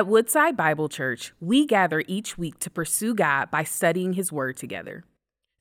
At 0.00 0.06
Woodside 0.06 0.56
Bible 0.56 0.88
Church, 0.88 1.34
we 1.42 1.66
gather 1.66 2.02
each 2.08 2.38
week 2.38 2.58
to 2.60 2.70
pursue 2.70 3.14
God 3.14 3.50
by 3.50 3.64
studying 3.64 4.14
His 4.14 4.32
Word 4.32 4.56
together. 4.56 5.04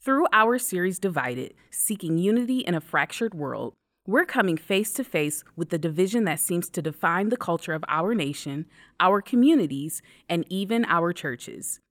Through 0.02 0.28
our 0.32 0.58
series 0.58 0.98
Divided, 0.98 1.56
Seeking 1.72 2.18
Unity 2.18 2.60
in 2.60 2.74
a 2.74 2.80
Fractured 2.80 3.34
World, 3.34 3.74
we're 4.08 4.24
coming 4.24 4.56
face 4.56 4.94
to 4.94 5.04
face 5.04 5.44
with 5.58 5.72
the 5.72 5.78
division 5.78 6.24
that 6.24 6.40
seems 6.40 6.70
to 6.70 6.82
define 6.82 7.28
the 7.28 7.36
culture 7.36 7.74
of 7.74 7.84
our 7.90 8.16
nation, 8.16 8.66
our 8.98 9.22
communities, 9.22 10.02
and 10.30 10.46
even 10.48 10.86
our 10.86 11.12
churches. 11.12 11.82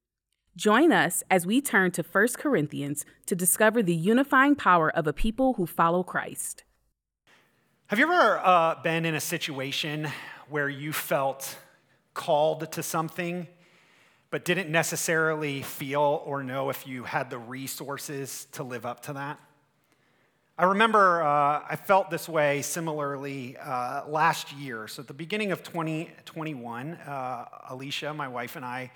Join 0.56 0.90
us 0.90 1.22
as 1.30 1.44
we 1.44 1.60
turn 1.60 1.90
to 1.90 2.02
1 2.02 2.28
Corinthians 2.38 3.04
to 3.26 3.36
discover 3.36 3.82
the 3.82 3.94
unifying 3.94 4.54
power 4.54 4.88
of 4.88 5.06
a 5.06 5.12
people 5.12 5.52
who 5.58 5.66
follow 5.66 6.02
Christ. 6.02 6.64
Have 7.88 7.98
you 7.98 8.10
ever 8.10 8.40
uh, 8.42 8.76
been 8.82 9.04
in 9.04 9.14
a 9.14 9.20
situation 9.20 10.08
where 10.48 10.70
you 10.70 10.94
felt 10.94 11.58
called 12.18 12.70
to 12.72 12.82
something, 12.82 13.46
but 14.30 14.44
didn't 14.44 14.68
necessarily 14.68 15.62
feel 15.62 16.22
or 16.26 16.42
know 16.42 16.68
if 16.68 16.86
you 16.86 17.04
had 17.04 17.30
the 17.30 17.38
resources 17.38 18.48
to 18.52 18.64
live 18.64 18.84
up 18.84 19.00
to 19.04 19.12
that? 19.14 19.38
I 20.58 20.64
remember 20.64 21.22
uh, 21.22 21.62
I 21.70 21.76
felt 21.76 22.10
this 22.10 22.28
way 22.28 22.62
similarly 22.62 23.56
uh, 23.56 24.02
last 24.08 24.52
year. 24.52 24.88
So 24.88 25.02
at 25.02 25.06
the 25.06 25.14
beginning 25.14 25.52
of 25.52 25.62
2021, 25.62 26.94
uh, 26.94 27.44
Alicia, 27.68 28.12
my 28.12 28.26
wife, 28.26 28.56
and 28.56 28.64
I 28.64 28.90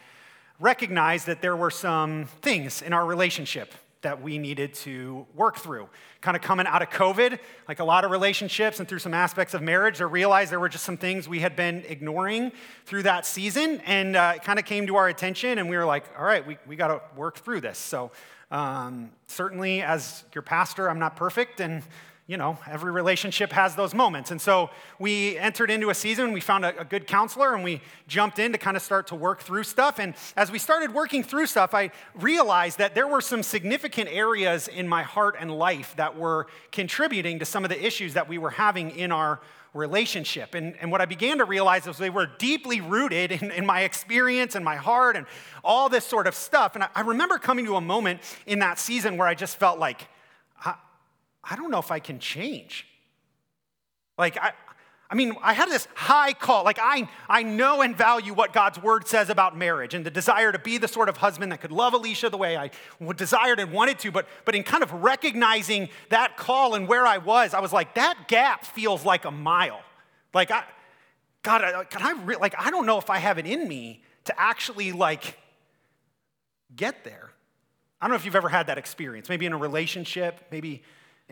recognized 0.58 1.26
that 1.28 1.40
there 1.40 1.56
were 1.56 1.70
some 1.70 2.26
things 2.42 2.82
in 2.82 2.92
our 2.92 3.06
relationship 3.06 3.72
that 4.02 4.20
we 4.20 4.38
needed 4.38 4.74
to 4.74 5.26
work 5.34 5.56
through. 5.56 5.88
Kind 6.20 6.36
of 6.36 6.42
coming 6.42 6.66
out 6.66 6.82
of 6.82 6.90
COVID, 6.90 7.38
like 7.68 7.78
a 7.80 7.84
lot 7.84 8.04
of 8.04 8.10
relationships 8.10 8.78
and 8.78 8.88
through 8.88 8.98
some 8.98 9.14
aspects 9.14 9.54
of 9.54 9.62
marriage, 9.62 10.00
I 10.00 10.04
realized 10.04 10.52
there 10.52 10.60
were 10.60 10.68
just 10.68 10.84
some 10.84 10.96
things 10.96 11.28
we 11.28 11.40
had 11.40 11.56
been 11.56 11.84
ignoring 11.88 12.52
through 12.84 13.04
that 13.04 13.26
season. 13.26 13.80
And 13.86 14.14
uh, 14.16 14.34
it 14.36 14.44
kind 14.44 14.58
of 14.58 14.64
came 14.64 14.86
to 14.88 14.96
our 14.96 15.08
attention, 15.08 15.58
and 15.58 15.68
we 15.68 15.76
were 15.76 15.86
like, 15.86 16.04
all 16.18 16.24
right, 16.24 16.46
we, 16.46 16.58
we 16.66 16.76
got 16.76 16.88
to 16.88 17.00
work 17.16 17.38
through 17.38 17.62
this. 17.62 17.78
So 17.78 18.10
um, 18.50 19.10
certainly, 19.26 19.82
as 19.82 20.24
your 20.34 20.42
pastor, 20.42 20.90
I'm 20.90 20.98
not 20.98 21.16
perfect, 21.16 21.60
and 21.60 21.82
you 22.32 22.38
know, 22.38 22.56
every 22.66 22.90
relationship 22.90 23.52
has 23.52 23.74
those 23.74 23.92
moments. 23.92 24.30
And 24.30 24.40
so 24.40 24.70
we 24.98 25.36
entered 25.36 25.70
into 25.70 25.90
a 25.90 25.94
season, 25.94 26.32
we 26.32 26.40
found 26.40 26.64
a, 26.64 26.80
a, 26.80 26.84
good 26.84 27.06
counselor, 27.06 27.54
and 27.54 27.62
we 27.62 27.82
jumped 28.08 28.38
in 28.38 28.52
to 28.52 28.58
kind 28.58 28.74
of 28.74 28.82
start 28.82 29.08
to 29.08 29.14
work 29.14 29.40
through 29.40 29.64
stuff. 29.64 29.98
And 29.98 30.14
as 30.34 30.50
we 30.50 30.58
started 30.58 30.94
working 30.94 31.22
through 31.22 31.44
stuff, 31.44 31.74
I 31.74 31.90
realized 32.14 32.78
that 32.78 32.94
there 32.94 33.06
were 33.06 33.20
some 33.20 33.42
significant 33.42 34.08
areas 34.10 34.66
in 34.66 34.88
my 34.88 35.02
heart 35.02 35.36
and 35.38 35.50
life 35.50 35.92
that 35.96 36.16
were 36.16 36.46
contributing 36.70 37.38
to 37.40 37.44
some 37.44 37.64
of 37.64 37.68
the 37.68 37.84
issues 37.84 38.14
that 38.14 38.30
we 38.30 38.38
were 38.38 38.48
having 38.48 38.92
in 38.92 39.12
our 39.12 39.38
relationship. 39.74 40.54
And, 40.54 40.74
and 40.80 40.90
what 40.90 41.02
I 41.02 41.04
began 41.04 41.36
to 41.36 41.44
realize 41.44 41.86
was 41.86 41.98
they 41.98 42.08
were 42.08 42.30
deeply 42.38 42.80
rooted 42.80 43.30
in, 43.30 43.50
in 43.50 43.66
my 43.66 43.82
experience 43.82 44.54
and 44.54 44.64
my 44.64 44.76
heart 44.76 45.16
and 45.18 45.26
all 45.62 45.90
this 45.90 46.06
sort 46.06 46.26
of 46.26 46.34
stuff. 46.34 46.76
And 46.76 46.84
I, 46.84 46.88
I 46.94 47.00
remember 47.02 47.36
coming 47.36 47.66
to 47.66 47.76
a 47.76 47.80
moment 47.82 48.20
in 48.46 48.60
that 48.60 48.78
season 48.78 49.18
where 49.18 49.28
I 49.28 49.34
just 49.34 49.58
felt 49.58 49.78
like, 49.78 50.08
I 51.44 51.56
don't 51.56 51.70
know 51.70 51.78
if 51.78 51.90
I 51.90 51.98
can 51.98 52.18
change. 52.18 52.86
Like, 54.16 54.36
I, 54.36 54.52
I 55.10 55.14
mean, 55.14 55.34
I 55.42 55.52
had 55.52 55.68
this 55.68 55.86
high 55.94 56.32
call. 56.32 56.64
Like, 56.64 56.78
I, 56.80 57.06
I 57.28 57.42
know 57.42 57.82
and 57.82 57.94
value 57.94 58.32
what 58.32 58.54
God's 58.54 58.80
word 58.80 59.06
says 59.06 59.28
about 59.28 59.56
marriage 59.56 59.92
and 59.92 60.06
the 60.06 60.10
desire 60.10 60.52
to 60.52 60.58
be 60.58 60.78
the 60.78 60.88
sort 60.88 61.10
of 61.10 61.18
husband 61.18 61.52
that 61.52 61.60
could 61.60 61.72
love 61.72 61.92
Alicia 61.92 62.30
the 62.30 62.38
way 62.38 62.56
I 62.56 62.70
desired 63.16 63.60
and 63.60 63.72
wanted 63.72 63.98
to. 64.00 64.10
But, 64.10 64.26
but 64.46 64.54
in 64.54 64.62
kind 64.62 64.82
of 64.82 64.90
recognizing 64.90 65.90
that 66.08 66.38
call 66.38 66.74
and 66.74 66.88
where 66.88 67.06
I 67.06 67.18
was, 67.18 67.52
I 67.52 67.60
was 67.60 67.74
like, 67.74 67.94
that 67.96 68.26
gap 68.26 68.64
feels 68.64 69.04
like 69.04 69.26
a 69.26 69.30
mile. 69.30 69.82
Like, 70.32 70.50
I, 70.50 70.64
God, 71.42 71.90
can 71.90 72.02
I, 72.02 72.12
re- 72.22 72.36
like, 72.36 72.54
I 72.58 72.70
don't 72.70 72.86
know 72.86 72.98
if 72.98 73.10
I 73.10 73.18
have 73.18 73.36
it 73.36 73.46
in 73.46 73.68
me 73.68 74.02
to 74.24 74.40
actually, 74.40 74.92
like, 74.92 75.36
get 76.74 77.04
there. 77.04 77.32
I 78.00 78.06
don't 78.06 78.12
know 78.12 78.16
if 78.16 78.24
you've 78.24 78.36
ever 78.36 78.48
had 78.48 78.68
that 78.68 78.78
experience, 78.78 79.28
maybe 79.28 79.44
in 79.44 79.52
a 79.52 79.58
relationship, 79.58 80.46
maybe 80.50 80.82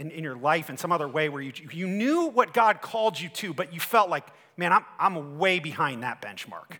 in, 0.00 0.10
in 0.10 0.24
your 0.24 0.34
life 0.34 0.70
in 0.70 0.78
some 0.78 0.90
other 0.90 1.06
way 1.06 1.28
where 1.28 1.42
you, 1.42 1.52
you 1.70 1.86
knew 1.86 2.26
what 2.28 2.54
God 2.54 2.80
called 2.80 3.20
you 3.20 3.28
to, 3.28 3.52
but 3.52 3.74
you 3.74 3.80
felt 3.80 4.08
like, 4.08 4.26
man, 4.56 4.72
I'm, 4.72 4.84
I'm 4.98 5.38
way 5.38 5.58
behind 5.58 6.02
that 6.02 6.22
benchmark. 6.22 6.78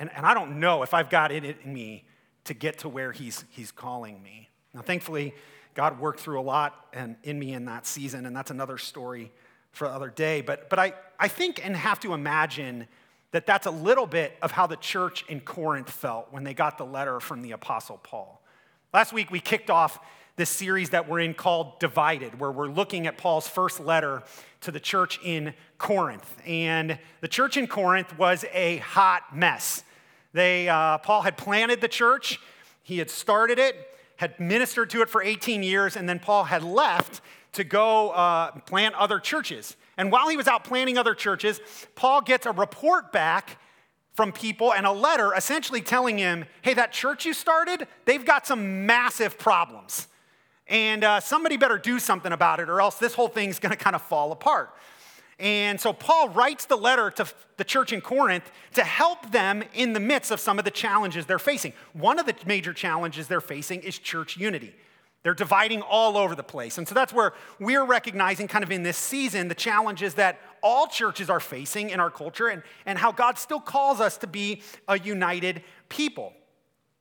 And, 0.00 0.10
and 0.14 0.26
I 0.26 0.34
don't 0.34 0.58
know 0.58 0.82
if 0.82 0.92
I've 0.92 1.08
got 1.08 1.30
it 1.30 1.44
in 1.44 1.72
me 1.72 2.04
to 2.44 2.54
get 2.54 2.78
to 2.80 2.88
where 2.88 3.12
he's, 3.12 3.44
he's 3.50 3.70
calling 3.70 4.20
me. 4.22 4.48
Now, 4.74 4.82
thankfully, 4.82 5.34
God 5.74 6.00
worked 6.00 6.18
through 6.18 6.40
a 6.40 6.42
lot 6.42 6.86
and 6.92 7.14
in 7.22 7.38
me 7.38 7.52
in 7.52 7.66
that 7.66 7.86
season, 7.86 8.26
and 8.26 8.34
that's 8.34 8.50
another 8.50 8.76
story 8.76 9.30
for 9.70 9.86
another 9.86 10.10
day. 10.10 10.40
But, 10.40 10.68
but 10.68 10.80
I, 10.80 10.94
I 11.18 11.28
think 11.28 11.64
and 11.64 11.76
have 11.76 12.00
to 12.00 12.12
imagine 12.12 12.88
that 13.30 13.46
that's 13.46 13.66
a 13.66 13.70
little 13.70 14.06
bit 14.06 14.36
of 14.42 14.50
how 14.50 14.66
the 14.66 14.76
church 14.76 15.24
in 15.28 15.40
Corinth 15.40 15.90
felt 15.90 16.32
when 16.32 16.42
they 16.42 16.54
got 16.54 16.76
the 16.76 16.86
letter 16.86 17.20
from 17.20 17.42
the 17.42 17.52
Apostle 17.52 17.98
Paul. 18.02 18.42
Last 18.92 19.12
week, 19.12 19.30
we 19.30 19.38
kicked 19.38 19.70
off 19.70 20.00
this 20.38 20.48
series 20.48 20.90
that 20.90 21.08
we're 21.08 21.18
in 21.18 21.34
called 21.34 21.80
Divided, 21.80 22.38
where 22.38 22.52
we're 22.52 22.68
looking 22.68 23.08
at 23.08 23.18
Paul's 23.18 23.48
first 23.48 23.80
letter 23.80 24.22
to 24.60 24.70
the 24.70 24.78
church 24.78 25.18
in 25.24 25.52
Corinth. 25.78 26.32
And 26.46 26.96
the 27.20 27.26
church 27.26 27.56
in 27.56 27.66
Corinth 27.66 28.16
was 28.16 28.44
a 28.52 28.76
hot 28.76 29.36
mess. 29.36 29.82
They, 30.32 30.68
uh, 30.68 30.98
Paul 30.98 31.22
had 31.22 31.36
planted 31.36 31.80
the 31.80 31.88
church, 31.88 32.40
he 32.84 32.98
had 32.98 33.10
started 33.10 33.58
it, 33.58 33.74
had 34.16 34.38
ministered 34.38 34.90
to 34.90 35.02
it 35.02 35.10
for 35.10 35.22
18 35.22 35.64
years, 35.64 35.96
and 35.96 36.08
then 36.08 36.20
Paul 36.20 36.44
had 36.44 36.62
left 36.62 37.20
to 37.52 37.64
go 37.64 38.10
uh, 38.10 38.52
plant 38.60 38.94
other 38.94 39.18
churches. 39.18 39.76
And 39.96 40.12
while 40.12 40.28
he 40.28 40.36
was 40.36 40.46
out 40.46 40.62
planting 40.62 40.96
other 40.96 41.14
churches, 41.14 41.60
Paul 41.96 42.20
gets 42.20 42.46
a 42.46 42.52
report 42.52 43.10
back 43.10 43.58
from 44.14 44.30
people 44.30 44.72
and 44.72 44.86
a 44.86 44.92
letter 44.92 45.34
essentially 45.34 45.80
telling 45.80 46.16
him, 46.18 46.44
hey, 46.62 46.74
that 46.74 46.92
church 46.92 47.26
you 47.26 47.34
started, 47.34 47.88
they've 48.04 48.24
got 48.24 48.46
some 48.46 48.86
massive 48.86 49.36
problems 49.36 50.06
and 50.68 51.04
uh, 51.04 51.20
somebody 51.20 51.56
better 51.56 51.78
do 51.78 51.98
something 51.98 52.32
about 52.32 52.60
it, 52.60 52.68
or 52.68 52.80
else 52.80 52.96
this 52.96 53.14
whole 53.14 53.28
thing's 53.28 53.58
going 53.58 53.70
to 53.70 53.76
kind 53.76 53.96
of 53.96 54.02
fall 54.02 54.32
apart. 54.32 54.74
And 55.38 55.80
so 55.80 55.92
Paul 55.92 56.30
writes 56.30 56.66
the 56.66 56.76
letter 56.76 57.10
to 57.12 57.26
the 57.58 57.64
church 57.64 57.92
in 57.92 58.00
Corinth 58.00 58.50
to 58.74 58.82
help 58.82 59.30
them 59.30 59.62
in 59.72 59.92
the 59.92 60.00
midst 60.00 60.30
of 60.30 60.40
some 60.40 60.58
of 60.58 60.64
the 60.64 60.70
challenges 60.70 61.26
they're 61.26 61.38
facing. 61.38 61.72
One 61.92 62.18
of 62.18 62.26
the 62.26 62.34
major 62.44 62.72
challenges 62.72 63.28
they're 63.28 63.40
facing 63.40 63.82
is 63.82 63.98
church 63.98 64.36
unity. 64.36 64.74
They're 65.22 65.34
dividing 65.34 65.82
all 65.82 66.16
over 66.16 66.34
the 66.34 66.42
place. 66.42 66.78
And 66.78 66.88
so 66.88 66.94
that's 66.94 67.12
where 67.12 67.34
we're 67.60 67.84
recognizing, 67.84 68.48
kind 68.48 68.64
of 68.64 68.70
in 68.70 68.82
this 68.82 68.96
season, 68.96 69.48
the 69.48 69.54
challenges 69.54 70.14
that 70.14 70.40
all 70.62 70.86
churches 70.86 71.30
are 71.30 71.40
facing 71.40 71.90
in 71.90 72.00
our 72.00 72.10
culture 72.10 72.48
and, 72.48 72.62
and 72.86 72.98
how 72.98 73.12
God 73.12 73.38
still 73.38 73.60
calls 73.60 74.00
us 74.00 74.16
to 74.18 74.26
be 74.26 74.62
a 74.88 74.98
united 74.98 75.62
people. 75.88 76.32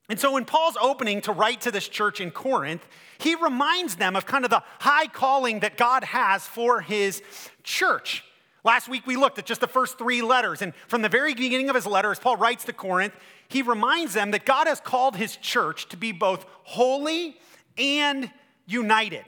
And 0.10 0.20
so, 0.20 0.38
in 0.38 0.46
Paul's 0.46 0.78
opening 0.82 1.20
to 1.22 1.34
write 1.34 1.62
to 1.62 1.72
this 1.72 1.88
church 1.88 2.22
in 2.22 2.32
Corinth, 2.32 2.88
he 3.18 3.36
reminds 3.36 3.96
them 3.96 4.16
of 4.16 4.26
kind 4.26 4.46
of 4.46 4.50
the 4.50 4.64
high 4.80 5.08
calling 5.08 5.60
that 5.60 5.76
God 5.76 6.06
has 6.06 6.46
for 6.46 6.82
his 6.82 7.22
church. 7.64 8.24
Last 8.64 8.88
week, 8.88 9.06
we 9.06 9.16
looked 9.16 9.38
at 9.38 9.46
just 9.46 9.62
the 9.62 9.68
first 9.68 9.98
three 9.98 10.22
letters. 10.22 10.62
And 10.62 10.74
from 10.88 11.02
the 11.02 11.10
very 11.10 11.34
beginning 11.34 11.70
of 11.70 11.76
his 11.76 11.86
letter, 11.86 12.12
as 12.12 12.20
Paul 12.20 12.38
writes 12.38 12.64
to 12.66 12.74
Corinth, 12.74 13.14
he 13.50 13.62
reminds 13.62 14.14
them 14.14 14.32
that 14.32 14.46
God 14.46 14.68
has 14.68 14.80
called 14.80 15.16
his 15.16 15.36
church 15.38 15.90
to 15.90 15.98
be 15.98 16.12
both 16.12 16.46
holy 16.64 17.38
and 17.78 18.32
united. 18.66 19.26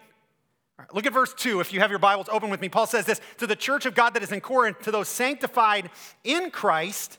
Right, 0.78 0.94
look 0.94 1.06
at 1.06 1.14
verse 1.14 1.34
2. 1.34 1.60
If 1.60 1.74
you 1.74 1.82
have 1.82 1.90
your 1.90 2.00
Bibles 2.00 2.28
open 2.32 2.50
with 2.50 2.62
me, 2.62 2.70
Paul 2.70 2.88
says 2.88 3.06
this 3.06 3.20
To 3.38 3.48
the 3.48 3.56
church 3.56 3.86
of 3.86 3.96
God 3.96 4.14
that 4.14 4.24
is 4.24 4.32
in 4.32 4.40
Corinth, 4.40 4.80
to 4.84 4.92
those 4.92 5.10
sanctified 5.10 5.90
in 6.24 6.52
Christ, 6.52 7.19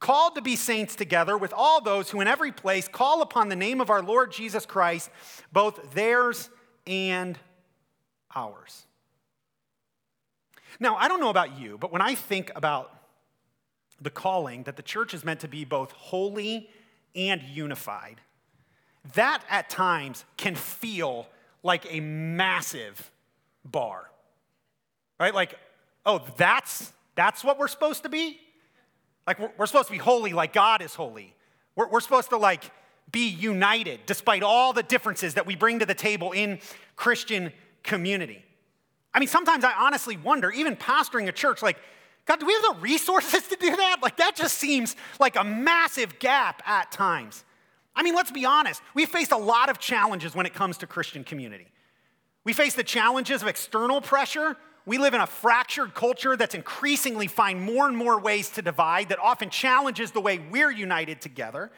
called 0.00 0.34
to 0.34 0.40
be 0.40 0.56
saints 0.56 0.96
together 0.96 1.36
with 1.36 1.52
all 1.54 1.80
those 1.80 2.10
who 2.10 2.20
in 2.20 2.26
every 2.26 2.50
place 2.50 2.88
call 2.88 3.22
upon 3.22 3.48
the 3.48 3.56
name 3.56 3.80
of 3.80 3.90
our 3.90 4.02
Lord 4.02 4.32
Jesus 4.32 4.66
Christ, 4.66 5.10
both 5.52 5.92
theirs 5.92 6.48
and 6.86 7.38
ours. 8.34 8.86
Now, 10.80 10.96
I 10.96 11.08
don't 11.08 11.20
know 11.20 11.30
about 11.30 11.58
you, 11.60 11.76
but 11.78 11.92
when 11.92 12.00
I 12.00 12.14
think 12.14 12.50
about 12.56 12.94
the 14.00 14.10
calling 14.10 14.62
that 14.62 14.76
the 14.76 14.82
church 14.82 15.12
is 15.12 15.24
meant 15.24 15.40
to 15.40 15.48
be 15.48 15.64
both 15.64 15.92
holy 15.92 16.70
and 17.14 17.42
unified, 17.42 18.20
that 19.14 19.42
at 19.50 19.68
times 19.68 20.24
can 20.38 20.54
feel 20.54 21.26
like 21.62 21.86
a 21.92 22.00
massive 22.00 23.10
bar. 23.64 24.10
Right? 25.18 25.34
Like, 25.34 25.58
oh, 26.06 26.22
that's 26.38 26.92
that's 27.14 27.44
what 27.44 27.58
we're 27.58 27.68
supposed 27.68 28.04
to 28.04 28.08
be? 28.08 28.40
Like, 29.30 29.56
we're, 29.56 29.66
supposed 29.66 29.86
to 29.86 29.92
be 29.92 29.98
holy 29.98 30.32
like 30.32 30.52
God 30.52 30.82
is 30.82 30.92
holy. 30.96 31.36
We're, 31.76 31.88
we're 31.88 32.00
supposed 32.00 32.30
to, 32.30 32.36
like, 32.36 32.64
be 33.12 33.28
united 33.28 34.00
despite 34.04 34.42
all 34.42 34.72
the 34.72 34.82
differences 34.82 35.34
that 35.34 35.46
we 35.46 35.54
bring 35.54 35.78
to 35.78 35.86
the 35.86 35.94
table 35.94 36.32
in 36.32 36.58
Christian 36.96 37.52
community. 37.84 38.44
I 39.14 39.20
mean, 39.20 39.28
sometimes 39.28 39.62
I 39.62 39.72
honestly 39.72 40.16
wonder, 40.16 40.50
even 40.50 40.74
pastoring 40.74 41.28
a 41.28 41.32
church, 41.32 41.62
like, 41.62 41.76
God, 42.24 42.40
do 42.40 42.46
we 42.46 42.54
have 42.54 42.74
the 42.74 42.80
resources 42.80 43.46
to 43.48 43.56
do 43.56 43.76
that? 43.76 43.98
Like, 44.02 44.16
that 44.16 44.34
just 44.34 44.58
seems 44.58 44.96
like 45.20 45.36
a 45.36 45.44
massive 45.44 46.18
gap 46.18 46.60
at 46.66 46.90
times. 46.90 47.44
I 47.94 48.02
mean, 48.02 48.16
let's 48.16 48.32
be 48.32 48.44
honest. 48.44 48.82
We've 48.94 49.08
faced 49.08 49.30
a 49.30 49.36
lot 49.36 49.70
of 49.70 49.78
challenges 49.78 50.34
when 50.34 50.44
it 50.44 50.54
comes 50.54 50.78
to 50.78 50.88
Christian 50.88 51.22
community. 51.22 51.68
We 52.42 52.52
face 52.52 52.74
the 52.74 52.82
challenges 52.82 53.42
of 53.42 53.48
external 53.48 54.00
pressure 54.00 54.56
We 54.86 54.98
live 54.98 55.14
in 55.14 55.20
a 55.20 55.26
fractured 55.26 55.94
culture 55.94 56.36
that's 56.36 56.54
increasingly 56.54 57.26
find 57.26 57.60
more 57.60 57.86
and 57.86 57.96
more 57.96 58.18
ways 58.18 58.48
to 58.50 58.62
divide 58.62 59.10
that 59.10 59.18
often 59.18 59.50
challenges 59.50 60.10
the 60.10 60.20
way 60.20 60.38
we're 60.38 60.70
united 60.70 61.20
together. 61.20 61.70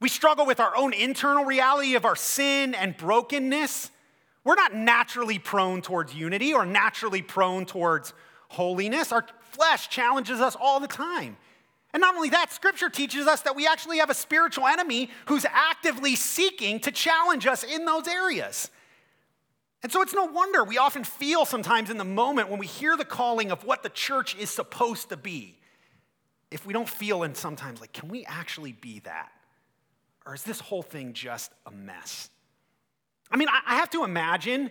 We 0.00 0.08
struggle 0.08 0.46
with 0.46 0.60
our 0.60 0.76
own 0.76 0.92
internal 0.92 1.44
reality 1.44 1.94
of 1.94 2.04
our 2.04 2.16
sin 2.16 2.74
and 2.74 2.96
brokenness. 2.96 3.90
We're 4.44 4.54
not 4.54 4.74
naturally 4.74 5.38
prone 5.38 5.82
towards 5.82 6.14
unity 6.14 6.54
or 6.54 6.66
naturally 6.66 7.22
prone 7.22 7.66
towards 7.66 8.12
holiness. 8.48 9.12
Our 9.12 9.26
flesh 9.52 9.88
challenges 9.88 10.40
us 10.40 10.56
all 10.58 10.80
the 10.80 10.86
time. 10.86 11.36
And 11.92 12.00
not 12.00 12.14
only 12.14 12.28
that, 12.30 12.52
scripture 12.52 12.90
teaches 12.90 13.26
us 13.26 13.42
that 13.42 13.56
we 13.56 13.66
actually 13.66 13.98
have 13.98 14.10
a 14.10 14.14
spiritual 14.14 14.66
enemy 14.66 15.08
who's 15.26 15.46
actively 15.50 16.14
seeking 16.14 16.78
to 16.80 16.90
challenge 16.90 17.46
us 17.46 17.64
in 17.64 17.86
those 17.86 18.06
areas. 18.06 18.70
And 19.86 19.92
so 19.92 20.02
it's 20.02 20.14
no 20.14 20.24
wonder 20.24 20.64
we 20.64 20.78
often 20.78 21.04
feel 21.04 21.44
sometimes 21.44 21.90
in 21.90 21.96
the 21.96 22.04
moment 22.04 22.48
when 22.48 22.58
we 22.58 22.66
hear 22.66 22.96
the 22.96 23.04
calling 23.04 23.52
of 23.52 23.62
what 23.62 23.84
the 23.84 23.88
church 23.88 24.34
is 24.34 24.50
supposed 24.50 25.10
to 25.10 25.16
be, 25.16 25.60
if 26.50 26.66
we 26.66 26.72
don't 26.72 26.88
feel 26.88 27.22
and 27.22 27.36
sometimes 27.36 27.80
like, 27.80 27.92
can 27.92 28.08
we 28.08 28.24
actually 28.24 28.72
be 28.72 28.98
that? 29.04 29.30
Or 30.26 30.34
is 30.34 30.42
this 30.42 30.58
whole 30.58 30.82
thing 30.82 31.12
just 31.12 31.52
a 31.66 31.70
mess? 31.70 32.30
I 33.30 33.36
mean, 33.36 33.46
I 33.48 33.76
have 33.76 33.88
to 33.90 34.02
imagine 34.02 34.70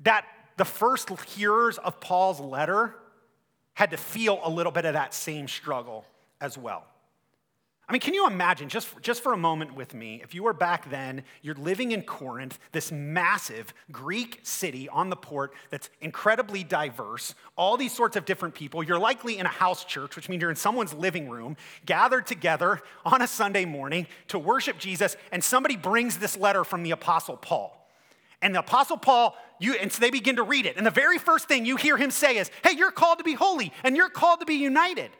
that 0.00 0.26
the 0.58 0.66
first 0.66 1.08
hearers 1.20 1.78
of 1.78 1.98
Paul's 1.98 2.38
letter 2.38 2.94
had 3.72 3.92
to 3.92 3.96
feel 3.96 4.40
a 4.44 4.50
little 4.50 4.72
bit 4.72 4.84
of 4.84 4.92
that 4.92 5.14
same 5.14 5.48
struggle 5.48 6.04
as 6.38 6.58
well. 6.58 6.84
I 7.88 7.92
mean, 7.92 8.00
can 8.00 8.14
you 8.14 8.26
imagine, 8.26 8.68
just 8.68 8.88
just 9.02 9.22
for 9.22 9.32
a 9.32 9.36
moment 9.36 9.74
with 9.74 9.92
me, 9.92 10.20
if 10.22 10.34
you 10.34 10.44
were 10.44 10.52
back 10.52 10.88
then, 10.88 11.24
you're 11.42 11.56
living 11.56 11.92
in 11.92 12.02
Corinth, 12.02 12.58
this 12.70 12.92
massive 12.92 13.74
Greek 13.90 14.40
city 14.44 14.88
on 14.88 15.10
the 15.10 15.16
port 15.16 15.52
that's 15.68 15.90
incredibly 16.00 16.62
diverse, 16.62 17.34
all 17.56 17.76
these 17.76 17.92
sorts 17.92 18.16
of 18.16 18.24
different 18.24 18.54
people. 18.54 18.82
You're 18.82 19.00
likely 19.00 19.36
in 19.38 19.46
a 19.46 19.50
house 19.50 19.84
church, 19.84 20.14
which 20.16 20.28
means 20.28 20.40
you're 20.40 20.50
in 20.50 20.56
someone's 20.56 20.94
living 20.94 21.28
room, 21.28 21.56
gathered 21.84 22.26
together 22.26 22.80
on 23.04 23.20
a 23.20 23.26
Sunday 23.26 23.64
morning 23.64 24.06
to 24.28 24.38
worship 24.38 24.78
Jesus, 24.78 25.16
and 25.32 25.42
somebody 25.42 25.76
brings 25.76 26.18
this 26.18 26.36
letter 26.36 26.64
from 26.64 26.84
the 26.84 26.92
Apostle 26.92 27.36
Paul. 27.36 27.78
And 28.40 28.54
the 28.54 28.60
Apostle 28.60 28.96
Paul, 28.96 29.36
you, 29.60 29.74
and 29.74 29.92
so 29.92 30.00
they 30.00 30.10
begin 30.10 30.36
to 30.36 30.42
read 30.42 30.66
it. 30.66 30.76
And 30.76 30.86
the 30.86 30.90
very 30.90 31.18
first 31.18 31.46
thing 31.46 31.64
you 31.64 31.76
hear 31.76 31.96
him 31.96 32.10
say 32.10 32.38
is, 32.38 32.50
Hey, 32.64 32.72
you're 32.72 32.90
called 32.90 33.18
to 33.18 33.24
be 33.24 33.34
holy 33.34 33.72
and 33.84 33.96
you're 33.96 34.08
called 34.08 34.40
to 34.40 34.46
be 34.46 34.54
united. 34.54 35.10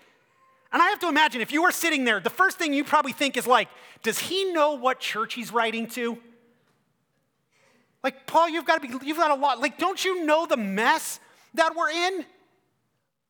And 0.73 0.81
I 0.81 0.89
have 0.89 1.01
to 1.01 1.09
imagine 1.09 1.41
if 1.41 1.53
you 1.53 1.63
were 1.63 1.71
sitting 1.71 2.05
there, 2.05 2.19
the 2.19 2.31
first 2.31 2.59
thing 2.59 2.73
you 2.73 2.83
probably 2.83 3.13
think 3.13 3.37
is 3.37 3.47
like, 3.47 3.69
does 4.03 4.19
he 4.19 4.53
know 4.53 4.73
what 4.73 5.01
church 5.01 5.35
he's 5.35 5.53
writing 5.53 5.87
to? 5.89 6.19
Like, 8.03 8.27
Paul, 8.27 8.49
you've 8.49 8.65
got 8.65 8.83
to 8.83 8.89
be, 8.89 9.07
you've 9.07 9.19
got 9.19 9.31
a 9.31 9.35
lot. 9.35 9.61
Like, 9.61 9.79
don't 9.79 10.03
you 10.03 10.25
know 10.25 10.47
the 10.47 10.57
mess 10.57 11.21
that 11.55 11.77
we're 11.77 11.91
in? 11.91 12.25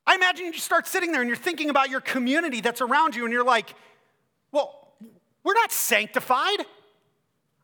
I 0.06 0.14
imagine 0.14 0.46
you 0.46 0.52
start 0.54 0.86
sitting 0.86 1.12
there 1.12 1.20
and 1.20 1.28
you're 1.28 1.36
thinking 1.36 1.68
about 1.68 1.90
your 1.90 2.00
community 2.00 2.60
that's 2.60 2.80
around 2.80 3.14
you, 3.14 3.24
and 3.24 3.32
you're 3.32 3.44
like, 3.44 3.74
well, 4.50 4.94
we're 5.44 5.54
not 5.54 5.72
sanctified. 5.72 6.64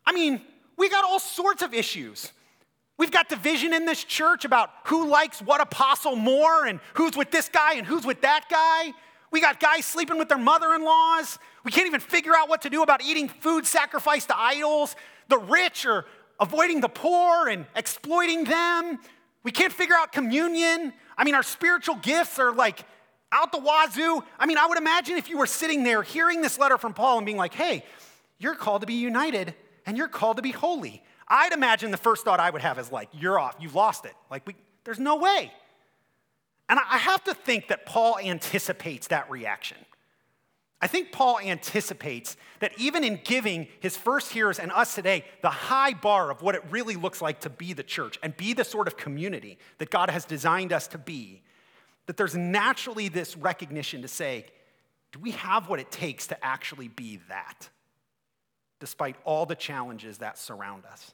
I 0.05 0.13
mean, 0.13 0.41
we 0.77 0.89
got 0.89 1.05
all 1.05 1.19
sorts 1.19 1.63
of 1.63 1.73
issues. 1.73 2.33
We've 2.97 3.11
got 3.11 3.29
division 3.29 3.73
in 3.73 3.87
this 3.87 4.03
church 4.03 4.45
about 4.45 4.71
who 4.85 5.07
likes 5.07 5.41
what 5.41 5.61
apostle 5.61 6.17
more 6.17 6.67
and 6.67 6.81
who's 6.95 7.17
with 7.17 7.31
this 7.31 7.49
guy 7.49 7.75
and 7.75 7.87
who's 7.87 8.05
with 8.05 8.21
that 8.23 8.47
guy. 8.51 8.93
We 9.31 9.41
got 9.41 9.61
guys 9.61 9.85
sleeping 9.85 10.19
with 10.19 10.29
their 10.29 10.39
mother 10.39 10.75
in 10.75 10.85
laws. 10.85 11.39
We 11.65 11.71
can't 11.71 11.87
even 11.87 12.01
figure 12.01 12.33
out 12.35 12.49
what 12.49 12.63
to 12.63 12.71
do 12.71 12.83
about 12.83 13.03
eating 13.03 13.29
food 13.29 13.67
sacrificed 13.67 14.29
to 14.29 14.39
idols. 14.39 14.97
The 15.29 15.39
rich 15.39 15.85
are 15.87 16.07
avoiding 16.41 16.81
the 16.81 16.89
poor 16.89 17.49
and 17.49 17.67
exploiting 17.77 18.45
them. 18.45 18.99
We 19.43 19.51
can't 19.51 19.73
figure 19.73 19.95
out 19.97 20.13
communion. 20.13 20.93
I 21.17 21.25
mean, 21.25 21.35
our 21.35 21.43
spiritual 21.43 21.97
gifts 21.97 22.39
are 22.39 22.53
like 22.53 22.85
out 23.33 23.53
the 23.53 23.59
wazoo. 23.59 24.23
I 24.39 24.47
mean, 24.47 24.59
I 24.59 24.67
would 24.67 24.79
imagine 24.79 25.19
if 25.19 25.29
you 25.29 25.39
were 25.39 25.47
sitting 25.47 25.85
there 25.85 26.03
hearing 26.03 26.41
this 26.41 26.59
letter 26.59 26.79
from 26.79 26.95
Paul 26.95 27.19
and 27.19 27.27
being 27.27 27.37
like, 27.37 27.55
hey, 27.55 27.85
you're 28.39 28.55
called 28.55 28.81
to 28.81 28.87
be 28.87 28.95
united 28.95 29.55
and 29.85 29.97
you're 29.97 30.09
called 30.09 30.37
to 30.37 30.43
be 30.43 30.53
holy. 30.53 31.03
I'd 31.27 31.53
imagine 31.53 31.91
the 31.91 31.99
first 31.99 32.25
thought 32.25 32.41
I 32.41 32.49
would 32.49 32.63
have 32.63 32.79
is 32.79 32.91
like, 32.91 33.09
you're 33.13 33.39
off, 33.39 33.57
you've 33.61 33.75
lost 33.75 34.07
it. 34.07 34.15
Like, 34.31 34.47
we, 34.47 34.55
there's 34.85 34.99
no 34.99 35.17
way. 35.17 35.53
And 36.69 36.79
I 36.79 36.99
have 36.99 37.25
to 37.25 37.35
think 37.35 37.69
that 37.69 37.87
Paul 37.87 38.19
anticipates 38.19 39.09
that 39.09 39.31
reaction. 39.31 39.79
I 40.81 40.87
think 40.87 41.11
Paul 41.11 41.41
anticipates 41.41 42.37
that 42.61 42.73
even 42.79 43.03
in 43.03 43.21
giving 43.25 43.67
his 43.81 43.97
first 43.97 44.33
hearers 44.33 44.61
and 44.61 44.71
us 44.71 44.95
today 44.95 45.25
the 45.43 45.51
high 45.51 45.93
bar 45.93 46.31
of 46.31 46.41
what 46.41 46.55
it 46.55 46.63
really 46.71 46.95
looks 46.95 47.21
like 47.21 47.41
to 47.41 47.51
be 47.51 47.73
the 47.73 47.83
church 47.83 48.19
and 48.23 48.37
be 48.37 48.53
the 48.53 48.65
sort 48.65 48.87
of 48.87 48.97
community 48.97 49.59
that 49.79 49.91
God 49.91 50.09
has 50.11 50.25
designed 50.25 50.73
us 50.73 50.87
to 50.89 50.99
be, 50.99 51.43
that 52.07 52.17
there's 52.17 52.37
naturally 52.37 53.09
this 53.09 53.37
recognition 53.37 54.03
to 54.03 54.09
say, 54.09 54.47
do 55.11 55.19
we 55.19 55.33
have 55.33 55.69
what 55.69 55.81
it 55.81 55.91
takes 55.91 56.29
to 56.29 56.45
actually 56.45 56.89
be 56.89 57.19
that, 57.29 57.71
despite 58.79 59.17
all 59.25 59.47
the 59.47 59.57
challenges 59.57 60.19
that 60.19 60.39
surround 60.39 60.85
us? 60.85 61.13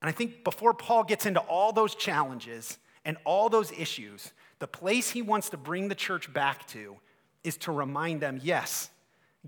And 0.00 0.08
I 0.08 0.12
think 0.12 0.42
before 0.44 0.72
Paul 0.72 1.04
gets 1.04 1.26
into 1.26 1.40
all 1.40 1.72
those 1.72 1.94
challenges, 1.94 2.78
and 3.06 3.16
all 3.24 3.48
those 3.48 3.70
issues, 3.72 4.32
the 4.58 4.66
place 4.66 5.10
he 5.10 5.22
wants 5.22 5.48
to 5.50 5.56
bring 5.56 5.88
the 5.88 5.94
church 5.94 6.30
back 6.30 6.66
to 6.68 6.96
is 7.44 7.56
to 7.58 7.72
remind 7.72 8.20
them 8.20 8.40
yes, 8.42 8.90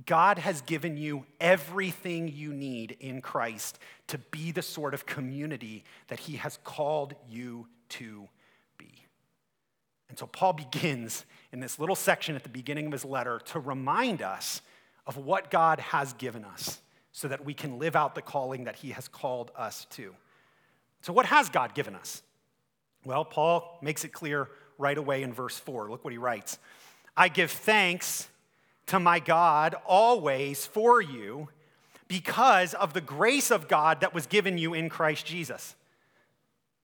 God 0.07 0.39
has 0.39 0.61
given 0.63 0.97
you 0.97 1.27
everything 1.41 2.29
you 2.29 2.55
need 2.55 2.97
in 3.01 3.21
Christ 3.21 3.81
to 4.07 4.19
be 4.19 4.53
the 4.53 4.63
sort 4.63 4.95
of 4.95 5.07
community 5.07 5.83
that 6.07 6.21
he 6.21 6.37
has 6.37 6.61
called 6.63 7.15
you 7.29 7.67
to 7.91 8.29
be. 8.79 9.07
And 10.09 10.17
so 10.17 10.29
Paul 10.29 10.53
begins 10.71 11.27
in 11.53 11.59
this 11.59 11.81
little 11.81 11.97
section 11.97 12.37
at 12.37 12.45
the 12.45 12.49
beginning 12.49 12.87
of 12.87 12.93
his 12.93 13.05
letter 13.05 13.41
to 13.47 13.59
remind 13.59 14.23
us 14.23 14.63
of 15.05 15.17
what 15.17 15.51
God 15.51 15.81
has 15.81 16.13
given 16.13 16.45
us 16.45 16.81
so 17.11 17.27
that 17.27 17.45
we 17.45 17.55
can 17.55 17.81
live 17.81 17.97
out 17.97 18.15
the 18.15 18.23
calling 18.23 18.65
that 18.65 18.77
he 18.77 18.91
has 18.91 19.09
called 19.09 19.51
us 19.57 19.85
to. 19.91 20.15
So, 21.01 21.13
what 21.13 21.27
has 21.27 21.49
God 21.49 21.75
given 21.75 21.97
us? 21.97 22.23
Well, 23.09 23.25
Paul 23.25 23.79
makes 23.81 24.05
it 24.05 24.13
clear 24.13 24.51
right 24.77 24.99
away 24.99 25.23
in 25.23 25.33
verse 25.33 25.57
4. 25.57 25.89
Look 25.89 26.05
what 26.05 26.13
he 26.13 26.19
writes 26.19 26.59
I 27.17 27.29
give 27.29 27.51
thanks 27.51 28.29
to 28.89 29.01
my 29.01 29.19
God 29.19 29.75
always 29.87 30.67
for 30.67 31.01
you 31.01 31.49
because 32.07 32.75
of 32.75 32.93
the 32.93 33.01
grace 33.01 33.51
of 33.51 33.67
God 33.67 34.03
that 34.03 34.13
was 34.13 34.27
given 34.27 34.59
you 34.59 34.75
in 34.75 34.91
Christ 34.91 35.25
Jesus. 35.25 35.75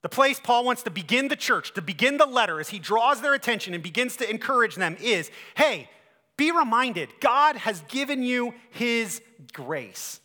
The 0.01 0.09
place 0.09 0.41
Paul 0.41 0.65
wants 0.65 0.83
to 0.85 0.91
begin 0.91 1.29
the 1.29 1.37
church, 1.37 1.75
to 1.75 1.83
begin 1.83 2.17
the 2.17 2.25
letter, 2.25 2.59
as 2.59 2.71
he 2.71 2.79
draws 2.79 3.21
their 3.21 3.35
attention 3.35 3.75
and 3.75 3.83
begins 3.83 4.17
to 4.17 4.31
encourage 4.31 4.77
them, 4.77 4.97
is 5.03 5.31
hey, 5.59 5.91
be 6.39 6.51
reminded, 6.53 7.11
God 7.21 7.57
has 7.57 7.83
given 7.89 8.23
you 8.23 8.55
his 8.71 9.21
grace. 9.53 10.21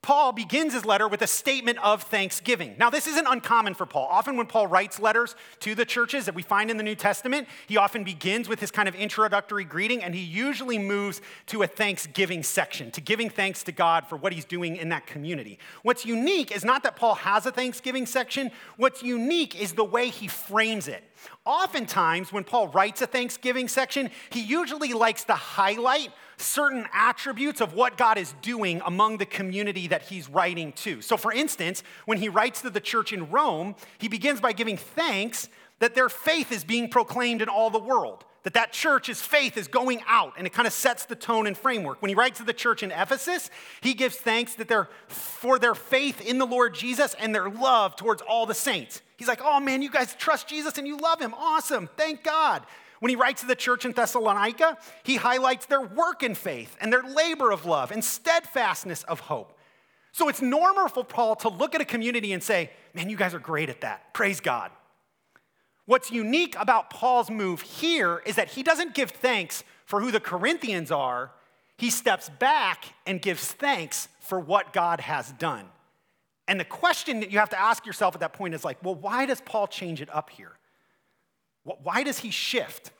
Paul 0.00 0.32
begins 0.32 0.72
his 0.72 0.84
letter 0.84 1.08
with 1.08 1.22
a 1.22 1.26
statement 1.26 1.78
of 1.84 2.04
thanksgiving. 2.04 2.76
Now, 2.78 2.88
this 2.88 3.08
isn't 3.08 3.26
uncommon 3.26 3.74
for 3.74 3.84
Paul. 3.84 4.06
Often, 4.08 4.36
when 4.36 4.46
Paul 4.46 4.68
writes 4.68 5.00
letters 5.00 5.34
to 5.60 5.74
the 5.74 5.84
churches 5.84 6.24
that 6.26 6.36
we 6.36 6.42
find 6.42 6.70
in 6.70 6.76
the 6.76 6.84
New 6.84 6.94
Testament, 6.94 7.48
he 7.66 7.76
often 7.76 8.04
begins 8.04 8.48
with 8.48 8.60
his 8.60 8.70
kind 8.70 8.88
of 8.88 8.94
introductory 8.94 9.64
greeting, 9.64 10.04
and 10.04 10.14
he 10.14 10.22
usually 10.22 10.78
moves 10.78 11.20
to 11.46 11.62
a 11.62 11.66
thanksgiving 11.66 12.44
section, 12.44 12.92
to 12.92 13.00
giving 13.00 13.28
thanks 13.28 13.64
to 13.64 13.72
God 13.72 14.06
for 14.06 14.16
what 14.16 14.32
he's 14.32 14.44
doing 14.44 14.76
in 14.76 14.88
that 14.90 15.06
community. 15.06 15.58
What's 15.82 16.06
unique 16.06 16.52
is 16.52 16.64
not 16.64 16.84
that 16.84 16.94
Paul 16.94 17.16
has 17.16 17.44
a 17.44 17.52
thanksgiving 17.52 18.06
section, 18.06 18.52
what's 18.76 19.02
unique 19.02 19.60
is 19.60 19.72
the 19.72 19.84
way 19.84 20.10
he 20.10 20.28
frames 20.28 20.86
it. 20.86 21.02
Oftentimes, 21.44 22.32
when 22.32 22.44
Paul 22.44 22.68
writes 22.68 23.02
a 23.02 23.06
thanksgiving 23.06 23.66
section, 23.66 24.10
he 24.30 24.40
usually 24.40 24.92
likes 24.92 25.24
to 25.24 25.34
highlight 25.34 26.10
certain 26.40 26.86
attributes 26.92 27.60
of 27.60 27.74
what 27.74 27.96
God 27.96 28.18
is 28.18 28.34
doing 28.42 28.80
among 28.84 29.18
the 29.18 29.26
community 29.26 29.88
that 29.88 30.02
he's 30.02 30.28
writing 30.28 30.72
to. 30.72 31.00
So, 31.02 31.16
for 31.16 31.32
instance, 31.32 31.82
when 32.06 32.18
he 32.18 32.28
writes 32.28 32.62
to 32.62 32.70
the 32.70 32.80
church 32.80 33.12
in 33.12 33.30
Rome, 33.30 33.74
he 33.98 34.08
begins 34.08 34.40
by 34.40 34.52
giving 34.52 34.76
thanks 34.76 35.48
that 35.80 35.94
their 35.94 36.08
faith 36.08 36.52
is 36.52 36.64
being 36.64 36.88
proclaimed 36.88 37.42
in 37.42 37.48
all 37.48 37.70
the 37.70 37.78
world 37.78 38.24
that 38.44 38.54
that 38.54 38.72
church's 38.72 39.20
faith 39.20 39.58
is 39.58 39.68
going 39.68 40.00
out 40.06 40.32
and 40.38 40.46
it 40.46 40.54
kind 40.54 40.66
of 40.66 40.72
sets 40.72 41.04
the 41.04 41.14
tone 41.14 41.46
and 41.46 41.58
framework. 41.58 42.00
When 42.00 42.08
he 42.08 42.14
writes 42.14 42.38
to 42.38 42.44
the 42.44 42.54
church 42.54 42.82
in 42.82 42.90
ephesus 42.90 43.50
he 43.80 43.94
gives 43.94 44.16
thanks 44.16 44.54
that 44.54 44.68
they're 44.68 44.88
for 45.08 45.58
their 45.58 45.74
faith 45.74 46.26
in 46.26 46.38
the 46.38 46.46
lord 46.46 46.74
jesus 46.74 47.14
and 47.20 47.34
their 47.34 47.50
love 47.50 47.96
towards 47.96 48.22
all 48.22 48.46
the 48.46 48.54
saints. 48.54 49.02
He's 49.16 49.28
like 49.28 49.40
oh 49.42 49.60
man 49.60 49.82
you 49.82 49.90
guys 49.90 50.14
trust 50.14 50.48
jesus 50.48 50.78
and 50.78 50.86
you 50.86 50.96
love 50.96 51.20
him. 51.20 51.34
Awesome. 51.34 51.88
Thank 51.96 52.22
god 52.22 52.64
when 53.00 53.10
he 53.10 53.16
writes 53.16 53.42
to 53.42 53.46
the 53.46 53.54
church 53.54 53.84
in 53.84 53.92
Thessalonica, 53.92 54.76
he 55.02 55.16
highlights 55.16 55.66
their 55.66 55.80
work 55.80 56.22
in 56.22 56.34
faith 56.34 56.76
and 56.80 56.92
their 56.92 57.02
labor 57.02 57.50
of 57.50 57.64
love 57.64 57.90
and 57.90 58.04
steadfastness 58.04 59.04
of 59.04 59.20
hope. 59.20 59.58
So 60.12 60.28
it's 60.28 60.42
normal 60.42 60.88
for 60.88 61.04
Paul 61.04 61.36
to 61.36 61.48
look 61.48 61.74
at 61.74 61.80
a 61.80 61.84
community 61.84 62.32
and 62.32 62.42
say, 62.42 62.70
Man, 62.94 63.08
you 63.08 63.16
guys 63.16 63.34
are 63.34 63.38
great 63.38 63.68
at 63.68 63.82
that. 63.82 64.12
Praise 64.14 64.40
God. 64.40 64.72
What's 65.84 66.10
unique 66.10 66.56
about 66.58 66.90
Paul's 66.90 67.30
move 67.30 67.62
here 67.62 68.22
is 68.26 68.36
that 68.36 68.48
he 68.48 68.62
doesn't 68.62 68.94
give 68.94 69.10
thanks 69.10 69.62
for 69.86 70.02
who 70.02 70.10
the 70.10 70.20
Corinthians 70.20 70.90
are, 70.90 71.30
he 71.78 71.88
steps 71.88 72.28
back 72.28 72.86
and 73.06 73.22
gives 73.22 73.52
thanks 73.52 74.08
for 74.20 74.38
what 74.38 74.72
God 74.72 75.00
has 75.00 75.32
done. 75.32 75.64
And 76.46 76.58
the 76.58 76.64
question 76.64 77.20
that 77.20 77.30
you 77.30 77.38
have 77.38 77.50
to 77.50 77.60
ask 77.60 77.86
yourself 77.86 78.14
at 78.14 78.20
that 78.20 78.32
point 78.34 78.54
is 78.54 78.64
like, 78.64 78.82
well, 78.82 78.96
why 78.96 79.24
does 79.24 79.40
Paul 79.40 79.66
change 79.66 80.02
it 80.02 80.12
up 80.14 80.28
here? 80.28 80.57
Why 81.82 82.02
does 82.02 82.18
he 82.18 82.30
shift? 82.30 82.90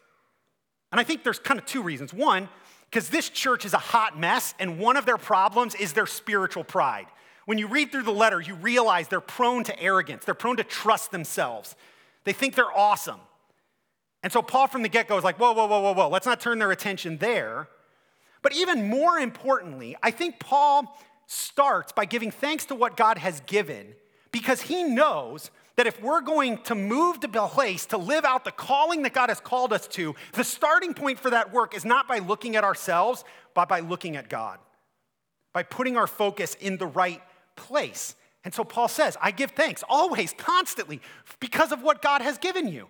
And 0.90 1.00
I 1.00 1.04
think 1.04 1.24
there's 1.24 1.38
kind 1.38 1.58
of 1.58 1.66
two 1.66 1.82
reasons. 1.82 2.12
One, 2.12 2.48
because 2.90 3.10
this 3.10 3.28
church 3.28 3.64
is 3.64 3.74
a 3.74 3.78
hot 3.78 4.18
mess, 4.18 4.54
and 4.58 4.78
one 4.78 4.96
of 4.96 5.04
their 5.04 5.18
problems 5.18 5.74
is 5.74 5.92
their 5.92 6.06
spiritual 6.06 6.64
pride. 6.64 7.06
When 7.44 7.58
you 7.58 7.66
read 7.66 7.92
through 7.92 8.02
the 8.02 8.12
letter, 8.12 8.40
you 8.40 8.54
realize 8.54 9.08
they're 9.08 9.20
prone 9.20 9.64
to 9.64 9.80
arrogance, 9.80 10.24
they're 10.24 10.34
prone 10.34 10.56
to 10.56 10.64
trust 10.64 11.10
themselves. 11.10 11.76
They 12.24 12.32
think 12.32 12.54
they're 12.54 12.76
awesome. 12.76 13.20
And 14.22 14.32
so 14.32 14.42
Paul 14.42 14.66
from 14.66 14.82
the 14.82 14.88
get 14.88 15.08
go 15.08 15.16
is 15.16 15.24
like, 15.24 15.38
whoa, 15.38 15.52
whoa, 15.52 15.66
whoa, 15.66 15.80
whoa, 15.80 15.94
whoa, 15.94 16.08
let's 16.08 16.26
not 16.26 16.40
turn 16.40 16.58
their 16.58 16.72
attention 16.72 17.18
there. 17.18 17.68
But 18.42 18.54
even 18.54 18.88
more 18.88 19.18
importantly, 19.18 19.96
I 20.02 20.10
think 20.10 20.38
Paul 20.38 20.98
starts 21.26 21.92
by 21.92 22.04
giving 22.04 22.30
thanks 22.30 22.64
to 22.66 22.74
what 22.74 22.96
God 22.96 23.18
has 23.18 23.40
given 23.40 23.94
because 24.32 24.62
he 24.62 24.84
knows 24.84 25.50
that 25.78 25.86
if 25.86 26.02
we're 26.02 26.20
going 26.20 26.58
to 26.58 26.74
move 26.74 27.20
to 27.20 27.28
place 27.28 27.86
to 27.86 27.96
live 27.96 28.24
out 28.24 28.44
the 28.44 28.50
calling 28.50 29.02
that 29.02 29.12
God 29.12 29.28
has 29.28 29.38
called 29.38 29.72
us 29.72 29.86
to, 29.86 30.16
the 30.32 30.42
starting 30.42 30.92
point 30.92 31.20
for 31.20 31.30
that 31.30 31.52
work 31.52 31.72
is 31.72 31.84
not 31.84 32.08
by 32.08 32.18
looking 32.18 32.56
at 32.56 32.64
ourselves, 32.64 33.22
but 33.54 33.68
by 33.68 33.78
looking 33.78 34.16
at 34.16 34.28
God, 34.28 34.58
by 35.54 35.62
putting 35.62 35.96
our 35.96 36.08
focus 36.08 36.56
in 36.56 36.78
the 36.78 36.86
right 36.88 37.22
place. 37.54 38.16
And 38.42 38.52
so 38.52 38.64
Paul 38.64 38.88
says, 38.88 39.16
I 39.22 39.30
give 39.30 39.52
thanks 39.52 39.84
always, 39.88 40.34
constantly, 40.36 41.00
because 41.38 41.70
of 41.70 41.80
what 41.80 42.02
God 42.02 42.22
has 42.22 42.38
given 42.38 42.66
you. 42.66 42.88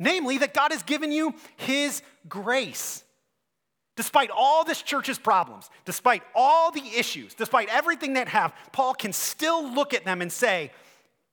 Namely, 0.00 0.38
that 0.38 0.52
God 0.52 0.72
has 0.72 0.82
given 0.82 1.12
you 1.12 1.36
his 1.56 2.02
grace. 2.28 3.04
Despite 3.94 4.30
all 4.30 4.64
this 4.64 4.82
church's 4.82 5.20
problems, 5.20 5.70
despite 5.84 6.24
all 6.34 6.72
the 6.72 6.96
issues, 6.96 7.34
despite 7.34 7.68
everything 7.68 8.14
that 8.14 8.26
have, 8.26 8.52
Paul 8.72 8.94
can 8.94 9.12
still 9.12 9.72
look 9.72 9.94
at 9.94 10.04
them 10.04 10.20
and 10.20 10.32
say, 10.32 10.72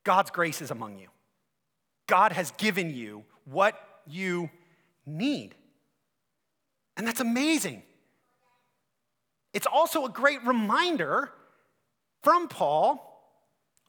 God's 0.05 0.31
grace 0.31 0.61
is 0.61 0.71
among 0.71 0.97
you. 0.97 1.09
God 2.07 2.31
has 2.31 2.51
given 2.51 2.93
you 2.93 3.25
what 3.43 3.77
you 4.07 4.49
need. 5.05 5.55
And 6.95 7.05
that's 7.05 7.19
amazing. 7.19 7.83
It's 9.53 9.67
also 9.67 10.05
a 10.05 10.09
great 10.09 10.45
reminder 10.45 11.31
from 12.23 12.47
Paul 12.47 13.11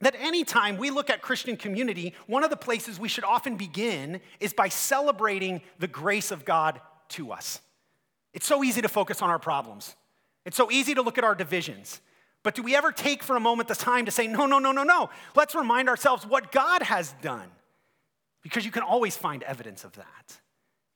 that 0.00 0.14
anytime 0.18 0.76
we 0.76 0.90
look 0.90 1.08
at 1.08 1.22
Christian 1.22 1.56
community, 1.56 2.14
one 2.26 2.44
of 2.44 2.50
the 2.50 2.56
places 2.56 2.98
we 2.98 3.08
should 3.08 3.24
often 3.24 3.56
begin 3.56 4.20
is 4.40 4.52
by 4.52 4.68
celebrating 4.68 5.62
the 5.78 5.86
grace 5.86 6.30
of 6.30 6.44
God 6.44 6.80
to 7.10 7.32
us. 7.32 7.60
It's 8.34 8.46
so 8.46 8.62
easy 8.62 8.82
to 8.82 8.88
focus 8.88 9.22
on 9.22 9.30
our 9.30 9.38
problems. 9.38 9.96
It's 10.44 10.56
so 10.56 10.70
easy 10.70 10.94
to 10.94 11.02
look 11.02 11.18
at 11.18 11.24
our 11.24 11.34
divisions. 11.34 12.00
But 12.46 12.54
do 12.54 12.62
we 12.62 12.76
ever 12.76 12.92
take 12.92 13.24
for 13.24 13.34
a 13.34 13.40
moment 13.40 13.68
the 13.68 13.74
time 13.74 14.04
to 14.04 14.12
say, 14.12 14.28
no, 14.28 14.46
no, 14.46 14.60
no, 14.60 14.70
no, 14.70 14.84
no? 14.84 15.10
Let's 15.34 15.56
remind 15.56 15.88
ourselves 15.88 16.24
what 16.24 16.52
God 16.52 16.80
has 16.80 17.12
done. 17.20 17.48
Because 18.40 18.64
you 18.64 18.70
can 18.70 18.84
always 18.84 19.16
find 19.16 19.42
evidence 19.42 19.82
of 19.82 19.94
that. 19.94 20.40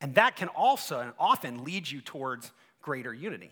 And 0.01 0.15
that 0.15 0.37
can 0.37 0.47
also 0.47 1.01
and 1.01 1.13
often 1.19 1.65
lead 1.65 1.91
you 1.91 2.03
towards 2.03 2.53
greater 2.81 3.13
unity. 3.13 3.51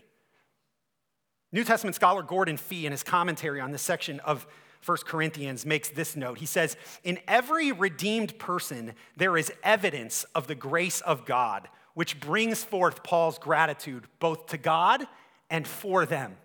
New 1.51 1.65
Testament 1.65 1.93
scholar 1.93 2.23
Gordon 2.23 2.55
Fee, 2.55 2.85
in 2.85 2.93
his 2.93 3.03
commentary 3.03 3.59
on 3.59 3.71
this 3.71 3.81
section 3.81 4.21
of 4.21 4.47
1 4.85 4.99
Corinthians, 5.05 5.65
makes 5.65 5.89
this 5.89 6.15
note. 6.15 6.37
He 6.37 6.45
says, 6.45 6.77
In 7.03 7.19
every 7.27 7.73
redeemed 7.73 8.39
person, 8.39 8.93
there 9.17 9.35
is 9.35 9.51
evidence 9.61 10.23
of 10.33 10.47
the 10.47 10.55
grace 10.55 11.01
of 11.01 11.25
God 11.25 11.67
which 11.95 12.21
brings 12.21 12.63
forth 12.63 13.03
Paul's 13.03 13.37
gratitude 13.37 14.05
both 14.19 14.45
to 14.47 14.57
God 14.57 15.05
and 15.49 15.67
for 15.67 16.05
them. 16.05 16.37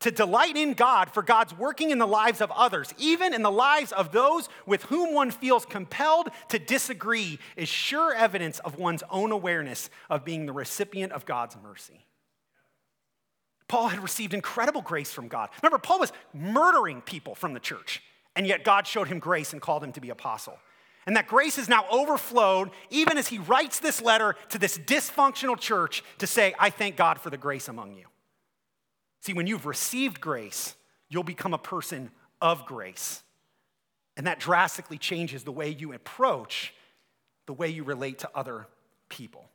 To 0.00 0.10
delight 0.12 0.56
in 0.56 0.74
God 0.74 1.10
for 1.10 1.22
God's 1.24 1.56
working 1.56 1.90
in 1.90 1.98
the 1.98 2.06
lives 2.06 2.40
of 2.40 2.52
others, 2.52 2.94
even 2.98 3.34
in 3.34 3.42
the 3.42 3.50
lives 3.50 3.90
of 3.90 4.12
those 4.12 4.48
with 4.64 4.84
whom 4.84 5.12
one 5.12 5.32
feels 5.32 5.66
compelled 5.66 6.28
to 6.50 6.58
disagree, 6.60 7.40
is 7.56 7.68
sure 7.68 8.14
evidence 8.14 8.60
of 8.60 8.78
one's 8.78 9.02
own 9.10 9.32
awareness 9.32 9.90
of 10.08 10.24
being 10.24 10.46
the 10.46 10.52
recipient 10.52 11.12
of 11.12 11.26
God's 11.26 11.56
mercy. 11.62 12.04
Paul 13.66 13.88
had 13.88 14.00
received 14.00 14.34
incredible 14.34 14.82
grace 14.82 15.12
from 15.12 15.28
God. 15.28 15.50
Remember, 15.62 15.78
Paul 15.78 16.00
was 16.00 16.12
murdering 16.32 17.02
people 17.02 17.34
from 17.34 17.52
the 17.52 17.60
church, 17.60 18.00
and 18.36 18.46
yet 18.46 18.64
God 18.64 18.86
showed 18.86 19.08
him 19.08 19.18
grace 19.18 19.52
and 19.52 19.60
called 19.60 19.82
him 19.82 19.92
to 19.92 20.00
be 20.00 20.10
apostle. 20.10 20.58
And 21.06 21.16
that 21.16 21.26
grace 21.26 21.58
is 21.58 21.68
now 21.68 21.86
overflowed, 21.90 22.70
even 22.90 23.18
as 23.18 23.28
he 23.28 23.38
writes 23.38 23.80
this 23.80 24.00
letter 24.00 24.36
to 24.50 24.58
this 24.58 24.78
dysfunctional 24.78 25.58
church 25.58 26.04
to 26.18 26.26
say, 26.26 26.54
I 26.58 26.70
thank 26.70 26.96
God 26.96 27.18
for 27.18 27.30
the 27.30 27.36
grace 27.36 27.68
among 27.68 27.94
you. 27.94 28.04
See, 29.20 29.32
when 29.32 29.46
you've 29.46 29.66
received 29.66 30.20
grace, 30.20 30.74
you'll 31.08 31.22
become 31.22 31.54
a 31.54 31.58
person 31.58 32.10
of 32.40 32.66
grace. 32.66 33.22
And 34.16 34.26
that 34.26 34.40
drastically 34.40 34.98
changes 34.98 35.44
the 35.44 35.52
way 35.52 35.70
you 35.70 35.92
approach 35.92 36.72
the 37.48 37.54
way 37.54 37.68
you 37.68 37.82
relate 37.82 38.18
to 38.18 38.30
other 38.34 38.68
people. 39.08 39.48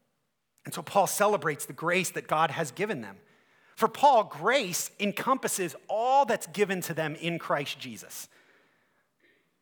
And 0.66 0.74
so 0.74 0.82
Paul 0.82 1.06
celebrates 1.06 1.66
the 1.66 1.74
grace 1.74 2.10
that 2.10 2.28
God 2.28 2.50
has 2.50 2.72
given 2.72 3.02
them. 3.02 3.18
For 3.76 3.88
Paul, 3.88 4.24
grace 4.24 4.90
encompasses 5.00 5.76
all 5.88 6.26
that's 6.26 6.48
given 6.48 6.82
to 6.82 6.94
them 6.96 7.16
in 7.16 7.38
Christ 7.38 7.80
Jesus. 7.80 8.28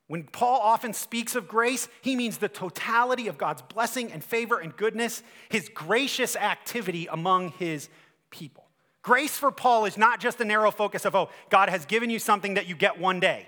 When 0.08 0.24
Paul 0.24 0.62
often 0.62 0.94
speaks 0.94 1.36
of 1.36 1.48
grace, 1.48 1.90
he 2.02 2.16
means 2.16 2.38
the 2.38 2.48
totality 2.48 3.28
of 3.28 3.38
God's 3.38 3.62
blessing 3.62 4.12
and 4.14 4.24
favor 4.24 4.60
and 4.60 4.76
goodness, 4.76 5.24
his 5.50 5.70
gracious 5.74 6.38
activity 6.38 7.08
among 7.08 7.50
his 7.50 7.90
people. 8.30 8.64
Grace 9.02 9.38
for 9.38 9.52
Paul 9.52 9.86
is 9.86 9.98
not 9.98 10.20
just 10.20 10.38
the 10.38 10.46
narrow 10.46 10.72
focus 10.72 11.06
of, 11.06 11.16
oh, 11.16 11.30
God 11.50 11.70
has 11.70 11.86
given 11.86 12.10
you 12.10 12.20
something 12.20 12.54
that 12.54 12.68
you 12.68 12.76
get 12.76 13.00
one 13.00 13.20
day. 13.20 13.48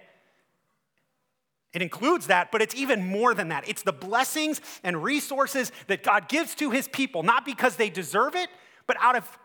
It 1.74 1.82
includes 1.82 2.28
that, 2.28 2.52
but 2.52 2.62
it's 2.62 2.76
even 2.76 3.06
more 3.06 3.34
than 3.34 3.50
that. 3.50 3.68
It's 3.68 3.82
the 3.82 3.94
blessings 3.94 4.62
and 4.84 5.04
resources 5.04 5.72
that 5.88 6.04
God 6.04 6.30
gives 6.30 6.54
to 6.56 6.70
his 6.70 6.88
people, 6.88 7.24
not 7.24 7.46
because 7.46 7.76
they 7.76 7.90
deserve 7.90 8.36
it, 8.36 8.50
but 8.86 8.96
out 9.00 9.16
of 9.16 9.38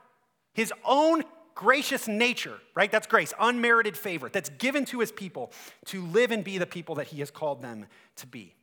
his 0.52 0.72
own 0.84 1.24
gracious 1.54 2.06
nature, 2.06 2.58
right? 2.74 2.92
That's 2.92 3.06
grace, 3.06 3.32
unmerited 3.40 3.96
favor 3.96 4.28
that's 4.28 4.50
given 4.50 4.84
to 4.86 5.00
his 5.00 5.10
people 5.10 5.52
to 5.86 6.04
live 6.06 6.30
and 6.30 6.44
be 6.44 6.58
the 6.58 6.66
people 6.66 6.94
that 6.96 7.08
he 7.08 7.18
has 7.20 7.30
called 7.30 7.62
them 7.62 7.86
to 8.16 8.26
be. 8.26 8.54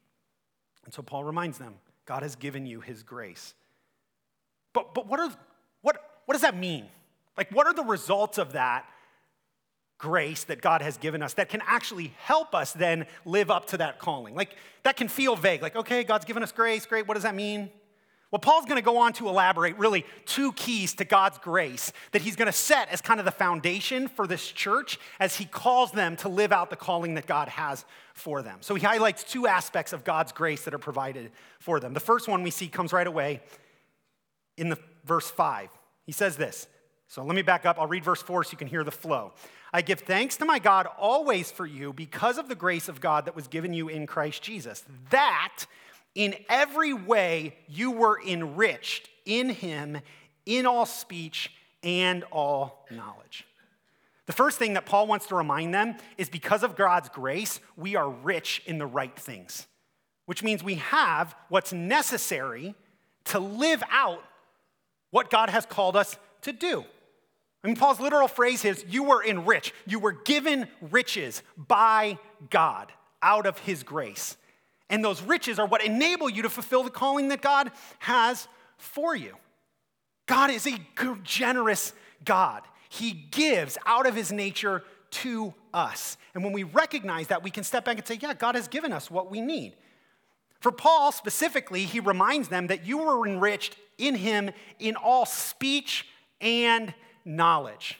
And 0.85 0.93
so 0.93 1.01
Paul 1.01 1.23
reminds 1.23 1.57
them 1.57 1.75
God 2.05 2.23
has 2.23 2.35
given 2.35 2.65
you 2.65 2.81
his 2.81 3.03
grace. 3.03 3.53
But, 4.73 4.93
but 4.93 5.07
what, 5.07 5.19
are, 5.19 5.31
what, 5.81 5.97
what 6.25 6.33
does 6.33 6.43
that 6.43 6.55
mean? 6.55 6.85
Like, 7.37 7.51
what 7.51 7.67
are 7.67 7.73
the 7.73 7.83
results 7.83 8.37
of 8.37 8.53
that 8.53 8.85
grace 9.97 10.43
that 10.45 10.61
God 10.61 10.81
has 10.81 10.97
given 10.97 11.21
us 11.23 11.33
that 11.33 11.49
can 11.49 11.61
actually 11.65 12.13
help 12.19 12.53
us 12.53 12.73
then 12.73 13.05
live 13.25 13.49
up 13.51 13.67
to 13.67 13.77
that 13.77 13.99
calling? 13.99 14.35
Like, 14.35 14.55
that 14.83 14.97
can 14.97 15.07
feel 15.07 15.35
vague. 15.35 15.61
Like, 15.61 15.75
okay, 15.75 16.03
God's 16.03 16.25
given 16.25 16.43
us 16.43 16.51
grace, 16.51 16.85
great, 16.85 17.07
what 17.07 17.15
does 17.15 17.23
that 17.23 17.35
mean? 17.35 17.69
Well, 18.31 18.39
Paul's 18.39 18.65
going 18.65 18.75
to 18.75 18.81
go 18.81 18.97
on 18.97 19.13
to 19.13 19.29
elaborate 19.29 19.77
really 19.77 20.05
two 20.25 20.51
keys 20.53 20.93
to 20.95 21.05
God's 21.05 21.37
grace 21.37 21.93
that 22.11 22.21
he's 22.21 22.35
going 22.35 22.47
to 22.47 22.51
set 22.51 22.89
as 22.89 22.99
kind 22.99 23.19
of 23.19 23.25
the 23.25 23.31
foundation 23.31 24.09
for 24.09 24.27
this 24.27 24.51
church 24.51 24.99
as 25.21 25.37
he 25.37 25.45
calls 25.45 25.91
them 25.91 26.17
to 26.17 26.27
live 26.27 26.51
out 26.51 26.69
the 26.69 26.75
calling 26.75 27.13
that 27.13 27.27
God 27.27 27.47
has 27.47 27.85
for 28.13 28.41
them. 28.41 28.57
So 28.59 28.75
he 28.75 28.85
highlights 28.85 29.23
two 29.23 29.47
aspects 29.47 29.93
of 29.93 30.03
God's 30.03 30.33
grace 30.33 30.65
that 30.65 30.73
are 30.73 30.79
provided 30.79 31.31
for 31.59 31.79
them. 31.79 31.93
The 31.93 32.01
first 32.01 32.27
one 32.27 32.43
we 32.43 32.51
see 32.51 32.67
comes 32.67 32.91
right 32.91 33.07
away 33.07 33.41
in 34.57 34.67
the 34.67 34.79
verse 35.05 35.29
5. 35.29 35.69
He 36.05 36.11
says 36.11 36.35
this. 36.35 36.67
So 37.07 37.23
let 37.23 37.35
me 37.35 37.41
back 37.41 37.65
up. 37.65 37.77
I'll 37.79 37.87
read 37.87 38.03
verse 38.03 38.21
4 38.21 38.43
so 38.43 38.51
you 38.51 38.57
can 38.57 38.67
hear 38.67 38.83
the 38.83 38.91
flow. 38.91 39.33
I 39.71 39.81
give 39.81 40.01
thanks 40.01 40.37
to 40.37 40.45
my 40.45 40.59
God 40.59 40.87
always 40.97 41.51
for 41.51 41.65
you 41.65 41.93
because 41.93 42.37
of 42.37 42.47
the 42.47 42.55
grace 42.55 42.87
of 42.89 43.01
God 43.01 43.25
that 43.25 43.35
was 43.35 43.47
given 43.47 43.73
you 43.73 43.89
in 43.89 44.07
Christ 44.07 44.41
Jesus. 44.41 44.83
That 45.09 45.65
in 46.13 46.35
every 46.49 46.93
way, 46.93 47.55
you 47.67 47.91
were 47.91 48.19
enriched 48.25 49.09
in 49.25 49.49
him 49.49 49.97
in 50.45 50.65
all 50.65 50.85
speech 50.85 51.51
and 51.83 52.23
all 52.31 52.85
knowledge. 52.89 53.45
The 54.25 54.33
first 54.33 54.57
thing 54.57 54.73
that 54.73 54.85
Paul 54.85 55.07
wants 55.07 55.27
to 55.27 55.35
remind 55.35 55.73
them 55.73 55.95
is 56.17 56.29
because 56.29 56.63
of 56.63 56.75
God's 56.75 57.09
grace, 57.09 57.59
we 57.77 57.95
are 57.95 58.09
rich 58.09 58.63
in 58.65 58.79
the 58.79 58.87
right 58.87 59.15
things, 59.17 59.67
which 60.25 60.41
means 60.41 60.63
we 60.63 60.75
have 60.75 61.35
what's 61.49 61.71
necessary 61.73 62.73
to 63.25 63.39
live 63.39 63.83
out 63.91 64.23
what 65.11 65.29
God 65.29 65.49
has 65.49 65.65
called 65.65 65.95
us 65.95 66.17
to 66.41 66.51
do. 66.51 66.85
I 67.65 67.67
mean, 67.67 67.77
Paul's 67.77 67.99
literal 67.99 68.27
phrase 68.27 68.63
is 68.63 68.85
you 68.87 69.01
were 69.01 69.25
enriched, 69.25 69.73
you 69.87 69.97
were 69.97 70.11
given 70.11 70.67
riches 70.91 71.41
by 71.57 72.19
God 72.51 72.91
out 73.23 73.47
of 73.47 73.57
his 73.57 73.81
grace. 73.81 74.37
And 74.87 75.03
those 75.03 75.23
riches 75.23 75.57
are 75.57 75.65
what 75.65 75.83
enable 75.83 76.29
you 76.29 76.43
to 76.43 76.49
fulfill 76.49 76.83
the 76.83 76.91
calling 76.91 77.29
that 77.29 77.41
God 77.41 77.71
has 77.97 78.47
for 78.77 79.15
you. 79.15 79.33
God 80.27 80.51
is 80.51 80.67
a 80.67 80.77
generous 81.23 81.93
God. 82.23 82.61
He 82.87 83.13
gives 83.31 83.79
out 83.87 84.05
of 84.05 84.13
his 84.13 84.31
nature 84.31 84.83
to 85.09 85.51
us. 85.73 86.17
And 86.35 86.43
when 86.43 86.53
we 86.53 86.61
recognize 86.61 87.29
that, 87.29 87.41
we 87.41 87.49
can 87.49 87.63
step 87.63 87.85
back 87.85 87.97
and 87.97 88.07
say, 88.07 88.19
yeah, 88.21 88.35
God 88.35 88.53
has 88.53 88.67
given 88.67 88.93
us 88.93 89.09
what 89.09 89.31
we 89.31 89.41
need. 89.41 89.75
For 90.59 90.71
Paul 90.71 91.11
specifically, 91.11 91.85
he 91.85 91.99
reminds 91.99 92.47
them 92.49 92.67
that 92.67 92.85
you 92.85 92.99
were 92.99 93.27
enriched 93.27 93.75
in 93.97 94.13
him 94.13 94.51
in 94.77 94.95
all 94.95 95.25
speech 95.25 96.05
and 96.39 96.93
knowledge. 97.25 97.99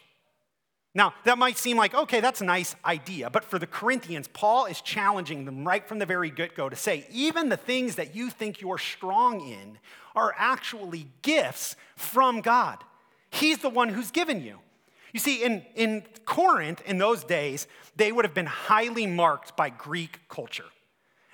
Now, 0.94 1.14
that 1.26 1.38
might 1.38 1.58
seem 1.58 1.76
like, 1.76 1.94
okay, 1.94 2.22
that's 2.22 2.40
a 2.40 2.46
nice 2.46 2.74
idea, 2.86 3.30
but 3.30 3.44
for 3.44 3.60
the 3.60 3.68
Corinthians, 3.68 4.30
Paul 4.30 4.66
is 4.66 4.80
challenging 4.80 5.44
them 5.44 5.68
right 5.68 5.86
from 5.86 6.00
the 6.00 6.06
very 6.06 6.30
get 6.30 6.56
go 6.56 6.70
to 6.70 6.76
say, 6.76 7.06
even 7.12 7.50
the 7.50 7.58
things 7.58 7.96
that 7.96 8.16
you 8.16 8.30
think 8.30 8.62
you're 8.62 8.78
strong 8.78 9.42
in 9.42 9.78
are 10.16 10.34
actually 10.38 11.08
gifts 11.22 11.76
from 11.98 12.40
God. 12.40 12.78
He's 13.30 13.58
the 13.58 13.70
one 13.70 13.90
who's 13.90 14.12
given 14.12 14.42
you. 14.42 14.60
You 15.12 15.20
see, 15.20 15.44
in, 15.44 15.66
in 15.76 16.04
Corinth, 16.24 16.82
in 16.86 16.98
those 16.98 17.26
days, 17.26 17.68
they 17.98 18.14
would 18.14 18.24
have 18.24 18.34
been 18.34 18.46
highly 18.46 19.06
marked 19.06 19.58
by 19.58 19.70
Greek 19.70 20.20
culture. 20.30 20.66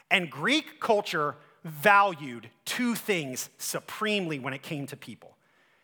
And 0.09 0.29
Greek 0.29 0.79
culture 0.79 1.35
valued 1.63 2.49
two 2.65 2.95
things 2.95 3.49
supremely 3.59 4.39
when 4.39 4.53
it 4.53 4.63
came 4.63 4.87
to 4.87 4.97
people 4.97 5.37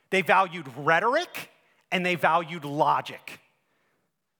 they 0.10 0.22
valued 0.22 0.68
rhetoric 0.78 1.50
and 1.92 2.06
they 2.06 2.16
valued 2.16 2.66
logic. 2.66 3.40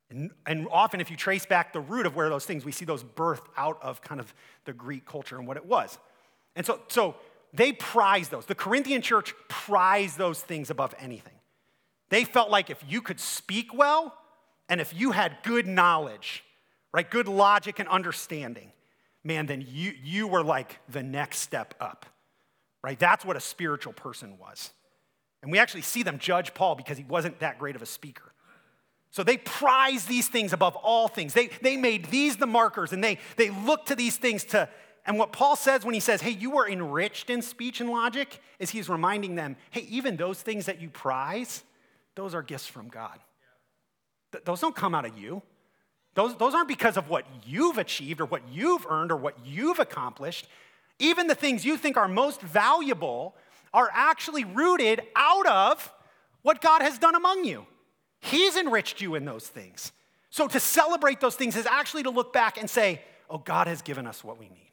And, 0.10 0.32
and, 0.46 0.68
often, 0.72 1.02
if 1.02 1.12
you 1.12 1.18
trace 1.18 1.46
back 1.46 1.74
the 1.74 1.82
root 1.82 2.06
of 2.06 2.16
where 2.16 2.30
those 2.30 2.46
things, 2.46 2.64
we 2.64 2.72
see 2.72 2.86
those 2.86 3.04
birthed 3.04 3.48
out 3.58 3.78
of 3.82 4.02
kind 4.02 4.22
of 4.22 4.34
the 4.64 4.72
Greek 4.72 5.06
culture 5.06 5.38
and 5.38 5.46
what 5.46 5.58
it 5.58 5.66
was. 5.66 5.98
And 6.56 6.66
so, 6.66 6.80
so 6.88 7.16
they 7.54 7.74
prized 7.74 8.32
those. 8.32 8.46
The 8.46 8.56
Corinthian 8.56 9.02
church 9.02 9.34
prized 9.50 10.18
those 10.18 10.40
things 10.42 10.70
above 10.70 10.96
anything. 11.00 11.34
They 12.10 12.24
felt 12.24 12.50
like 12.50 12.70
if 12.70 12.84
you 12.88 13.02
could 13.02 13.20
speak 13.20 13.74
well 13.74 14.18
and 14.70 14.80
if 14.80 14.94
you 14.98 15.12
had 15.12 15.38
good 15.44 15.68
knowledge, 15.68 16.44
right, 16.94 17.10
good 17.10 17.28
logic 17.28 17.80
and 17.80 17.90
understanding, 17.90 18.72
man, 19.24 19.46
then 19.46 19.66
you, 19.68 19.94
you 20.02 20.28
were 20.28 20.44
like 20.44 20.80
the 20.88 21.04
next 21.04 21.40
step 21.40 21.74
up, 21.82 22.06
right? 22.82 22.98
That's 22.98 23.26
what 23.26 23.36
a 23.36 23.42
spiritual 23.42 23.94
person 23.94 24.38
was. 24.40 24.72
And 25.42 25.52
we 25.52 25.60
actually 25.60 25.82
see 25.82 26.04
them 26.04 26.18
judge 26.18 26.54
Paul 26.54 26.76
because 26.76 26.98
he 26.98 27.04
wasn't 27.04 27.40
that 27.40 27.60
great 27.60 27.76
of 27.76 27.82
a 27.82 27.86
speaker. 27.86 28.34
So 29.12 29.24
they 29.24 29.38
prize 29.38 30.06
these 30.06 30.28
things 30.28 30.54
above 30.54 30.76
all 30.76 31.08
things. 31.08 31.34
They, 31.34 31.48
they 31.62 31.78
made 31.78 32.06
these 32.06 32.38
the 32.38 32.46
markers 32.46 32.92
and 32.92 33.04
they, 33.04 33.20
they 33.36 33.50
look 33.50 33.86
to 33.88 33.96
these 33.96 34.18
things 34.18 34.44
to, 34.46 34.68
and 35.06 35.18
what 35.18 35.32
Paul 35.32 35.56
says 35.56 35.86
when 35.86 35.94
he 35.94 36.00
says, 36.00 36.22
hey, 36.22 36.32
you 36.32 36.52
were 36.52 36.68
enriched 36.68 37.30
in 37.30 37.42
speech 37.42 37.80
and 37.80 37.90
logic, 37.90 38.42
is 38.60 38.70
he's 38.70 38.90
reminding 38.90 39.36
them, 39.36 39.56
hey, 39.72 39.88
even 39.90 40.18
those 40.18 40.42
things 40.42 40.66
that 40.66 40.82
you 40.82 40.90
prize, 40.90 41.64
those 42.16 42.36
are 42.36 42.42
gifts 42.42 42.68
from 42.68 42.90
God. 42.90 43.18
Th- 44.34 44.44
those 44.44 44.60
don't 44.60 44.76
come 44.76 44.94
out 44.94 45.06
of 45.06 45.18
you. 45.18 45.42
Those, 46.14 46.36
those 46.36 46.54
aren't 46.54 46.68
because 46.68 46.98
of 46.98 47.10
what 47.10 47.26
you've 47.46 47.78
achieved 47.78 48.20
or 48.20 48.26
what 48.26 48.42
you've 48.52 48.86
earned 48.90 49.12
or 49.12 49.18
what 49.18 49.38
you've 49.46 49.80
accomplished. 49.80 50.48
Even 51.00 51.28
the 51.28 51.36
things 51.36 51.64
you 51.64 51.78
think 51.78 51.96
are 51.96 52.08
most 52.08 52.42
valuable 52.42 53.36
are 53.78 53.92
actually 53.94 54.44
rooted 54.44 55.04
out 55.16 55.46
of 55.46 55.94
what 56.42 56.62
God 56.62 56.82
has 56.82 56.98
done 56.98 57.14
among 57.14 57.46
you. 57.46 57.68
He's 58.20 58.56
enriched 58.56 59.02
you 59.02 59.14
in 59.14 59.24
those 59.24 59.48
things. 59.48 59.92
So 60.32 60.48
to 60.48 60.60
celebrate 60.60 61.20
those 61.22 61.36
things 61.36 61.56
is 61.56 61.68
actually 61.68 62.02
to 62.04 62.10
look 62.10 62.34
back 62.34 62.58
and 62.58 62.68
say, 62.68 63.04
oh, 63.30 63.38
God 63.38 63.68
has 63.68 63.84
given 63.84 64.08
us 64.08 64.24
what 64.24 64.40
we 64.40 64.50
need. 64.50 64.72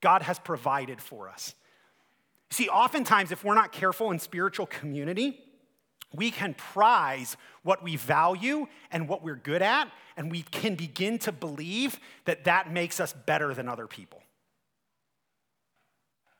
God 0.00 0.22
has 0.22 0.38
provided 0.38 1.00
for 1.00 1.28
us. 1.28 1.56
See, 2.50 2.68
oftentimes, 2.68 3.32
if 3.32 3.42
we're 3.42 3.56
not 3.56 3.72
careful 3.72 4.12
in 4.12 4.20
spiritual 4.20 4.66
community, 4.66 5.40
we 6.14 6.30
can 6.30 6.54
prize 6.54 7.36
what 7.64 7.82
we 7.82 7.96
value 7.96 8.68
and 8.92 9.08
what 9.08 9.24
we're 9.24 9.34
good 9.34 9.60
at, 9.60 9.90
and 10.16 10.30
we 10.30 10.42
can 10.42 10.76
begin 10.76 11.18
to 11.18 11.32
believe 11.32 11.98
that 12.26 12.44
that 12.44 12.72
makes 12.72 13.00
us 13.00 13.12
better 13.12 13.52
than 13.54 13.68
other 13.68 13.88
people. 13.88 14.22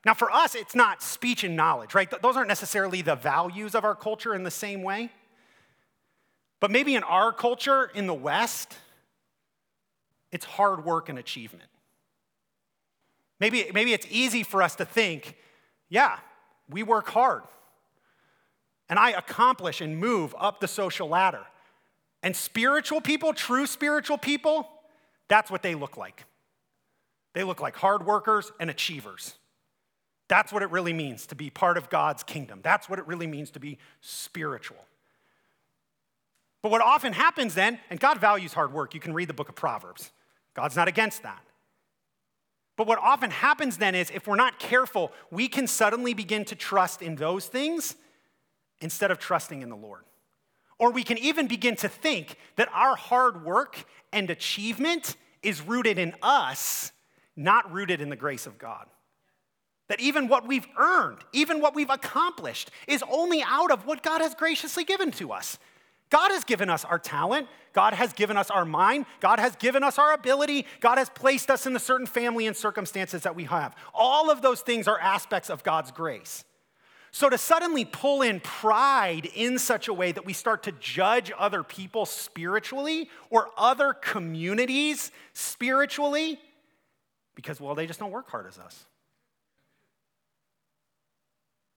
Now, 0.07 0.15
for 0.15 0.31
us, 0.31 0.55
it's 0.55 0.77
not 0.77 1.03
speech 1.03 1.43
and 1.43 1.57
knowledge, 1.57 1.93
right? 1.93 2.09
Those 2.23 2.37
aren't 2.37 2.47
necessarily 2.47 3.03
the 3.03 3.17
values 3.17 3.75
of 3.75 3.85
our 3.85 3.97
culture 3.97 4.37
in 4.37 4.45
the 4.45 4.53
same 4.53 4.85
way. 4.85 5.11
But 6.61 6.71
maybe 6.71 6.95
in 6.95 7.03
our 7.03 7.33
culture 7.33 7.91
in 7.93 8.07
the 8.07 8.15
West, 8.15 8.77
it's 10.31 10.45
hard 10.45 10.85
work 10.85 11.09
and 11.09 11.19
achievement. 11.19 11.69
Maybe, 13.41 13.69
maybe 13.75 13.93
it's 13.93 14.07
easy 14.09 14.45
for 14.45 14.63
us 14.63 14.77
to 14.77 14.85
think, 14.85 15.37
yeah, 15.89 16.19
we 16.71 16.85
work 16.85 17.09
hard. 17.09 17.43
And 18.89 19.01
I 19.01 19.11
accomplish 19.11 19.81
and 19.81 19.99
move 19.99 20.37
up 20.39 20.61
the 20.61 20.69
social 20.69 21.09
ladder. 21.09 21.45
And 22.23 22.37
spiritual 22.37 23.01
people, 23.01 23.33
true 23.33 23.67
spiritual 23.67 24.19
people, 24.19 24.69
that's 25.27 25.51
what 25.51 25.65
they 25.65 25.75
look 25.75 25.97
like. 25.97 26.25
They 27.35 27.43
look 27.43 27.61
like 27.61 27.75
hard 27.75 28.07
workers 28.07 28.53
and 28.61 28.71
achievers. 28.71 29.35
That's 30.29 30.53
what 30.53 30.63
it 30.63 30.71
really 30.71 30.93
means 30.93 31.27
to 31.29 31.35
be 31.35 31.51
part 31.51 31.77
of 31.79 31.89
God's 31.89 32.23
kingdom. 32.23 32.61
That's 32.63 32.89
what 32.89 32.99
it 32.99 33.07
really 33.07 33.27
means 33.27 33.51
to 33.53 33.61
be 33.61 33.79
spiritual. 34.01 34.79
But 36.63 36.73
what 36.73 36.83
often 36.83 37.13
happens 37.13 37.55
then, 37.55 37.79
and 37.91 38.01
God 38.01 38.21
values 38.21 38.53
hard 38.53 38.73
work, 38.73 38.93
you 38.93 39.01
can 39.01 39.15
read 39.15 39.29
the 39.29 39.35
book 39.35 39.49
of 39.49 39.55
Proverbs. 39.55 40.11
God's 40.55 40.75
not 40.75 40.89
against 40.89 41.23
that. 41.23 41.43
But 42.77 42.87
what 42.87 42.99
often 42.99 43.31
happens 43.31 43.79
then 43.79 43.95
is 43.95 44.11
if 44.11 44.27
we're 44.27 44.37
not 44.37 44.59
careful, 44.59 45.13
we 45.31 45.49
can 45.49 45.67
suddenly 45.67 46.13
begin 46.13 46.45
to 46.47 46.55
trust 46.55 47.03
in 47.03 47.17
those 47.17 47.47
things 47.47 47.95
instead 48.81 49.11
of 49.11 49.19
trusting 49.19 49.63
in 49.63 49.69
the 49.69 49.77
Lord. 49.77 50.03
Or 50.79 50.91
we 50.91 51.05
can 51.05 51.19
even 51.19 51.47
begin 51.47 51.77
to 51.77 51.89
think 51.89 52.37
that 52.57 52.69
our 52.75 52.97
hard 52.97 53.45
work 53.45 53.85
and 54.13 54.29
achievement 54.29 55.17
is 55.43 55.63
rooted 55.63 55.99
in 55.99 56.15
us, 56.21 56.93
not 57.35 57.73
rooted 57.73 58.01
in 58.01 58.11
the 58.11 58.17
grace 58.17 58.47
of 58.47 58.59
God. 58.59 58.87
That 59.89 60.01
even 60.01 60.29
what 60.29 60.47
we've 60.47 60.67
earned, 60.79 61.19
even 61.33 61.61
what 61.61 61.75
we've 61.75 61.91
accomplished, 61.91 62.71
is 62.89 63.05
only 63.11 63.43
out 63.43 63.71
of 63.71 63.87
what 63.87 64.03
God 64.03 64.21
has 64.21 64.35
graciously 64.35 64.85
given 64.85 65.11
to 65.13 65.33
us. 65.33 65.59
God 66.11 66.31
has 66.31 66.45
given 66.45 66.71
us 66.71 66.85
our 66.85 66.99
talent. 66.99 67.49
God 67.73 67.93
has 67.93 68.13
given 68.13 68.37
us 68.37 68.51
our 68.51 68.65
mind. 68.65 69.07
God 69.21 69.39
has 69.39 69.55
given 69.57 69.83
us 69.83 69.99
our 69.99 70.13
ability. 70.13 70.67
God 70.81 70.99
has 70.99 71.09
placed 71.11 71.51
us 71.51 71.67
in 71.67 71.73
the 71.73 71.81
certain 71.81 72.07
family 72.07 72.47
and 72.47 72.57
circumstances 72.57 73.23
that 73.23 73.37
we 73.37 73.45
have. 73.45 73.75
All 73.93 74.31
of 74.31 74.41
those 74.43 74.61
things 74.61 74.89
are 74.89 74.99
aspects 74.99 75.51
of 75.51 75.63
God's 75.63 75.91
grace. 75.91 76.45
So 77.11 77.31
to 77.31 77.39
suddenly 77.39 77.85
pull 77.85 78.23
in 78.23 78.41
pride 78.41 79.29
in 79.35 79.59
such 79.59 79.89
a 79.89 79.93
way 79.93 80.13
that 80.13 80.27
we 80.27 80.33
start 80.33 80.65
to 80.65 80.73
judge 80.73 81.33
other 81.39 81.63
people 81.63 82.07
spiritually 82.07 83.09
or 83.31 83.49
other 83.57 83.95
communities 83.95 85.11
spiritually, 85.33 86.39
because, 87.35 87.61
well, 87.61 87.75
they 87.75 87.87
just 87.87 88.01
don't 88.01 88.11
work 88.11 88.29
hard 88.31 88.47
as 88.47 88.59
us. 88.59 88.85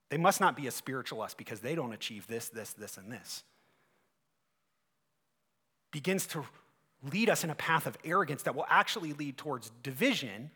They 0.10 0.18
must 0.18 0.42
not 0.42 0.56
be 0.56 0.68
as 0.68 0.74
spiritual 0.74 1.22
us 1.22 1.34
because 1.34 1.60
they 1.60 1.76
don't 1.76 1.94
achieve 1.94 2.28
this, 2.28 2.50
this, 2.50 2.74
this, 2.74 2.98
and 2.98 3.12
this 3.12 3.44
begins 5.92 6.28
to 6.28 6.46
lead 7.12 7.30
us 7.30 7.44
in 7.44 7.50
a 7.50 7.56
path 7.56 7.88
of 7.88 7.98
arrogance 8.04 8.44
that 8.44 8.56
will 8.56 8.66
actually 8.70 9.14
lead 9.14 9.38
towards 9.38 9.72
division 9.84 10.52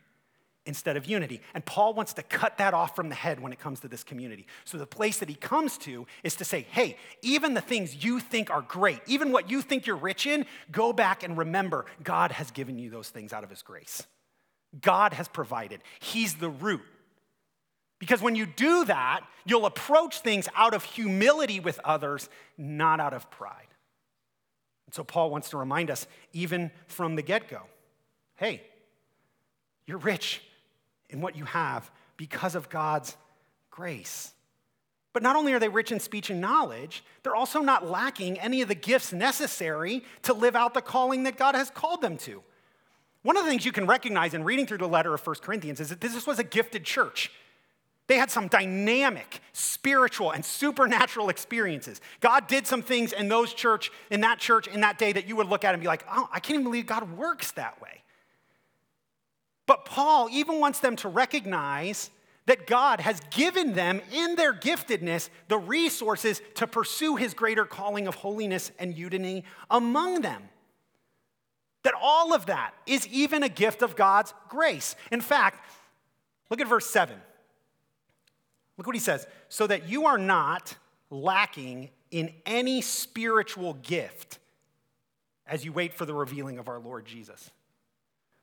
instead 0.66 0.96
of 0.96 1.06
unity. 1.06 1.40
And 1.52 1.64
Paul 1.64 1.94
wants 1.94 2.14
to 2.14 2.22
cut 2.22 2.58
that 2.58 2.72
off 2.72 2.96
from 2.96 3.08
the 3.08 3.14
head 3.14 3.40
when 3.40 3.52
it 3.52 3.58
comes 3.58 3.80
to 3.80 3.88
this 3.88 4.02
community. 4.02 4.46
So 4.64 4.78
the 4.78 4.86
place 4.86 5.18
that 5.18 5.28
he 5.28 5.34
comes 5.34 5.76
to 5.78 6.06
is 6.22 6.36
to 6.36 6.44
say, 6.44 6.66
hey, 6.70 6.96
even 7.22 7.54
the 7.54 7.60
things 7.60 8.04
you 8.04 8.20
think 8.20 8.50
are 8.50 8.62
great, 8.62 9.00
even 9.06 9.32
what 9.32 9.50
you 9.50 9.60
think 9.60 9.86
you're 9.86 9.96
rich 9.96 10.26
in, 10.26 10.46
go 10.70 10.92
back 10.92 11.22
and 11.22 11.36
remember 11.36 11.84
God 12.02 12.32
has 12.32 12.50
given 12.50 12.78
you 12.78 12.88
those 12.88 13.10
things 13.10 13.32
out 13.32 13.44
of 13.44 13.50
his 13.50 13.62
grace. 13.62 14.06
God 14.80 15.12
has 15.12 15.28
provided, 15.28 15.82
he's 16.00 16.34
the 16.34 16.50
root. 16.50 16.82
Because 17.98 18.20
when 18.20 18.34
you 18.34 18.46
do 18.46 18.84
that, 18.86 19.20
you'll 19.46 19.66
approach 19.66 20.20
things 20.20 20.48
out 20.54 20.74
of 20.74 20.84
humility 20.84 21.60
with 21.60 21.78
others, 21.84 22.28
not 22.58 23.00
out 23.00 23.14
of 23.14 23.30
pride. 23.30 23.68
So 24.90 25.02
Paul 25.02 25.30
wants 25.30 25.50
to 25.50 25.56
remind 25.56 25.90
us, 25.90 26.06
even 26.32 26.70
from 26.86 27.16
the 27.16 27.22
get 27.22 27.48
go 27.48 27.62
hey, 28.36 28.60
you're 29.86 29.98
rich 29.98 30.42
in 31.08 31.20
what 31.20 31.36
you 31.36 31.44
have 31.44 31.90
because 32.16 32.54
of 32.54 32.68
God's 32.68 33.16
grace. 33.70 34.32
But 35.12 35.22
not 35.22 35.36
only 35.36 35.52
are 35.52 35.60
they 35.60 35.68
rich 35.68 35.92
in 35.92 36.00
speech 36.00 36.30
and 36.30 36.40
knowledge, 36.40 37.04
they're 37.22 37.36
also 37.36 37.60
not 37.60 37.88
lacking 37.88 38.38
any 38.40 38.60
of 38.60 38.68
the 38.68 38.74
gifts 38.74 39.12
necessary 39.12 40.04
to 40.22 40.34
live 40.34 40.56
out 40.56 40.74
the 40.74 40.82
calling 40.82 41.22
that 41.22 41.36
God 41.36 41.54
has 41.54 41.70
called 41.70 42.02
them 42.02 42.16
to. 42.18 42.42
One 43.22 43.36
of 43.36 43.44
the 43.44 43.50
things 43.50 43.64
you 43.64 43.72
can 43.72 43.86
recognize 43.86 44.34
in 44.34 44.42
reading 44.42 44.66
through 44.66 44.78
the 44.78 44.88
letter 44.88 45.14
of 45.14 45.24
1 45.24 45.36
Corinthians 45.36 45.80
is 45.80 45.88
that 45.90 46.00
this 46.00 46.26
was 46.26 46.40
a 46.40 46.44
gifted 46.44 46.84
church. 46.84 47.30
They 48.06 48.18
had 48.18 48.30
some 48.30 48.48
dynamic, 48.48 49.40
spiritual, 49.52 50.30
and 50.30 50.44
supernatural 50.44 51.30
experiences. 51.30 52.00
God 52.20 52.46
did 52.48 52.66
some 52.66 52.82
things 52.82 53.12
in 53.12 53.28
those 53.28 53.54
church, 53.54 53.90
in 54.10 54.20
that 54.20 54.38
church, 54.38 54.68
in 54.68 54.82
that 54.82 54.98
day 54.98 55.12
that 55.12 55.26
you 55.26 55.36
would 55.36 55.48
look 55.48 55.64
at 55.64 55.74
and 55.74 55.80
be 55.80 55.86
like, 55.86 56.04
oh, 56.10 56.28
I 56.30 56.40
can't 56.40 56.56
even 56.60 56.64
believe 56.64 56.86
God 56.86 57.16
works 57.16 57.52
that 57.52 57.80
way. 57.80 58.02
But 59.66 59.86
Paul 59.86 60.28
even 60.30 60.60
wants 60.60 60.80
them 60.80 60.96
to 60.96 61.08
recognize 61.08 62.10
that 62.46 62.66
God 62.66 63.00
has 63.00 63.20
given 63.30 63.72
them 63.72 64.02
in 64.12 64.34
their 64.34 64.52
giftedness 64.52 65.30
the 65.48 65.56
resources 65.56 66.42
to 66.56 66.66
pursue 66.66 67.16
his 67.16 67.32
greater 67.32 67.64
calling 67.64 68.06
of 68.06 68.16
holiness 68.16 68.70
and 68.78 68.94
unity 68.94 69.44
among 69.70 70.20
them. 70.20 70.42
That 71.84 71.94
all 72.00 72.34
of 72.34 72.46
that 72.46 72.74
is 72.86 73.06
even 73.06 73.42
a 73.42 73.48
gift 73.48 73.80
of 73.80 73.96
God's 73.96 74.34
grace. 74.50 74.94
In 75.10 75.22
fact, 75.22 75.64
look 76.50 76.60
at 76.60 76.68
verse 76.68 76.90
7. 76.90 77.16
Look 78.76 78.86
what 78.86 78.96
he 78.96 79.00
says 79.00 79.26
so 79.48 79.66
that 79.66 79.88
you 79.88 80.06
are 80.06 80.18
not 80.18 80.76
lacking 81.10 81.90
in 82.10 82.32
any 82.46 82.80
spiritual 82.80 83.74
gift. 83.74 84.38
as 85.46 85.62
you 85.62 85.72
wait 85.72 85.92
for 85.92 86.06
the 86.06 86.14
revealing 86.14 86.58
of 86.58 86.68
our 86.68 86.78
Lord 86.78 87.04
Jesus. 87.04 87.50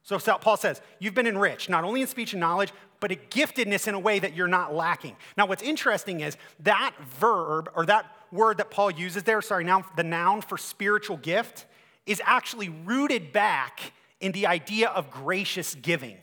So 0.04 0.20
Paul 0.20 0.58
says, 0.58 0.82
You've 1.00 1.13
been 1.13 1.28
enriched, 1.28 1.70
not 1.70 1.84
only 1.84 2.02
in 2.02 2.08
speech 2.08 2.34
and 2.34 2.39
knowledge, 2.39 2.72
but 3.00 3.12
a 3.12 3.15
giftedness 3.15 3.88
in 3.88 3.96
a 3.96 4.00
way 4.00 4.20
that 4.20 4.36
you're 4.36 4.48
not 4.48 4.74
lacking. 4.74 5.15
Now, 5.36 5.48
what's 5.48 5.63
interesting 5.63 6.22
is 6.22 6.38
that 6.60 6.94
verb, 7.20 7.72
or 7.76 7.86
that 7.88 8.06
word 8.32 8.58
that 8.58 8.70
Paul 8.70 8.91
uses 8.91 9.24
there, 9.24 9.41
sorry, 9.41 9.63
now 9.63 9.86
the 9.96 10.04
noun 10.04 10.41
for 10.41 10.58
spiritual 10.58 11.17
gift, 11.17 11.65
is 12.06 12.22
actually 12.24 12.70
rooted 12.70 13.32
back 13.32 13.94
in 14.20 14.32
the 14.32 14.46
idea 14.46 14.89
of 14.89 15.10
gracious 15.10 15.76
giving 15.76 16.17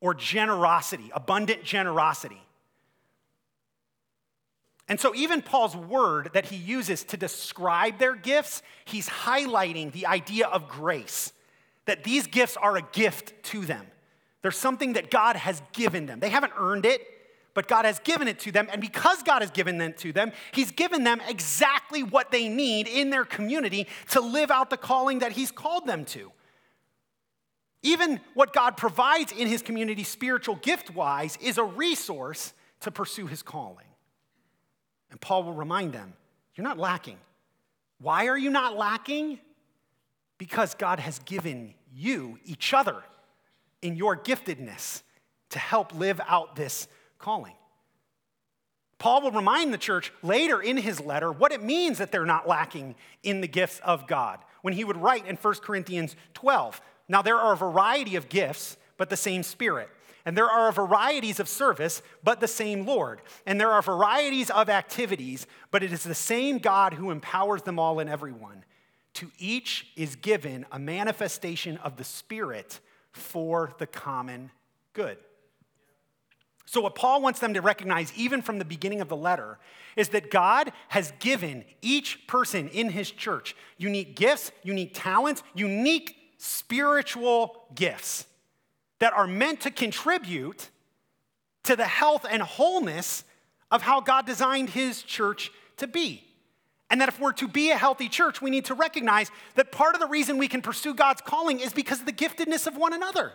or 0.00 0.14
generosity, 0.14 1.10
abundant 1.14 1.62
generosity. 1.62 2.41
And 4.88 5.00
so, 5.00 5.14
even 5.14 5.42
Paul's 5.42 5.76
word 5.76 6.30
that 6.34 6.46
he 6.46 6.56
uses 6.56 7.04
to 7.04 7.16
describe 7.16 7.98
their 7.98 8.14
gifts, 8.14 8.62
he's 8.84 9.08
highlighting 9.08 9.92
the 9.92 10.06
idea 10.06 10.46
of 10.48 10.68
grace, 10.68 11.32
that 11.86 12.04
these 12.04 12.26
gifts 12.26 12.56
are 12.56 12.76
a 12.76 12.82
gift 12.92 13.32
to 13.44 13.64
them. 13.64 13.86
There's 14.42 14.58
something 14.58 14.94
that 14.94 15.10
God 15.10 15.36
has 15.36 15.62
given 15.72 16.06
them. 16.06 16.18
They 16.20 16.28
haven't 16.28 16.52
earned 16.58 16.84
it, 16.84 17.00
but 17.54 17.68
God 17.68 17.84
has 17.84 18.00
given 18.00 18.26
it 18.26 18.40
to 18.40 18.50
them. 18.50 18.68
And 18.72 18.80
because 18.80 19.22
God 19.22 19.40
has 19.40 19.50
given 19.52 19.80
it 19.80 19.98
to 19.98 20.12
them, 20.12 20.32
He's 20.52 20.72
given 20.72 21.04
them 21.04 21.20
exactly 21.28 22.02
what 22.02 22.32
they 22.32 22.48
need 22.48 22.88
in 22.88 23.10
their 23.10 23.24
community 23.24 23.86
to 24.10 24.20
live 24.20 24.50
out 24.50 24.68
the 24.68 24.76
calling 24.76 25.20
that 25.20 25.32
He's 25.32 25.52
called 25.52 25.86
them 25.86 26.04
to. 26.06 26.32
Even 27.82 28.20
what 28.34 28.52
God 28.52 28.76
provides 28.76 29.32
in 29.32 29.46
His 29.46 29.62
community, 29.62 30.02
spiritual 30.04 30.56
gift 30.56 30.94
wise, 30.94 31.38
is 31.40 31.56
a 31.58 31.64
resource 31.64 32.52
to 32.80 32.90
pursue 32.90 33.26
His 33.26 33.42
calling. 33.42 33.86
And 35.12 35.20
Paul 35.20 35.44
will 35.44 35.52
remind 35.52 35.92
them 35.92 36.14
you're 36.56 36.66
not 36.66 36.78
lacking. 36.78 37.18
Why 38.00 38.26
are 38.26 38.36
you 38.36 38.50
not 38.50 38.76
lacking? 38.76 39.38
Because 40.38 40.74
God 40.74 40.98
has 40.98 41.20
given 41.20 41.74
you, 41.94 42.38
each 42.44 42.74
other, 42.74 42.96
in 43.80 43.94
your 43.94 44.16
giftedness 44.16 45.02
to 45.50 45.58
help 45.58 45.94
live 45.94 46.20
out 46.26 46.56
this 46.56 46.88
calling. 47.18 47.54
Paul 48.98 49.22
will 49.22 49.32
remind 49.32 49.72
the 49.72 49.78
church 49.78 50.12
later 50.22 50.60
in 50.60 50.76
his 50.76 51.00
letter 51.00 51.30
what 51.30 51.52
it 51.52 51.62
means 51.62 51.98
that 51.98 52.10
they're 52.10 52.24
not 52.24 52.48
lacking 52.48 52.94
in 53.22 53.40
the 53.40 53.48
gifts 53.48 53.80
of 53.84 54.06
God 54.06 54.38
when 54.62 54.74
he 54.74 54.84
would 54.84 54.96
write 54.96 55.26
in 55.26 55.36
1 55.36 55.54
Corinthians 55.56 56.16
12. 56.34 56.80
Now, 57.08 57.20
there 57.20 57.36
are 57.36 57.52
a 57.52 57.56
variety 57.56 58.16
of 58.16 58.28
gifts, 58.28 58.76
but 58.96 59.10
the 59.10 59.16
same 59.16 59.42
Spirit. 59.42 59.90
And 60.24 60.36
there 60.36 60.48
are 60.48 60.70
varieties 60.70 61.40
of 61.40 61.48
service, 61.48 62.02
but 62.22 62.40
the 62.40 62.48
same 62.48 62.86
Lord. 62.86 63.20
And 63.46 63.60
there 63.60 63.70
are 63.72 63.82
varieties 63.82 64.50
of 64.50 64.68
activities, 64.68 65.46
but 65.70 65.82
it 65.82 65.92
is 65.92 66.04
the 66.04 66.14
same 66.14 66.58
God 66.58 66.94
who 66.94 67.10
empowers 67.10 67.62
them 67.62 67.78
all 67.78 67.98
and 67.98 68.08
everyone. 68.08 68.64
To 69.14 69.30
each 69.38 69.88
is 69.96 70.16
given 70.16 70.64
a 70.70 70.78
manifestation 70.78 71.76
of 71.78 71.96
the 71.96 72.04
Spirit 72.04 72.80
for 73.10 73.74
the 73.78 73.86
common 73.86 74.50
good. 74.92 75.18
So, 76.64 76.80
what 76.80 76.94
Paul 76.94 77.20
wants 77.20 77.40
them 77.40 77.52
to 77.54 77.60
recognize, 77.60 78.12
even 78.16 78.40
from 78.40 78.58
the 78.58 78.64
beginning 78.64 79.02
of 79.02 79.08
the 79.08 79.16
letter, 79.16 79.58
is 79.96 80.10
that 80.10 80.30
God 80.30 80.72
has 80.88 81.12
given 81.18 81.64
each 81.82 82.26
person 82.26 82.68
in 82.68 82.88
his 82.90 83.10
church 83.10 83.54
unique 83.76 84.16
gifts, 84.16 84.52
unique 84.62 84.92
talents, 84.94 85.42
unique 85.54 86.16
spiritual 86.38 87.66
gifts 87.74 88.26
that 89.02 89.12
are 89.14 89.26
meant 89.26 89.62
to 89.62 89.68
contribute 89.68 90.70
to 91.64 91.74
the 91.74 91.84
health 91.84 92.24
and 92.30 92.40
wholeness 92.40 93.24
of 93.68 93.82
how 93.82 94.00
God 94.00 94.26
designed 94.26 94.70
his 94.70 95.02
church 95.02 95.50
to 95.78 95.88
be. 95.88 96.22
And 96.88 97.00
that 97.00 97.08
if 97.08 97.18
we're 97.18 97.32
to 97.32 97.48
be 97.48 97.72
a 97.72 97.76
healthy 97.76 98.08
church, 98.08 98.40
we 98.40 98.48
need 98.48 98.66
to 98.66 98.74
recognize 98.74 99.28
that 99.56 99.72
part 99.72 99.96
of 99.96 100.00
the 100.00 100.06
reason 100.06 100.38
we 100.38 100.46
can 100.46 100.62
pursue 100.62 100.94
God's 100.94 101.20
calling 101.20 101.58
is 101.58 101.72
because 101.72 101.98
of 101.98 102.06
the 102.06 102.12
giftedness 102.12 102.68
of 102.68 102.76
one 102.76 102.92
another. 102.92 103.32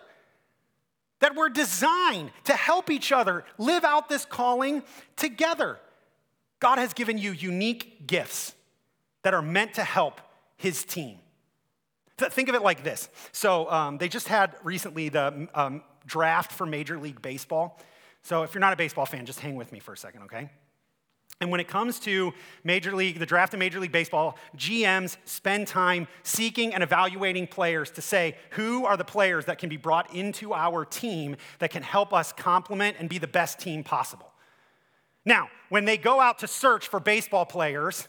That 1.20 1.36
we're 1.36 1.50
designed 1.50 2.30
to 2.44 2.54
help 2.54 2.90
each 2.90 3.12
other 3.12 3.44
live 3.58 3.84
out 3.84 4.08
this 4.08 4.24
calling 4.24 4.82
together. 5.16 5.78
God 6.60 6.78
has 6.78 6.94
given 6.94 7.18
you 7.18 7.32
unique 7.32 8.06
gifts 8.06 8.54
that 9.22 9.34
are 9.34 9.42
meant 9.42 9.74
to 9.74 9.84
help 9.84 10.22
his 10.56 10.82
team. 10.82 11.18
Think 12.18 12.48
of 12.48 12.54
it 12.54 12.62
like 12.62 12.82
this. 12.82 13.08
So 13.32 13.70
um, 13.70 13.98
they 13.98 14.08
just 14.08 14.28
had 14.28 14.54
recently 14.64 15.08
the 15.08 15.48
um, 15.54 15.82
draft 16.06 16.52
for 16.52 16.66
Major 16.66 16.98
League 16.98 17.22
Baseball. 17.22 17.78
So 18.22 18.42
if 18.42 18.54
you're 18.54 18.60
not 18.60 18.72
a 18.72 18.76
baseball 18.76 19.06
fan, 19.06 19.24
just 19.24 19.40
hang 19.40 19.54
with 19.54 19.72
me 19.72 19.78
for 19.78 19.92
a 19.92 19.96
second, 19.96 20.22
okay? 20.24 20.50
And 21.40 21.52
when 21.52 21.60
it 21.60 21.68
comes 21.68 22.00
to 22.00 22.32
Major 22.64 22.96
League, 22.96 23.20
the 23.20 23.26
draft 23.26 23.54
of 23.54 23.60
Major 23.60 23.78
League 23.78 23.92
Baseball, 23.92 24.36
GMs 24.56 25.16
spend 25.24 25.68
time 25.68 26.08
seeking 26.24 26.74
and 26.74 26.82
evaluating 26.82 27.46
players 27.46 27.92
to 27.92 28.02
say 28.02 28.36
who 28.50 28.84
are 28.84 28.96
the 28.96 29.04
players 29.04 29.44
that 29.44 29.58
can 29.58 29.68
be 29.68 29.76
brought 29.76 30.12
into 30.12 30.52
our 30.52 30.84
team 30.84 31.36
that 31.60 31.70
can 31.70 31.82
help 31.82 32.12
us 32.12 32.32
complement 32.32 32.96
and 32.98 33.08
be 33.08 33.18
the 33.18 33.28
best 33.28 33.60
team 33.60 33.84
possible. 33.84 34.32
Now, 35.24 35.48
when 35.68 35.84
they 35.84 35.96
go 35.96 36.20
out 36.20 36.40
to 36.40 36.48
search 36.48 36.88
for 36.88 36.98
baseball 36.98 37.46
players, 37.46 38.08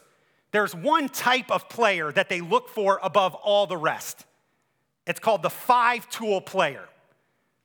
there's 0.52 0.74
one 0.74 1.08
type 1.08 1.50
of 1.50 1.68
player 1.68 2.10
that 2.12 2.28
they 2.28 2.40
look 2.40 2.68
for 2.68 2.98
above 3.02 3.34
all 3.34 3.66
the 3.66 3.76
rest. 3.76 4.24
It's 5.06 5.20
called 5.20 5.42
the 5.42 5.50
five 5.50 6.08
tool 6.08 6.40
player. 6.40 6.88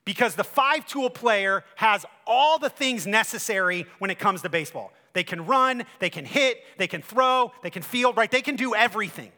Because 0.06 0.36
the 0.36 0.44
five 0.44 0.86
tool 0.86 1.10
player 1.10 1.64
has 1.76 2.06
all 2.28 2.60
the 2.60 2.70
things 2.70 3.08
necessary 3.08 3.88
when 3.98 4.12
it 4.12 4.20
comes 4.20 4.44
to 4.44 4.50
baseball. 4.50 4.94
They 5.14 5.24
can 5.24 5.46
run, 5.46 5.86
they 6.00 6.10
can 6.12 6.26
hit, 6.26 6.62
they 6.78 6.88
can 6.88 7.02
throw, 7.02 7.52
they 7.64 7.72
can 7.72 7.82
field, 7.82 8.16
right? 8.18 8.30
They 8.30 8.42
can 8.42 8.56
do 8.56 8.76
everything. 8.76 9.32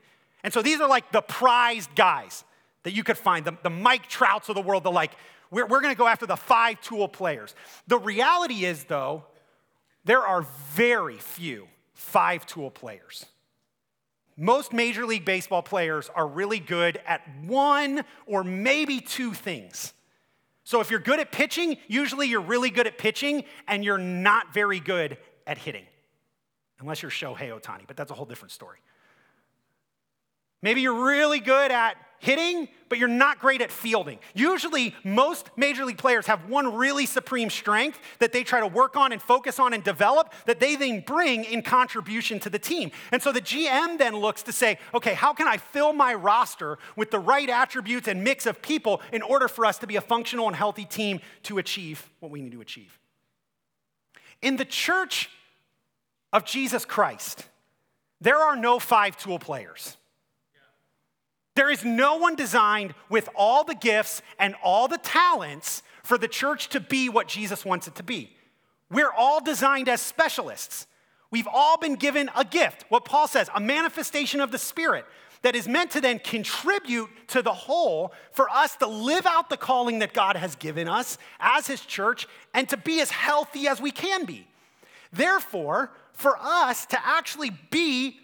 And 0.44 0.54
so 0.54 0.62
these 0.62 0.82
are 0.82 0.90
like 0.90 1.12
the 1.12 1.22
prized 1.22 1.96
guys 1.96 2.44
that 2.84 2.92
you 2.92 3.04
could 3.04 3.18
find, 3.18 3.46
the, 3.46 3.58
the 3.64 3.70
Mike 3.70 4.08
Trouts 4.08 4.50
of 4.50 4.56
the 4.56 4.62
world, 4.62 4.84
the 4.84 4.92
like, 4.92 5.12
we're, 5.52 5.66
we're 5.66 5.82
gonna 5.82 5.96
go 5.96 6.08
after 6.08 6.26
the 6.26 6.36
five 6.36 6.82
tool 6.82 7.08
players. 7.08 7.56
The 7.88 7.98
reality 7.98 8.66
is, 8.66 8.84
though, 8.86 9.24
there 10.04 10.26
are 10.26 10.42
very 10.74 11.18
few 11.18 11.68
five 11.94 12.46
tool 12.46 12.72
players. 12.72 13.26
Most 14.38 14.72
Major 14.72 15.06
League 15.06 15.26
Baseball 15.26 15.64
players 15.64 16.10
are 16.14 16.28
really 16.28 16.60
good 16.60 17.02
at 17.08 17.22
one 17.44 18.06
or 18.28 18.44
maybe 18.44 19.02
two 19.02 19.34
things. 19.34 19.94
So 20.64 20.80
if 20.80 20.92
you're 20.92 21.00
good 21.00 21.20
at 21.20 21.32
pitching, 21.32 21.78
usually 21.88 22.28
you're 22.28 22.42
really 22.42 22.70
good 22.70 22.86
at 22.86 23.00
pitching 23.00 23.46
and 23.68 23.84
you're 23.84 23.98
not 23.98 24.54
very 24.54 24.80
good 24.80 25.18
at 25.48 25.58
hitting. 25.58 25.86
Unless 26.80 27.02
you're 27.02 27.10
Shohei 27.10 27.50
Ohtani, 27.50 27.88
but 27.88 27.98
that's 27.98 28.12
a 28.12 28.14
whole 28.14 28.26
different 28.26 28.52
story. 28.52 28.78
Maybe 30.62 30.82
you're 30.82 31.06
really 31.06 31.40
good 31.40 31.72
at 31.72 31.96
hitting, 32.20 32.68
but 32.90 32.98
you're 32.98 33.08
not 33.08 33.40
great 33.40 33.62
at 33.62 33.72
fielding. 33.72 34.20
Usually, 34.34 34.96
most 35.04 35.50
major 35.56 35.86
league 35.86 35.98
players 35.98 36.28
have 36.28 36.50
one 36.50 36.76
really 36.76 37.06
supreme 37.06 37.50
strength 37.50 38.00
that 38.20 38.32
they 38.32 38.44
try 38.44 38.60
to 38.60 38.68
work 38.68 38.96
on 38.96 39.12
and 39.12 39.22
focus 39.22 39.60
on 39.60 39.74
and 39.74 39.84
develop 39.84 40.34
that 40.46 40.60
they 40.60 40.76
then 40.76 41.02
bring 41.02 41.44
in 41.44 41.62
contribution 41.62 42.40
to 42.40 42.50
the 42.50 42.60
team. 42.60 42.92
And 43.12 43.22
so 43.22 43.32
the 43.32 43.42
GM 43.42 43.98
then 43.98 44.16
looks 44.16 44.44
to 44.44 44.52
say, 44.52 44.80
okay, 44.94 45.14
how 45.14 45.34
can 45.34 45.48
I 45.48 45.58
fill 45.58 45.94
my 45.94 46.14
roster 46.14 46.78
with 46.96 47.12
the 47.12 47.20
right 47.20 47.50
attributes 47.50 48.08
and 48.08 48.24
mix 48.24 48.46
of 48.46 48.62
people 48.62 49.02
in 49.12 49.22
order 49.22 49.48
for 49.48 49.66
us 49.66 49.78
to 49.80 49.88
be 49.88 49.96
a 49.96 50.02
functional 50.02 50.48
and 50.48 50.56
healthy 50.56 50.86
team 50.86 51.20
to 51.44 51.58
achieve 51.58 52.10
what 52.20 52.32
we 52.32 52.42
need 52.42 52.54
to 52.54 52.62
achieve? 52.62 53.00
In 54.42 54.58
the 54.58 54.66
church 54.66 55.30
of 56.32 56.46
Jesus 56.46 56.86
Christ, 56.86 57.48
there 58.22 58.38
are 58.38 58.56
no 58.56 58.80
five 58.80 59.18
tool 59.18 59.40
players. 59.40 59.97
There 61.58 61.72
is 61.72 61.84
no 61.84 62.18
one 62.18 62.36
designed 62.36 62.94
with 63.10 63.30
all 63.34 63.64
the 63.64 63.74
gifts 63.74 64.22
and 64.38 64.54
all 64.64 64.88
the 64.88 65.00
talents 65.00 65.82
for 66.04 66.16
the 66.16 66.28
church 66.28 66.70
to 66.70 66.80
be 66.80 67.10
what 67.10 67.28
Jesus 67.28 67.66
wants 67.66 67.88
it 67.88 67.96
to 67.96 68.04
be. 68.04 68.30
We're 68.92 69.12
all 69.12 69.44
designed 69.44 69.90
as 69.90 70.00
specialists. 70.00 70.86
We've 71.32 71.48
all 71.52 71.80
been 71.80 71.96
given 71.96 72.30
a 72.36 72.46
gift, 72.46 72.86
what 72.90 73.06
Paul 73.06 73.28
says, 73.28 73.50
a 73.56 73.60
manifestation 73.60 74.40
of 74.40 74.52
the 74.52 74.60
Spirit 74.60 75.06
that 75.42 75.56
is 75.56 75.68
meant 75.68 75.90
to 75.92 76.02
then 76.02 76.20
contribute 76.20 77.10
to 77.30 77.42
the 77.42 77.54
whole 77.54 78.14
for 78.34 78.48
us 78.52 78.76
to 78.76 78.86
live 78.86 79.26
out 79.26 79.50
the 79.50 79.58
calling 79.58 79.98
that 79.98 80.14
God 80.14 80.36
has 80.36 80.56
given 80.56 80.88
us 80.88 81.18
as 81.40 81.66
His 81.66 81.82
church 81.82 82.28
and 82.54 82.70
to 82.70 82.78
be 82.78 83.02
as 83.02 83.10
healthy 83.10 83.68
as 83.68 83.82
we 83.82 83.90
can 83.90 84.26
be. 84.26 84.46
Therefore, 85.12 85.90
for 86.14 86.38
us 86.40 86.86
to 86.86 87.00
actually 87.04 87.50
be 87.72 88.20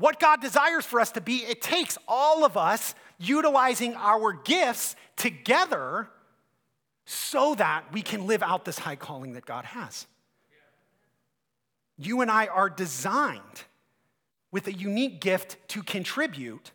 what 0.00 0.18
God 0.18 0.40
desires 0.40 0.86
for 0.86 0.98
us 0.98 1.12
to 1.12 1.20
be, 1.20 1.44
it 1.44 1.60
takes 1.60 1.98
all 2.08 2.44
of 2.44 2.56
us 2.56 2.94
utilizing 3.18 3.94
our 3.94 4.32
gifts 4.32 4.96
together 5.16 6.08
so 7.04 7.54
that 7.56 7.84
we 7.92 8.00
can 8.00 8.26
live 8.26 8.42
out 8.42 8.64
this 8.64 8.78
high 8.78 8.96
calling 8.96 9.34
that 9.34 9.44
God 9.44 9.66
has. 9.66 10.06
You 11.98 12.22
and 12.22 12.30
I 12.30 12.46
are 12.46 12.70
designed 12.70 13.64
with 14.50 14.66
a 14.66 14.72
unique 14.72 15.20
gift 15.20 15.56
to 15.68 15.82
contribute. 15.82 16.72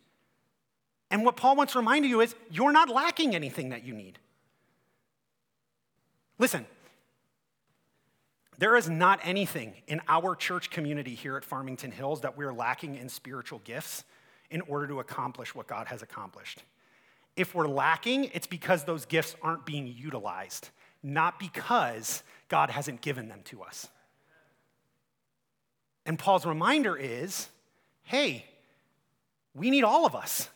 And 1.09 1.25
what 1.25 1.35
Paul 1.35 1.55
wants 1.55 1.73
to 1.73 1.79
remind 1.79 2.05
you 2.05 2.21
is 2.21 2.35
you're 2.51 2.71
not 2.71 2.89
lacking 2.89 3.33
anything 3.33 3.69
that 3.69 3.83
you 3.83 3.95
need. 3.95 4.19
Listen, 6.37 6.67
there 8.57 8.75
is 8.75 8.89
not 8.89 9.19
anything 9.23 9.73
in 9.87 10.01
our 10.07 10.35
church 10.35 10.69
community 10.69 11.15
here 11.15 11.37
at 11.37 11.43
Farmington 11.43 11.91
Hills 11.91 12.21
that 12.21 12.37
we're 12.37 12.53
lacking 12.53 12.95
in 12.95 13.09
spiritual 13.09 13.59
gifts. 13.63 14.03
in 14.51 14.61
order 14.61 14.87
to 14.87 14.99
accomplish 14.99 15.55
what 15.55 15.65
God 15.65 15.87
has 15.87 16.03
accomplished. 16.03 16.61
If 17.35 17.55
we're 17.55 17.67
lacking, 17.67 18.25
it's 18.25 18.45
because 18.45 18.83
those 18.83 19.05
gifts 19.05 19.35
aren't 19.41 19.65
being 19.65 19.87
utilized, 19.87 20.69
not 21.01 21.39
because 21.39 22.21
God 22.47 22.69
hasn't 22.69 23.01
given 23.01 23.27
them 23.27 23.41
to 23.45 23.63
us. 23.63 23.87
And 26.05 26.19
Paul's 26.19 26.45
reminder 26.45 26.95
is 26.95 27.49
hey, 28.03 28.45
we 29.55 29.71
need 29.71 29.83
all 29.83 30.05
of 30.05 30.13
us 30.13 30.47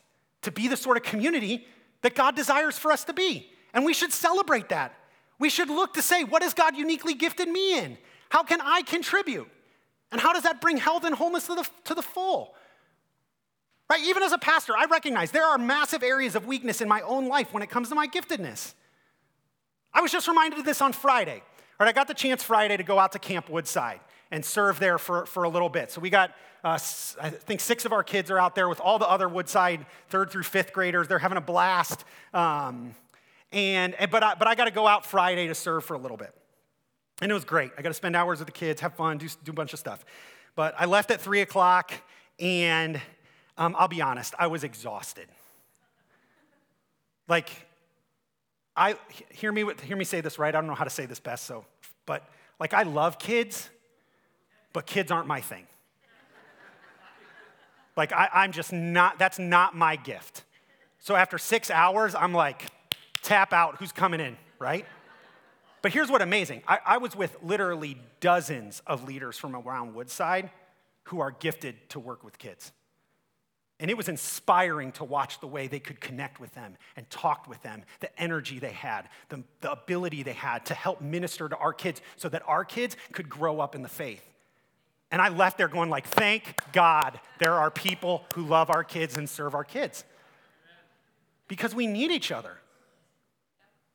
to 0.44 0.52
be 0.52 0.68
the 0.68 0.78
sort 0.78 0.98
of 0.98 1.04
community 1.04 1.66
that 2.04 2.14
God 2.14 2.36
desires 2.36 2.78
for 2.78 2.92
us 2.92 3.04
to 3.06 3.14
be. 3.14 3.50
And 3.74 3.84
we 3.84 3.94
should 3.94 4.12
celebrate 4.12 4.70
that. 4.70 4.94
We 5.40 5.50
should 5.50 5.70
look 5.70 5.94
to 5.94 6.02
say, 6.02 6.24
what 6.24 6.44
has 6.44 6.54
God 6.54 6.76
uniquely 6.76 7.14
gifted 7.14 7.48
me 7.48 7.80
in? 7.80 7.98
How 8.30 8.44
can 8.44 8.60
I 8.62 8.82
contribute? 8.84 9.50
And 10.12 10.20
how 10.20 10.34
does 10.34 10.44
that 10.44 10.62
bring 10.62 10.78
health 10.78 11.04
and 11.06 11.16
wholeness 11.16 11.48
to 11.48 11.56
the, 11.56 11.68
to 11.86 11.96
the 11.96 12.02
full? 12.02 12.56
Right? 13.90 14.04
Even 14.04 14.22
as 14.22 14.34
a 14.34 14.38
pastor, 14.38 14.74
I 14.78 14.86
recognize 14.86 15.32
there 15.32 15.46
are 15.46 15.58
massive 15.58 16.04
areas 16.04 16.36
of 16.36 16.46
weakness 16.46 16.82
in 16.82 16.88
my 16.88 17.02
own 17.02 17.28
life 17.28 17.54
when 17.54 17.64
it 17.64 17.70
comes 17.70 17.90
to 17.90 17.96
my 17.96 18.08
giftedness. 18.08 18.74
I 19.94 20.02
was 20.02 20.12
just 20.12 20.28
reminded 20.28 20.60
of 20.60 20.66
this 20.66 20.82
on 20.82 20.94
Friday. 20.94 21.42
Right, 21.80 21.88
I 21.88 21.94
got 21.94 22.10
the 22.10 22.14
chance 22.14 22.44
Friday 22.44 22.76
to 22.76 22.84
go 22.84 23.00
out 23.00 23.14
to 23.14 23.20
Camp 23.20 23.50
Woodside 23.50 24.02
and 24.32 24.44
serve 24.44 24.80
there 24.80 24.98
for, 24.98 25.26
for 25.26 25.44
a 25.44 25.50
little 25.50 25.70
bit. 25.70 25.92
So 25.92 26.02
we 26.02 26.10
got, 26.10 26.32
uh, 26.64 26.78
I 27.22 27.30
think, 27.30 27.62
six 27.62 27.86
of 27.86 27.94
our 27.94 28.04
kids 28.04 28.30
are 28.30 28.38
out 28.38 28.54
there 28.54 28.68
with 28.68 28.82
all 28.82 29.00
the 29.00 29.10
other 29.10 29.30
Woodside 29.30 29.86
third 30.10 30.30
through 30.30 30.44
fifth 30.44 30.74
graders. 30.74 31.08
They're 31.08 31.20
having 31.20 31.38
a 31.38 31.42
blast. 31.42 32.04
Um, 32.34 32.94
and, 33.52 33.96
but 34.12 34.24
I, 34.24 34.36
but 34.36 34.48
I 34.48 34.56
got 34.56 34.66
to 34.66 34.72
go 34.72 34.88
out 34.88 35.06
Friday 35.06 35.48
to 35.48 35.56
serve 35.56 35.84
for 35.84 35.96
a 35.96 35.98
little 35.98 36.18
bit. 36.18 36.34
And 37.22 37.30
it 37.30 37.34
was 37.34 37.44
great. 37.46 37.72
I 37.78 37.82
got 37.82 37.90
to 37.90 37.94
spend 37.94 38.16
hours 38.16 38.40
with 38.40 38.48
the 38.48 38.52
kids, 38.54 38.82
have 38.82 38.94
fun, 38.96 39.18
do, 39.18 39.28
do 39.44 39.52
a 39.52 39.54
bunch 39.54 39.74
of 39.74 39.80
stuff. 39.80 40.06
But 40.56 40.74
I 40.78 40.86
left 40.86 41.12
at 41.12 41.20
3 41.20 41.42
o'clock, 41.42 41.94
and 42.40 43.00
um, 43.58 43.76
I'll 43.78 43.88
be 43.88 44.02
honest, 44.02 44.34
I 44.40 44.48
was 44.48 44.64
exhausted. 44.64 45.28
Like, 47.28 47.50
I 48.76 48.96
hear 49.30 49.52
me 49.52 49.66
hear 49.84 49.98
me 49.98 50.06
say 50.06 50.22
this 50.22 50.40
right. 50.40 50.56
I 50.56 50.60
don't 50.60 50.68
know 50.68 50.74
how 50.74 50.86
to 50.86 50.90
say 50.90 51.06
this 51.06 51.20
best, 51.20 51.46
so 51.46 51.66
but 52.06 52.28
like 52.60 52.74
I 52.74 52.84
love 52.84 53.20
kids, 53.20 53.70
but 54.72 54.86
kids 54.86 55.12
aren't 55.12 55.28
my 55.28 55.42
thing. 55.42 55.68
like 57.98 58.14
I, 58.14 58.30
I'm 58.34 58.54
just 58.54 58.72
not. 58.72 59.20
That's 59.20 59.38
not 59.38 59.76
my 59.76 59.98
gift. 59.98 60.44
So 61.00 61.16
after 61.16 61.38
six 61.38 61.70
hours, 61.70 62.16
I'm 62.16 62.34
like, 62.34 62.68
tap 63.22 63.54
out. 63.54 63.78
Who's 63.78 63.92
coming 63.92 64.20
in? 64.20 64.38
Right. 64.60 64.86
But 65.82 65.94
here's 65.94 66.12
what 66.12 66.22
amazing. 66.22 66.64
I, 66.68 66.80
I 66.86 66.98
was 66.98 67.16
with 67.16 67.38
literally 67.42 67.98
dozens 68.20 68.82
of 68.86 69.08
leaders 69.08 69.38
from 69.38 69.56
around 69.56 69.96
Woodside 69.96 70.50
who 71.06 71.20
are 71.22 71.32
gifted 71.32 71.90
to 71.90 72.00
work 72.00 72.24
with 72.24 72.38
kids. 72.38 72.72
And 73.80 73.90
it 73.90 73.96
was 73.96 74.10
inspiring 74.10 74.92
to 74.94 75.06
watch 75.06 75.40
the 75.40 75.48
way 75.48 75.68
they 75.68 75.80
could 75.80 76.02
connect 76.02 76.42
with 76.42 76.54
them 76.54 76.76
and 76.98 77.10
talk 77.10 77.48
with 77.48 77.62
them, 77.64 77.84
the 78.02 78.22
energy 78.22 78.60
they 78.60 78.74
had, 78.74 79.08
the, 79.30 79.42
the 79.62 79.72
ability 79.72 80.22
they 80.22 80.34
had 80.34 80.66
to 80.66 80.74
help 80.74 81.00
minister 81.00 81.48
to 81.48 81.56
our 81.56 81.72
kids 81.72 82.02
so 82.18 82.28
that 82.28 82.44
our 82.46 82.66
kids 82.66 82.98
could 83.14 83.30
grow 83.30 83.62
up 83.62 83.76
in 83.76 83.82
the 83.82 83.90
faith. 83.90 84.24
And 85.12 85.22
I 85.22 85.30
left 85.30 85.58
there 85.58 85.70
going 85.70 85.90
like, 85.90 86.06
thank 86.06 86.56
God 86.74 87.20
there 87.40 87.54
are 87.54 87.72
people 87.72 88.26
who 88.36 88.44
love 88.44 88.70
our 88.70 88.84
kids 88.84 89.18
and 89.18 89.30
serve 89.30 89.56
our 89.56 89.64
kids. 89.64 90.04
Because 91.48 91.74
we 91.74 91.88
need 91.88 92.12
each 92.12 92.32
other. 92.32 92.58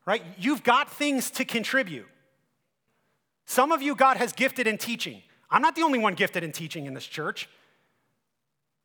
Right? 0.06 0.22
You've 0.38 0.62
got 0.62 0.92
things 0.92 1.30
to 1.32 1.44
contribute. 1.44 2.06
Some 3.46 3.72
of 3.72 3.82
you 3.82 3.94
God 3.94 4.16
has 4.16 4.32
gifted 4.32 4.66
in 4.66 4.78
teaching. 4.78 5.22
I'm 5.50 5.62
not 5.62 5.76
the 5.76 5.82
only 5.82 5.98
one 5.98 6.14
gifted 6.14 6.42
in 6.42 6.52
teaching 6.52 6.86
in 6.86 6.94
this 6.94 7.06
church. 7.06 7.48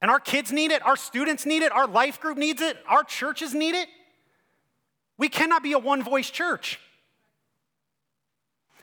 And 0.01 0.09
our 0.09 0.19
kids 0.19 0.51
need 0.51 0.71
it, 0.71 0.85
our 0.85 0.95
students 0.95 1.45
need 1.45 1.61
it, 1.61 1.71
our 1.71 1.87
life 1.87 2.21
group 2.21 2.37
needs 2.37 2.61
it, 2.61 2.77
our 2.87 3.03
churches 3.03 3.53
need 3.53 3.75
it. 3.75 3.89
We 5.17 5.27
cannot 5.27 5.61
be 5.61 5.73
a 5.73 5.79
one 5.79 6.03
voice 6.03 6.29
church. 6.29 6.79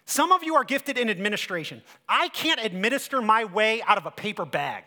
Some 0.04 0.30
of 0.30 0.44
you 0.44 0.54
are 0.54 0.64
gifted 0.64 0.98
in 0.98 1.08
administration. 1.08 1.82
I 2.08 2.28
can't 2.28 2.60
administer 2.62 3.22
my 3.22 3.44
way 3.44 3.82
out 3.82 3.98
of 3.98 4.06
a 4.06 4.10
paper 4.10 4.44
bag. 4.44 4.84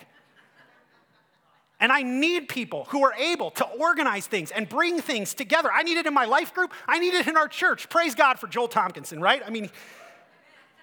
And 1.80 1.92
I 1.92 2.02
need 2.02 2.50
people 2.50 2.86
who 2.90 3.04
are 3.04 3.14
able 3.14 3.52
to 3.52 3.66
organize 3.66 4.28
things 4.28 4.52
and 4.52 4.68
bring 4.68 5.00
things 5.02 5.34
together. 5.34 5.72
I 5.72 5.84
need 5.84 5.98
it 5.98 6.06
in 6.06 6.14
my 6.14 6.26
life 6.26 6.54
group. 6.54 6.74
I 6.88 7.00
need 7.00 7.14
it 7.14 7.28
in 7.28 7.38
our 7.38 7.48
church. 7.48 7.90
Praise 7.90 8.16
God 8.16 8.38
for 8.38 8.48
Joel 8.48 8.68
Tompkinson, 8.68 9.22
right? 9.22 9.42
I 9.46 9.50
mean, 9.50 9.70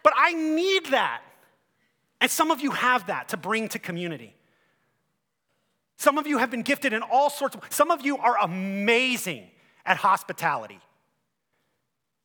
but 0.03 0.15
I 0.17 0.33
need 0.33 0.87
that. 0.87 1.21
And 2.21 2.31
some 2.31 2.51
of 2.51 2.61
you 2.61 2.71
have 2.71 3.09
that 3.09 3.29
to 3.29 3.37
bring 3.37 3.69
to 3.71 3.79
community. 3.79 4.35
Some 5.99 6.19
of 6.19 6.27
you 6.27 6.39
have 6.39 6.51
been 6.51 6.63
gifted 6.63 6.93
in 6.93 7.03
all 7.03 7.31
sorts 7.31 7.57
of 7.57 7.63
some 7.71 7.91
of 7.91 8.05
you 8.05 8.17
are 8.19 8.37
amazing 8.41 9.49
at 9.85 9.99
hospitality. 9.99 10.81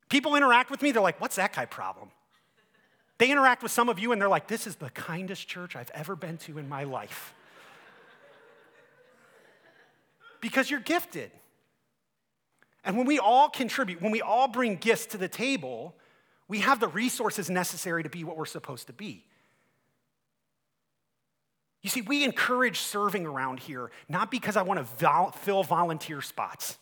People 0.08 0.34
interact 0.34 0.70
with 0.70 0.82
me, 0.82 0.92
they're 0.92 1.02
like, 1.02 1.20
what's 1.20 1.36
that 1.36 1.54
guy 1.54 1.64
problem? 1.64 2.10
They 3.18 3.30
interact 3.30 3.62
with 3.62 3.72
some 3.72 3.88
of 3.88 3.98
you 3.98 4.12
and 4.12 4.20
they're 4.20 4.28
like, 4.28 4.46
this 4.46 4.66
is 4.66 4.76
the 4.76 4.90
kindest 4.90 5.46
church 5.46 5.76
I've 5.76 5.90
ever 5.94 6.16
been 6.16 6.38
to 6.38 6.58
in 6.58 6.68
my 6.68 6.84
life. 6.84 7.34
Because 10.42 10.68
you're 10.70 10.80
gifted. 10.80 11.30
And 12.84 12.98
when 12.98 13.06
we 13.06 13.18
all 13.18 13.48
contribute, 13.48 14.02
when 14.02 14.12
we 14.12 14.20
all 14.20 14.48
bring 14.48 14.76
gifts 14.76 15.06
to 15.06 15.16
the 15.16 15.28
table, 15.28 15.94
we 16.48 16.58
have 16.58 16.80
the 16.80 16.88
resources 16.88 17.48
necessary 17.48 18.02
to 18.02 18.10
be 18.10 18.24
what 18.24 18.36
we're 18.36 18.44
supposed 18.44 18.88
to 18.88 18.92
be. 18.92 19.24
You 21.80 21.90
see, 21.90 22.02
we 22.02 22.24
encourage 22.24 22.78
serving 22.78 23.24
around 23.24 23.60
here, 23.60 23.90
not 24.08 24.30
because 24.30 24.56
I 24.56 24.62
want 24.62 24.78
to 24.78 24.84
vol- 24.84 25.30
fill 25.30 25.62
volunteer 25.62 26.20
spots. 26.20 26.76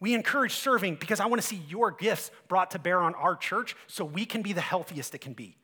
We 0.00 0.14
encourage 0.14 0.54
serving 0.54 0.96
because 0.96 1.20
I 1.20 1.26
want 1.26 1.40
to 1.40 1.46
see 1.46 1.62
your 1.68 1.90
gifts 1.90 2.30
brought 2.48 2.72
to 2.72 2.78
bear 2.78 3.00
on 3.00 3.14
our 3.14 3.36
church 3.36 3.76
so 3.86 4.04
we 4.04 4.24
can 4.24 4.42
be 4.42 4.52
the 4.52 4.60
healthiest 4.60 5.14
it 5.14 5.20
can 5.20 5.32
be, 5.32 5.56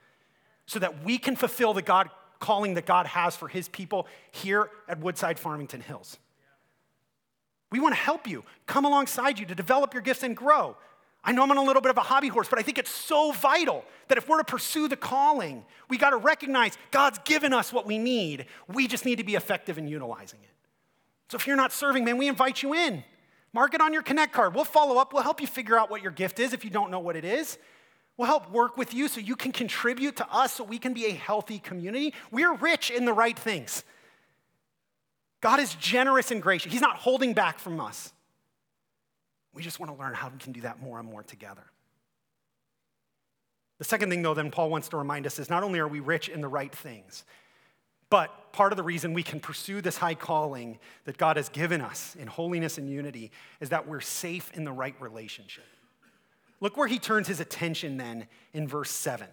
so 0.66 0.78
that 0.78 1.04
we 1.04 1.18
can 1.18 1.34
fulfill 1.36 1.74
the 1.74 1.82
God 1.82 2.08
calling 2.38 2.74
that 2.74 2.86
God 2.86 3.06
has 3.06 3.36
for 3.36 3.48
his 3.48 3.68
people 3.68 4.06
here 4.30 4.70
at 4.88 5.00
Woodside 5.00 5.38
Farmington 5.38 5.80
Hills. 5.80 6.18
We 7.70 7.80
want 7.80 7.94
to 7.94 8.00
help 8.00 8.26
you, 8.26 8.44
come 8.66 8.84
alongside 8.84 9.38
you 9.38 9.46
to 9.46 9.54
develop 9.54 9.92
your 9.92 10.02
gifts 10.02 10.22
and 10.22 10.36
grow. 10.36 10.76
I 11.24 11.32
know 11.32 11.42
I'm 11.42 11.50
on 11.50 11.56
a 11.56 11.62
little 11.64 11.82
bit 11.82 11.90
of 11.90 11.96
a 11.96 12.02
hobby 12.02 12.28
horse, 12.28 12.48
but 12.48 12.60
I 12.60 12.62
think 12.62 12.78
it's 12.78 12.90
so 12.90 13.32
vital 13.32 13.84
that 14.06 14.16
if 14.16 14.28
we're 14.28 14.38
to 14.38 14.44
pursue 14.44 14.86
the 14.86 14.96
calling, 14.96 15.64
we 15.90 15.98
got 15.98 16.10
to 16.10 16.16
recognize 16.16 16.78
God's 16.92 17.18
given 17.24 17.52
us 17.52 17.72
what 17.72 17.84
we 17.84 17.98
need. 17.98 18.46
We 18.68 18.86
just 18.86 19.04
need 19.04 19.16
to 19.16 19.24
be 19.24 19.34
effective 19.34 19.76
in 19.76 19.88
utilizing 19.88 20.38
it. 20.44 20.50
So 21.28 21.36
if 21.36 21.46
you're 21.48 21.56
not 21.56 21.72
serving, 21.72 22.04
man, 22.04 22.16
we 22.16 22.28
invite 22.28 22.62
you 22.62 22.74
in. 22.74 23.02
Mark 23.52 23.74
it 23.74 23.80
on 23.80 23.92
your 23.92 24.02
Connect 24.02 24.32
card. 24.32 24.54
We'll 24.54 24.64
follow 24.64 24.98
up. 24.98 25.12
We'll 25.12 25.24
help 25.24 25.40
you 25.40 25.48
figure 25.48 25.76
out 25.76 25.90
what 25.90 26.00
your 26.00 26.12
gift 26.12 26.38
is 26.38 26.52
if 26.52 26.64
you 26.64 26.70
don't 26.70 26.92
know 26.92 27.00
what 27.00 27.16
it 27.16 27.24
is. 27.24 27.58
We'll 28.16 28.26
help 28.26 28.50
work 28.50 28.76
with 28.76 28.94
you 28.94 29.08
so 29.08 29.20
you 29.20 29.36
can 29.36 29.52
contribute 29.52 30.16
to 30.16 30.32
us 30.32 30.54
so 30.54 30.64
we 30.64 30.78
can 30.78 30.94
be 30.94 31.06
a 31.06 31.12
healthy 31.12 31.58
community. 31.58 32.14
We're 32.30 32.54
rich 32.54 32.90
in 32.90 33.04
the 33.04 33.12
right 33.12 33.38
things. 33.38 33.84
God 35.42 35.60
is 35.60 35.74
generous 35.74 36.30
and 36.30 36.42
gracious, 36.42 36.72
He's 36.72 36.80
not 36.80 36.96
holding 36.96 37.34
back 37.34 37.58
from 37.58 37.80
us. 37.80 38.12
We 39.54 39.62
just 39.62 39.80
want 39.80 39.92
to 39.92 39.98
learn 39.98 40.12
how 40.12 40.28
we 40.28 40.38
can 40.38 40.52
do 40.52 40.62
that 40.62 40.82
more 40.82 40.98
and 40.98 41.08
more 41.08 41.22
together. 41.22 41.64
The 43.78 43.84
second 43.84 44.10
thing, 44.10 44.22
though, 44.22 44.34
then 44.34 44.50
Paul 44.50 44.70
wants 44.70 44.88
to 44.88 44.96
remind 44.96 45.26
us 45.26 45.38
is 45.38 45.50
not 45.50 45.62
only 45.62 45.78
are 45.78 45.88
we 45.88 46.00
rich 46.00 46.28
in 46.28 46.40
the 46.40 46.48
right 46.48 46.74
things, 46.74 47.24
but 48.08 48.52
part 48.52 48.72
of 48.72 48.76
the 48.76 48.82
reason 48.82 49.12
we 49.12 49.22
can 49.22 49.40
pursue 49.40 49.80
this 49.80 49.98
high 49.98 50.14
calling 50.14 50.78
that 51.04 51.18
God 51.18 51.36
has 51.36 51.48
given 51.48 51.80
us 51.80 52.16
in 52.18 52.26
holiness 52.26 52.78
and 52.78 52.88
unity 52.88 53.32
is 53.60 53.70
that 53.70 53.86
we're 53.86 54.00
safe 54.00 54.50
in 54.54 54.64
the 54.64 54.72
right 54.72 54.94
relationship. 55.00 55.64
Look 56.60 56.76
where 56.76 56.88
he 56.88 56.98
turns 56.98 57.28
his 57.28 57.40
attention 57.40 57.96
then 57.96 58.26
in 58.52 58.66
verse 58.66 58.90
7. 58.90 59.26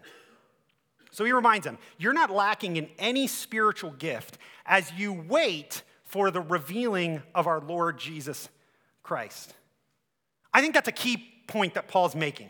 So 1.11 1.23
he 1.23 1.31
reminds 1.31 1.65
them, 1.65 1.77
You're 1.97 2.13
not 2.13 2.31
lacking 2.31 2.75
in 2.75 2.89
any 2.97 3.27
spiritual 3.27 3.91
gift 3.91 4.37
as 4.65 4.91
you 4.93 5.13
wait 5.13 5.83
for 6.05 6.31
the 6.31 6.41
revealing 6.41 7.21
of 7.33 7.47
our 7.47 7.61
Lord 7.61 7.97
Jesus 7.97 8.49
Christ. 9.03 9.53
I 10.53 10.61
think 10.61 10.73
that's 10.73 10.87
a 10.87 10.93
key 10.93 11.17
point 11.47 11.75
that 11.75 11.87
Paul's 11.87 12.15
making. 12.15 12.49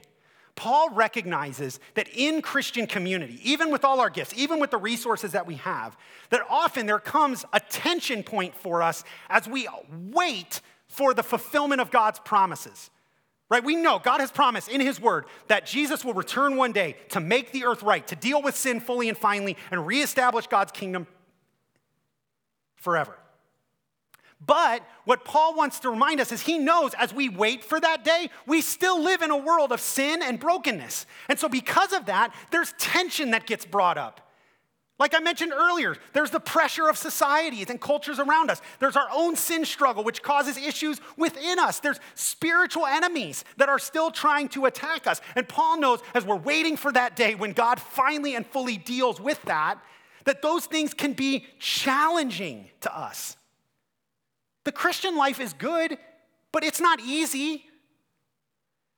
Paul 0.55 0.91
recognizes 0.91 1.79
that 1.95 2.07
in 2.13 2.41
Christian 2.41 2.85
community, 2.85 3.39
even 3.43 3.71
with 3.71 3.83
all 3.83 3.99
our 3.99 4.09
gifts, 4.09 4.33
even 4.35 4.59
with 4.59 4.71
the 4.71 4.77
resources 4.77 5.31
that 5.31 5.47
we 5.47 5.55
have, 5.55 5.97
that 6.29 6.41
often 6.49 6.85
there 6.85 6.99
comes 6.99 7.43
a 7.53 7.59
tension 7.59 8.21
point 8.21 8.55
for 8.55 8.83
us 8.83 9.03
as 9.29 9.47
we 9.47 9.67
wait 10.11 10.61
for 10.87 11.13
the 11.13 11.23
fulfillment 11.23 11.81
of 11.81 11.89
God's 11.89 12.19
promises. 12.19 12.91
Right? 13.53 13.63
We 13.63 13.75
know 13.75 13.99
God 13.99 14.19
has 14.19 14.31
promised 14.31 14.67
in 14.67 14.81
His 14.81 14.99
Word 14.99 15.25
that 15.47 15.67
Jesus 15.67 16.03
will 16.03 16.15
return 16.15 16.55
one 16.55 16.71
day 16.71 16.95
to 17.09 17.19
make 17.19 17.51
the 17.51 17.65
earth 17.65 17.83
right, 17.83 18.05
to 18.07 18.15
deal 18.15 18.41
with 18.41 18.57
sin 18.57 18.79
fully 18.79 19.09
and 19.09 19.15
finally, 19.15 19.57
and 19.69 19.85
reestablish 19.85 20.47
God's 20.47 20.71
kingdom 20.71 21.05
forever. 22.77 23.15
But 24.43 24.81
what 25.05 25.23
Paul 25.23 25.55
wants 25.55 25.77
to 25.81 25.91
remind 25.91 26.19
us 26.19 26.31
is 26.31 26.41
he 26.41 26.57
knows 26.57 26.95
as 26.95 27.13
we 27.13 27.29
wait 27.29 27.63
for 27.63 27.79
that 27.79 28.03
day, 28.03 28.31
we 28.47 28.59
still 28.59 28.99
live 28.99 29.21
in 29.21 29.29
a 29.29 29.37
world 29.37 29.71
of 29.71 29.79
sin 29.79 30.23
and 30.23 30.39
brokenness. 30.39 31.05
And 31.29 31.37
so, 31.37 31.47
because 31.47 31.93
of 31.93 32.07
that, 32.07 32.33
there's 32.49 32.73
tension 32.79 33.29
that 33.31 33.45
gets 33.45 33.67
brought 33.67 33.99
up. 33.99 34.22
Like 35.03 35.13
I 35.13 35.19
mentioned 35.19 35.51
earlier, 35.51 35.97
there's 36.13 36.31
the 36.31 36.39
pressure 36.39 36.87
of 36.87 36.97
societies 36.97 37.69
and 37.69 37.81
cultures 37.81 38.19
around 38.19 38.49
us. 38.49 38.61
There's 38.79 38.95
our 38.95 39.09
own 39.13 39.35
sin 39.35 39.65
struggle, 39.65 40.01
which 40.01 40.23
causes 40.23 40.55
issues 40.55 41.01
within 41.17 41.59
us. 41.59 41.81
There's 41.81 41.99
spiritual 42.15 42.85
enemies 42.85 43.43
that 43.57 43.67
are 43.67 43.79
still 43.79 44.11
trying 44.11 44.47
to 44.49 44.65
attack 44.65 45.05
us. 45.05 45.19
And 45.35 45.45
Paul 45.45 45.77
knows 45.77 45.99
as 46.15 46.23
we're 46.23 46.37
waiting 46.37 46.77
for 46.77 46.89
that 46.93 47.17
day 47.17 47.35
when 47.35 47.51
God 47.51 47.81
finally 47.81 48.35
and 48.35 48.47
fully 48.47 48.77
deals 48.77 49.19
with 49.19 49.41
that, 49.41 49.77
that 50.23 50.41
those 50.41 50.67
things 50.67 50.93
can 50.93 51.11
be 51.11 51.47
challenging 51.59 52.69
to 52.79 52.97
us. 52.97 53.35
The 54.63 54.71
Christian 54.71 55.17
life 55.17 55.41
is 55.41 55.51
good, 55.51 55.97
but 56.53 56.63
it's 56.63 56.79
not 56.79 57.01
easy. 57.01 57.65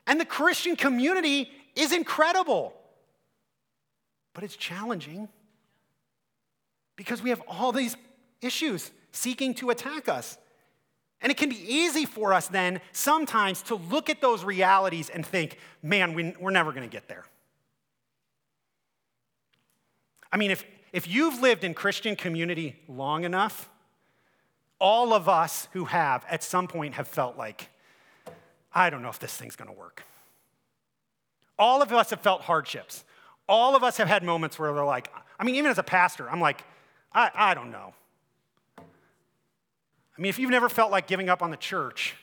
And 0.06 0.22
the 0.22 0.26
Christian 0.26 0.76
community 0.76 1.50
is 1.76 1.92
incredible, 1.92 2.76
but 4.36 4.44
it's 4.44 4.56
challenging 4.56 5.30
because 6.96 7.22
we 7.22 7.30
have 7.30 7.42
all 7.48 7.72
these 7.72 7.96
issues 8.42 8.92
seeking 9.12 9.54
to 9.56 9.70
attack 9.70 10.08
us. 10.10 10.38
And 11.22 11.32
it 11.32 11.38
can 11.38 11.50
be 11.50 11.60
easy 11.74 12.06
for 12.06 12.34
us 12.34 12.48
then 12.48 12.82
sometimes 12.92 13.62
to 13.64 13.76
look 13.76 14.10
at 14.10 14.22
those 14.22 14.44
realities 14.44 15.10
and 15.10 15.26
think, 15.26 15.58
man, 15.82 16.14
we're 16.14 16.52
never 16.52 16.72
going 16.72 16.88
to 16.88 16.92
get 16.92 17.08
there. 17.08 17.26
I 20.32 20.38
mean, 20.38 20.52
if, 20.52 20.66
if 20.92 21.08
you've 21.08 21.42
lived 21.42 21.64
in 21.64 21.74
Christian 21.74 22.16
community 22.16 22.76
long 22.88 23.24
enough, 23.24 23.70
all 24.80 25.14
of 25.14 25.30
us 25.30 25.68
who 25.72 25.86
have 25.86 26.26
at 26.30 26.44
some 26.44 26.68
point 26.68 26.96
have 26.96 27.08
felt 27.08 27.38
like, 27.38 27.70
I 28.74 28.90
don't 28.90 29.02
know 29.02 29.10
if 29.10 29.20
this 29.20 29.36
thing's 29.36 29.56
going 29.56 29.70
to 29.70 29.78
work. 29.78 30.04
All 31.58 31.82
of 31.82 31.92
us 31.94 32.10
have 32.10 32.20
felt 32.20 32.42
hardships. 32.42 33.06
All 33.48 33.76
of 33.76 33.84
us 33.84 33.98
have 33.98 34.10
had 34.10 34.24
moments 34.24 34.60
where 34.60 34.74
they're 34.74 34.84
like, 34.84 35.10
I 35.40 35.46
mean, 35.46 35.56
even 35.56 35.72
as 35.72 35.78
a 35.78 35.84
pastor, 35.84 36.30
I'm 36.30 36.42
like, 36.42 36.64
I, 37.14 37.32
I 37.34 37.54
don't 37.54 37.72
know. 37.72 37.94
I 38.78 40.22
mean, 40.22 40.30
if 40.30 40.40
you've 40.40 40.52
never 40.52 40.70
felt 40.70 40.92
like 40.92 41.08
giving 41.08 41.30
up 41.30 41.42
on 41.42 41.52
the 41.52 41.58
church, 41.58 42.16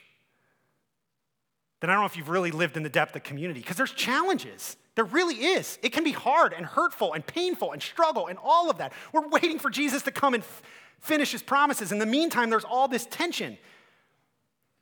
then 1.79 1.89
I 1.89 1.93
don't 1.93 2.01
know 2.01 2.07
if 2.07 2.17
you've 2.17 2.29
really 2.29 2.51
lived 2.51 2.77
in 2.77 2.83
the 2.83 2.89
depth 2.89 3.15
of 3.15 3.23
community 3.23 3.59
because 3.59 3.77
there's 3.77 3.91
challenges. 3.91 4.77
There 4.95 5.05
really 5.05 5.35
is. 5.35 5.77
It 5.83 5.91
can 5.91 6.03
be 6.03 6.11
hard 6.11 6.53
and 6.53 6.65
hurtful 6.65 7.13
and 7.13 7.25
painful 7.25 7.71
and 7.71 7.81
struggle 7.81 8.27
and 8.27 8.39
all 8.41 8.69
of 8.69 8.77
that. 8.77 8.93
We're 9.11 9.27
waiting 9.27 9.59
for 9.59 9.69
Jesus 9.69 10.01
to 10.03 10.11
come 10.11 10.33
and 10.33 10.43
f- 10.43 10.61
finish 11.01 11.31
his 11.31 11.43
promises. 11.43 11.91
In 11.91 11.99
the 11.99 12.05
meantime, 12.05 12.49
there's 12.49 12.63
all 12.63 12.87
this 12.87 13.05
tension. 13.07 13.57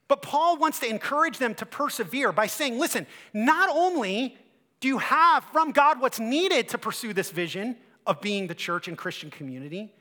But 0.07 0.21
Paul 0.21 0.57
wants 0.57 0.79
to 0.81 0.87
encourage 0.87 1.37
them 1.37 1.55
to 1.55 1.65
persevere 1.65 2.31
by 2.31 2.47
saying, 2.47 2.77
listen, 2.77 3.07
not 3.33 3.69
only 3.69 4.37
do 4.81 4.87
you 4.87 4.97
have 4.97 5.43
from 5.45 5.71
God 5.71 6.01
what's 6.01 6.19
needed 6.19 6.69
to 6.69 6.77
pursue 6.77 7.13
this 7.13 7.31
vision 7.31 7.77
of 8.05 8.21
being 8.21 8.47
the 8.47 8.55
church 8.55 8.87
and 8.87 8.97
Christian 8.97 9.29
community, 9.29 9.93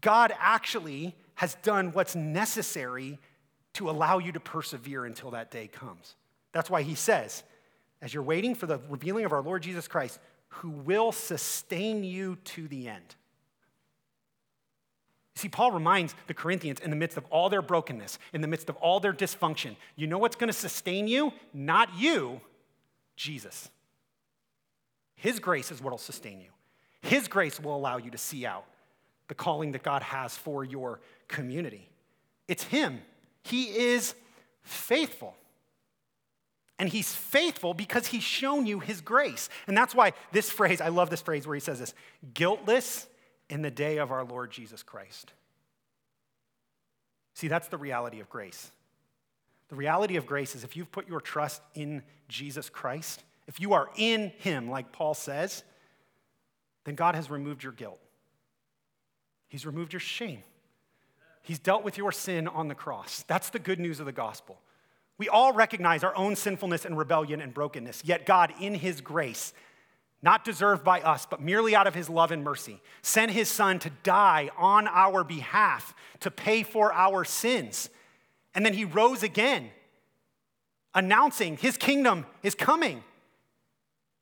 God 0.00 0.32
actually 0.38 1.14
has 1.34 1.56
done 1.62 1.92
what's 1.92 2.14
necessary 2.14 3.18
to 3.74 3.88
allow 3.88 4.18
you 4.18 4.32
to 4.32 4.40
persevere 4.40 5.04
until 5.04 5.30
that 5.32 5.50
day 5.50 5.66
comes. 5.66 6.14
That's 6.52 6.68
why 6.68 6.82
he 6.82 6.94
says, 6.94 7.42
as 8.02 8.12
you're 8.12 8.22
waiting 8.22 8.54
for 8.54 8.66
the 8.66 8.80
revealing 8.88 9.24
of 9.24 9.32
our 9.32 9.42
Lord 9.42 9.62
Jesus 9.62 9.86
Christ, 9.88 10.18
who 10.48 10.70
will 10.70 11.12
sustain 11.12 12.02
you 12.02 12.36
to 12.44 12.66
the 12.66 12.88
end. 12.88 13.14
See, 15.36 15.48
Paul 15.48 15.72
reminds 15.72 16.14
the 16.26 16.34
Corinthians 16.34 16.80
in 16.80 16.90
the 16.90 16.96
midst 16.96 17.16
of 17.16 17.24
all 17.30 17.48
their 17.48 17.62
brokenness, 17.62 18.18
in 18.32 18.40
the 18.40 18.48
midst 18.48 18.68
of 18.68 18.76
all 18.76 19.00
their 19.00 19.12
dysfunction, 19.12 19.76
you 19.96 20.06
know 20.06 20.18
what's 20.18 20.36
going 20.36 20.48
to 20.48 20.52
sustain 20.52 21.08
you? 21.08 21.32
Not 21.54 21.94
you, 21.96 22.40
Jesus. 23.16 23.70
His 25.14 25.38
grace 25.38 25.70
is 25.70 25.80
what 25.80 25.92
will 25.92 25.98
sustain 25.98 26.40
you. 26.40 26.50
His 27.02 27.28
grace 27.28 27.58
will 27.58 27.74
allow 27.74 27.96
you 27.96 28.10
to 28.10 28.18
see 28.18 28.44
out 28.46 28.64
the 29.28 29.34
calling 29.34 29.72
that 29.72 29.82
God 29.82 30.02
has 30.02 30.36
for 30.36 30.64
your 30.64 31.00
community. 31.28 31.88
It's 32.48 32.64
Him. 32.64 33.00
He 33.42 33.64
is 33.64 34.14
faithful. 34.62 35.34
And 36.78 36.88
He's 36.88 37.14
faithful 37.14 37.74
because 37.74 38.08
He's 38.08 38.22
shown 38.22 38.66
you 38.66 38.80
His 38.80 39.00
grace. 39.00 39.48
And 39.66 39.76
that's 39.76 39.94
why 39.94 40.12
this 40.32 40.50
phrase, 40.50 40.80
I 40.80 40.88
love 40.88 41.10
this 41.10 41.22
phrase 41.22 41.46
where 41.46 41.54
He 41.54 41.60
says 41.60 41.78
this 41.78 41.94
guiltless 42.34 43.06
in 43.48 43.62
the 43.62 43.70
day 43.70 43.98
of 43.98 44.10
our 44.10 44.24
Lord 44.24 44.50
Jesus 44.50 44.82
Christ. 44.82 45.32
See, 47.34 47.48
that's 47.48 47.68
the 47.68 47.78
reality 47.78 48.20
of 48.20 48.28
grace. 48.28 48.70
The 49.68 49.76
reality 49.76 50.16
of 50.16 50.26
grace 50.26 50.54
is 50.56 50.64
if 50.64 50.76
you've 50.76 50.90
put 50.90 51.08
your 51.08 51.20
trust 51.20 51.62
in 51.74 52.02
Jesus 52.28 52.68
Christ, 52.68 53.22
if 53.46 53.60
you 53.60 53.72
are 53.72 53.88
in 53.96 54.32
Him, 54.38 54.68
like 54.68 54.92
Paul 54.92 55.14
says, 55.14 55.62
then 56.84 56.94
God 56.94 57.14
has 57.14 57.30
removed 57.30 57.62
your 57.62 57.72
guilt. 57.72 57.98
He's 59.48 59.66
removed 59.66 59.92
your 59.92 60.00
shame. 60.00 60.42
He's 61.42 61.58
dealt 61.58 61.84
with 61.84 61.98
your 61.98 62.12
sin 62.12 62.46
on 62.48 62.68
the 62.68 62.74
cross. 62.74 63.24
That's 63.26 63.50
the 63.50 63.58
good 63.58 63.80
news 63.80 64.00
of 64.00 64.06
the 64.06 64.12
gospel. 64.12 64.60
We 65.18 65.28
all 65.28 65.52
recognize 65.52 66.04
our 66.04 66.16
own 66.16 66.36
sinfulness 66.36 66.84
and 66.84 66.96
rebellion 66.96 67.40
and 67.40 67.52
brokenness, 67.52 68.04
yet 68.04 68.24
God, 68.24 68.54
in 68.60 68.74
His 68.74 69.00
grace, 69.00 69.52
not 70.22 70.44
deserved 70.44 70.84
by 70.84 71.00
us, 71.00 71.26
but 71.26 71.42
merely 71.42 71.74
out 71.74 71.86
of 71.86 71.94
His 71.94 72.08
love 72.08 72.30
and 72.30 72.44
mercy, 72.44 72.80
sent 73.02 73.30
His 73.30 73.48
Son 73.48 73.78
to 73.80 73.90
die 74.02 74.50
on 74.56 74.88
our 74.88 75.24
behalf 75.24 75.94
to 76.20 76.30
pay 76.30 76.62
for 76.62 76.92
our 76.92 77.24
sins. 77.24 77.90
And 78.54 78.64
then 78.64 78.72
He 78.72 78.84
rose 78.84 79.22
again, 79.22 79.70
announcing 80.94 81.56
His 81.56 81.76
kingdom 81.76 82.26
is 82.42 82.54
coming. 82.54 83.02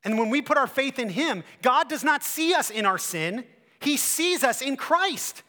And 0.09 0.19
when 0.19 0.31
we 0.31 0.41
put 0.41 0.57
our 0.57 0.67
faith 0.67 0.99
in 0.99 1.11
Him, 1.11 1.45
God 1.61 1.91
does 1.91 2.03
not 2.03 2.25
see 2.25 2.55
us 2.55 2.71
in 2.71 2.87
our 2.87 2.97
sin. 2.97 3.45
He 3.79 3.99
sees 3.99 4.43
us 4.43 4.63
in 4.63 4.75
Christ, 4.75 5.43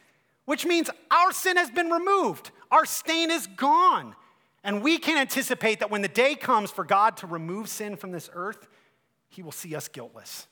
which 0.43 0.65
means 0.65 0.89
our 1.10 1.32
sin 1.32 1.56
has 1.56 1.72
been 1.72 1.89
removed, 1.89 2.52
our 2.69 2.86
stain 2.86 3.32
is 3.32 3.48
gone. 3.48 4.17
And 4.62 4.84
we 4.84 4.98
can 4.98 5.17
anticipate 5.17 5.80
that 5.80 5.89
when 5.89 6.02
the 6.02 6.10
day 6.10 6.36
comes 6.36 6.72
for 6.72 6.84
God 6.84 7.15
to 7.17 7.28
remove 7.28 7.69
sin 7.69 7.95
from 7.95 8.12
this 8.12 8.30
earth, 8.34 8.67
He 9.30 9.41
will 9.41 9.54
see 9.54 9.74
us 9.76 9.88
guiltless 9.88 10.48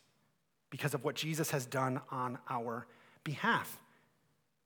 because 0.69 0.93
of 0.93 1.03
what 1.03 1.15
Jesus 1.15 1.51
has 1.51 1.65
done 1.65 1.99
on 2.09 2.37
our 2.49 2.87
behalf. 3.25 3.77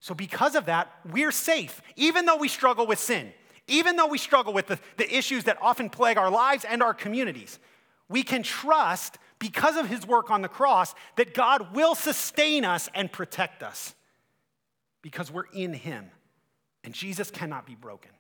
So, 0.02 0.14
because 0.14 0.54
of 0.54 0.66
that, 0.68 0.94
we're 1.12 1.32
safe, 1.32 1.82
even 1.96 2.28
though 2.28 2.38
we 2.38 2.48
struggle 2.48 2.86
with 2.86 3.00
sin, 3.00 3.34
even 3.68 3.96
though 3.96 4.06
we 4.06 4.20
struggle 4.20 4.54
with 4.54 4.68
the, 4.68 4.78
the 4.98 5.12
issues 5.12 5.46
that 5.46 5.58
often 5.64 5.90
plague 5.90 6.20
our 6.20 6.30
lives 6.30 6.64
and 6.64 6.84
our 6.84 6.94
communities. 6.94 7.58
We 8.08 8.24
can 8.24 8.44
trust 8.44 9.18
because 9.42 9.76
of 9.76 9.88
his 9.88 10.06
work 10.06 10.30
on 10.30 10.44
the 10.44 10.48
cross, 10.48 10.94
that 11.16 11.34
God 11.34 11.74
will 11.74 11.96
sustain 11.96 12.64
us 12.64 12.88
and 12.94 13.12
protect 13.12 13.64
us 13.64 13.96
because 15.02 15.32
we're 15.32 15.48
in 15.52 15.74
him. 15.74 16.12
And 16.84 16.94
Jesus 16.94 17.32
cannot 17.32 17.66
be 17.66 17.74
broken. 17.74 18.12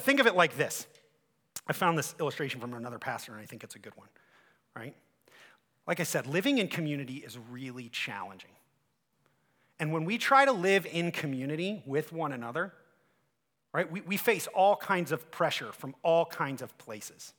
Think 0.00 0.18
of 0.18 0.26
it 0.26 0.34
like 0.34 0.56
this. 0.56 0.86
I 1.68 1.74
found 1.74 1.98
this 1.98 2.14
illustration 2.18 2.58
from 2.58 2.72
another 2.72 2.98
pastor, 2.98 3.32
and 3.32 3.40
I 3.42 3.44
think 3.44 3.64
it's 3.64 3.74
a 3.74 3.78
good 3.78 3.94
one, 3.96 4.08
right? 4.74 4.94
Like 5.86 6.00
I 6.00 6.04
said, 6.04 6.26
living 6.26 6.56
in 6.56 6.68
community 6.68 7.16
is 7.16 7.38
really 7.50 7.90
challenging. 7.90 8.52
And 9.78 9.92
when 9.92 10.06
we 10.06 10.16
try 10.16 10.46
to 10.46 10.52
live 10.52 10.86
in 10.86 11.12
community 11.12 11.82
with 11.84 12.14
one 12.14 12.32
another, 12.32 12.72
right, 13.74 13.92
we, 13.92 14.00
we 14.00 14.16
face 14.16 14.46
all 14.54 14.74
kinds 14.74 15.12
of 15.12 15.30
pressure 15.30 15.70
from 15.72 15.94
all 16.02 16.24
kinds 16.24 16.62
of 16.62 16.76
places. 16.78 17.34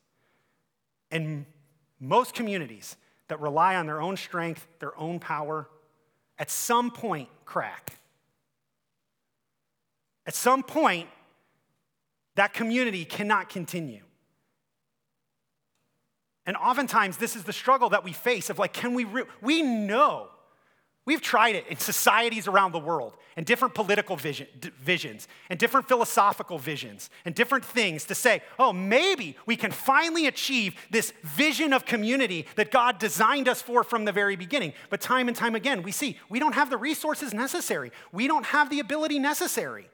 And 1.10 1.48
most 2.00 2.34
communities 2.34 2.96
that 3.28 3.40
rely 3.40 3.76
on 3.76 3.86
their 3.86 4.02
own 4.02 4.18
strength, 4.18 4.68
their 4.80 4.98
own 4.98 5.20
power, 5.20 5.68
at 6.40 6.50
some 6.50 6.92
point 6.92 7.30
crack. 7.46 7.98
At 10.26 10.36
some 10.36 10.64
point, 10.64 11.10
that 12.36 12.54
community 12.54 13.06
cannot 13.06 13.50
continue. 13.50 14.04
And 16.46 16.56
oftentimes, 16.56 17.18
this 17.18 17.36
is 17.36 17.44
the 17.44 17.54
struggle 17.54 17.90
that 17.90 18.04
we 18.04 18.14
face 18.14 18.50
of 18.50 18.60
like, 18.60 18.74
can 18.74 18.94
we, 18.94 19.04
re- 19.04 19.24
we 19.42 19.62
know 19.62 20.30
We've 21.08 21.22
tried 21.22 21.56
it 21.56 21.66
in 21.68 21.78
societies 21.78 22.50
around 22.50 22.74
the 22.74 22.80
world 22.80 23.16
and 23.38 23.46
different 23.46 23.74
political 23.74 24.18
vision, 24.18 24.46
d- 24.60 24.72
visions 24.78 25.30
and 25.50 25.58
different 25.58 25.88
philosophical 25.88 26.60
visions 26.60 27.10
and 27.24 27.34
different 27.34 27.64
things 27.64 28.04
to 28.08 28.16
say, 28.16 28.42
oh, 28.60 28.74
maybe 28.74 29.38
we 29.46 29.56
can 29.56 29.72
finally 29.72 30.28
achieve 30.28 30.76
this 30.92 31.14
vision 31.24 31.72
of 31.72 31.86
community 31.86 32.46
that 32.58 32.72
God 32.72 33.00
designed 33.00 33.48
us 33.48 33.62
for 33.62 33.86
from 33.86 34.04
the 34.04 34.12
very 34.12 34.36
beginning. 34.36 34.74
But 34.90 35.00
time 35.00 35.30
and 35.30 35.38
time 35.38 35.56
again, 35.56 35.82
we 35.82 35.94
see 35.94 36.20
we 36.28 36.40
don't 36.40 36.56
have 36.56 36.70
the 36.70 36.76
resources 36.76 37.34
necessary, 37.34 37.94
we 38.12 38.28
don't 38.28 38.48
have 38.48 38.70
the 38.70 38.82
ability 38.82 39.18
necessary. 39.18 39.90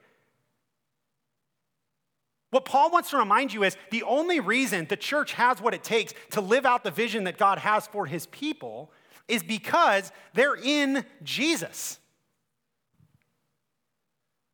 What 2.49 2.65
Paul 2.65 2.89
wants 2.89 3.11
to 3.11 3.17
remind 3.17 3.53
you 3.53 3.63
is 3.63 3.77
the 3.91 4.01
only 4.01 4.39
reason 4.39 4.87
the 4.89 4.97
church 4.97 5.33
has 5.33 5.61
what 5.61 5.75
it 5.75 5.83
takes 5.83 6.15
to 6.31 6.41
live 6.41 6.65
out 6.65 6.83
the 6.83 6.89
vision 6.89 7.25
that 7.25 7.37
God 7.37 7.59
has 7.59 7.85
for 7.85 8.07
his 8.07 8.25
people 8.27 8.91
is 9.27 9.43
because 9.43 10.11
they're 10.33 10.55
in 10.55 11.05
Jesus. 11.23 11.99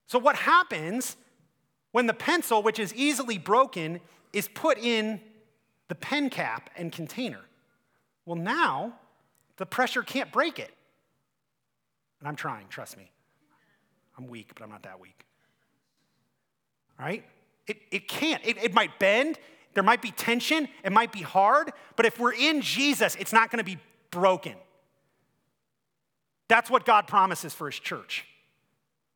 So, 0.07 0.19
what 0.19 0.35
happens 0.35 1.17
when 1.91 2.07
the 2.07 2.13
pencil, 2.13 2.63
which 2.63 2.79
is 2.79 2.93
easily 2.93 3.37
broken, 3.37 3.99
is 4.33 4.47
put 4.47 4.77
in 4.77 5.21
the 5.87 5.95
pen 5.95 6.29
cap 6.29 6.69
and 6.75 6.91
container? 6.91 7.41
Well, 8.25 8.37
now 8.37 8.93
the 9.57 9.65
pressure 9.65 10.03
can't 10.03 10.31
break 10.31 10.59
it. 10.59 10.71
And 12.19 12.27
I'm 12.27 12.35
trying, 12.35 12.67
trust 12.69 12.97
me. 12.97 13.11
I'm 14.17 14.27
weak, 14.27 14.51
but 14.53 14.63
I'm 14.63 14.69
not 14.69 14.83
that 14.83 14.99
weak. 14.99 15.25
All 16.99 17.05
right? 17.05 17.23
It, 17.67 17.77
it 17.91 18.07
can't. 18.07 18.45
It, 18.45 18.57
it 18.57 18.73
might 18.73 18.99
bend, 18.99 19.39
there 19.73 19.83
might 19.83 20.01
be 20.01 20.11
tension, 20.11 20.67
it 20.83 20.91
might 20.91 21.11
be 21.11 21.21
hard, 21.21 21.71
but 21.95 22.05
if 22.05 22.19
we're 22.19 22.33
in 22.33 22.61
Jesus, 22.61 23.15
it's 23.19 23.31
not 23.31 23.51
going 23.51 23.59
to 23.59 23.63
be 23.63 23.77
broken. 24.11 24.55
That's 26.47 26.69
what 26.69 26.85
God 26.85 27.07
promises 27.07 27.53
for 27.53 27.69
His 27.69 27.79
church. 27.79 28.25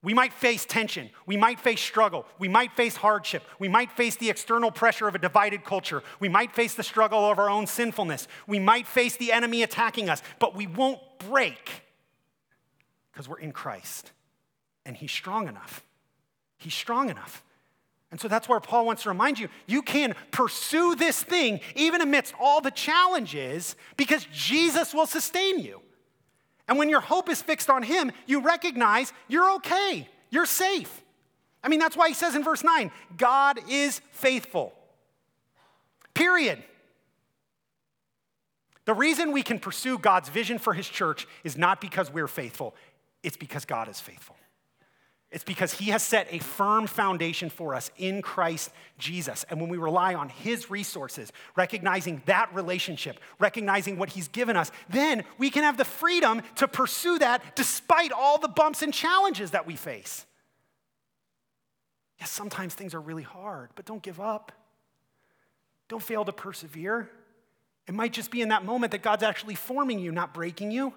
We 0.04 0.14
might 0.14 0.34
face 0.34 0.66
tension. 0.66 1.10
We 1.26 1.38
might 1.38 1.62
face 1.62 1.80
struggle. 1.80 2.26
We 2.38 2.50
might 2.50 2.74
face 2.74 2.98
hardship. 2.98 3.42
We 3.58 3.70
might 3.70 3.90
face 3.94 4.18
the 4.18 4.30
external 4.30 4.70
pressure 4.70 5.08
of 5.08 5.16
a 5.16 5.20
divided 5.20 5.64
culture. 5.64 6.04
We 6.20 6.28
might 6.28 6.54
face 6.54 6.76
the 6.76 6.84
struggle 6.84 7.20
of 7.32 7.40
our 7.40 7.50
own 7.50 7.68
sinfulness. 7.68 8.28
We 8.46 8.60
might 8.60 8.86
face 8.86 9.16
the 9.16 9.32
enemy 9.32 9.64
attacking 9.64 10.10
us, 10.10 10.22
but 10.40 10.56
we 10.56 10.68
won't 10.68 11.00
break 11.30 11.70
because 13.12 13.30
we're 13.30 13.40
in 13.40 13.54
Christ. 13.54 14.12
And 14.86 14.98
He's 14.98 15.12
strong 15.12 15.48
enough. 15.48 15.86
He's 16.58 16.74
strong 16.74 17.10
enough. 17.10 17.42
And 18.14 18.22
so 18.22 18.28
that's 18.28 18.48
where 18.48 18.60
Paul 18.60 18.86
wants 18.86 19.02
to 19.04 19.10
remind 19.10 19.40
you 19.40 19.50
you 19.66 19.82
can 19.82 20.14
pursue 20.30 20.94
this 20.94 21.24
thing 21.24 21.60
even 21.76 22.00
amidst 22.00 22.36
all 22.40 22.62
the 22.62 22.70
challenges 22.70 23.76
because 23.98 24.28
Jesus 24.32 24.94
will 24.94 25.08
sustain 25.08 25.60
you. 25.60 25.82
And 26.68 26.78
when 26.78 26.90
your 26.90 27.00
hope 27.00 27.28
is 27.28 27.42
fixed 27.42 27.72
on 27.72 27.82
Him, 27.82 28.12
you 28.28 28.42
recognize 28.42 29.12
you're 29.28 29.56
okay, 29.56 30.08
you're 30.30 30.46
safe. 30.46 31.02
I 31.64 31.70
mean, 31.70 31.80
that's 31.80 31.98
why 31.98 32.08
He 32.08 32.14
says 32.14 32.36
in 32.36 32.44
verse 32.44 32.64
9, 32.64 32.92
God 33.18 33.60
is 33.68 34.00
faithful. 34.12 34.76
Period. 36.14 36.64
The 38.86 38.94
reason 38.94 39.32
we 39.32 39.42
can 39.42 39.58
pursue 39.58 39.98
God's 39.98 40.30
vision 40.30 40.60
for 40.60 40.76
His 40.76 40.88
church 40.88 41.26
is 41.44 41.58
not 41.58 41.82
because 41.82 42.14
we're 42.14 42.28
faithful, 42.28 42.76
it's 43.24 43.38
because 43.38 43.66
God 43.66 43.90
is 43.90 44.00
faithful. 44.00 44.36
It's 45.34 45.44
because 45.44 45.74
he 45.74 45.86
has 45.86 46.04
set 46.04 46.28
a 46.30 46.38
firm 46.38 46.86
foundation 46.86 47.50
for 47.50 47.74
us 47.74 47.90
in 47.98 48.22
Christ 48.22 48.70
Jesus. 49.00 49.44
And 49.50 49.60
when 49.60 49.68
we 49.68 49.80
rely 49.80 50.14
on 50.14 50.30
his 50.30 50.70
resources, 50.70 51.34
recognizing 51.56 52.22
that 52.28 52.54
relationship, 52.54 53.20
recognizing 53.40 53.98
what 53.98 54.10
he's 54.10 54.28
given 54.28 54.56
us, 54.56 54.72
then 54.90 55.24
we 55.40 55.50
can 55.50 55.64
have 55.64 55.76
the 55.76 55.86
freedom 55.86 56.44
to 56.58 56.68
pursue 56.68 57.18
that 57.18 57.56
despite 57.56 58.12
all 58.12 58.38
the 58.38 58.48
bumps 58.48 58.84
and 58.84 58.94
challenges 58.94 59.52
that 59.52 59.66
we 59.66 59.76
face. 59.76 60.28
Yes, 62.20 62.30
sometimes 62.30 62.76
things 62.76 62.94
are 62.94 63.02
really 63.02 63.24
hard, 63.24 63.72
but 63.74 63.86
don't 63.86 64.04
give 64.04 64.20
up. 64.20 64.52
Don't 65.88 66.04
fail 66.04 66.24
to 66.26 66.32
persevere. 66.32 67.10
It 67.88 67.96
might 67.96 68.14
just 68.14 68.30
be 68.30 68.44
in 68.44 68.50
that 68.50 68.66
moment 68.66 68.92
that 68.92 69.02
God's 69.02 69.24
actually 69.24 69.56
forming 69.56 69.98
you, 69.98 70.12
not 70.12 70.32
breaking 70.32 70.70
you. 70.70 70.94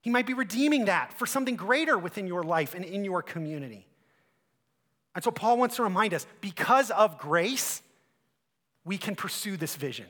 He 0.00 0.10
might 0.10 0.26
be 0.26 0.34
redeeming 0.34 0.86
that 0.86 1.12
for 1.18 1.26
something 1.26 1.56
greater 1.56 1.98
within 1.98 2.26
your 2.26 2.42
life 2.42 2.74
and 2.74 2.84
in 2.84 3.04
your 3.04 3.22
community. 3.22 3.86
And 5.14 5.22
so 5.22 5.30
Paul 5.30 5.58
wants 5.58 5.76
to 5.76 5.82
remind 5.82 6.14
us 6.14 6.26
because 6.40 6.90
of 6.90 7.18
grace, 7.18 7.82
we 8.84 8.96
can 8.96 9.16
pursue 9.16 9.56
this 9.56 9.76
vision. 9.76 10.06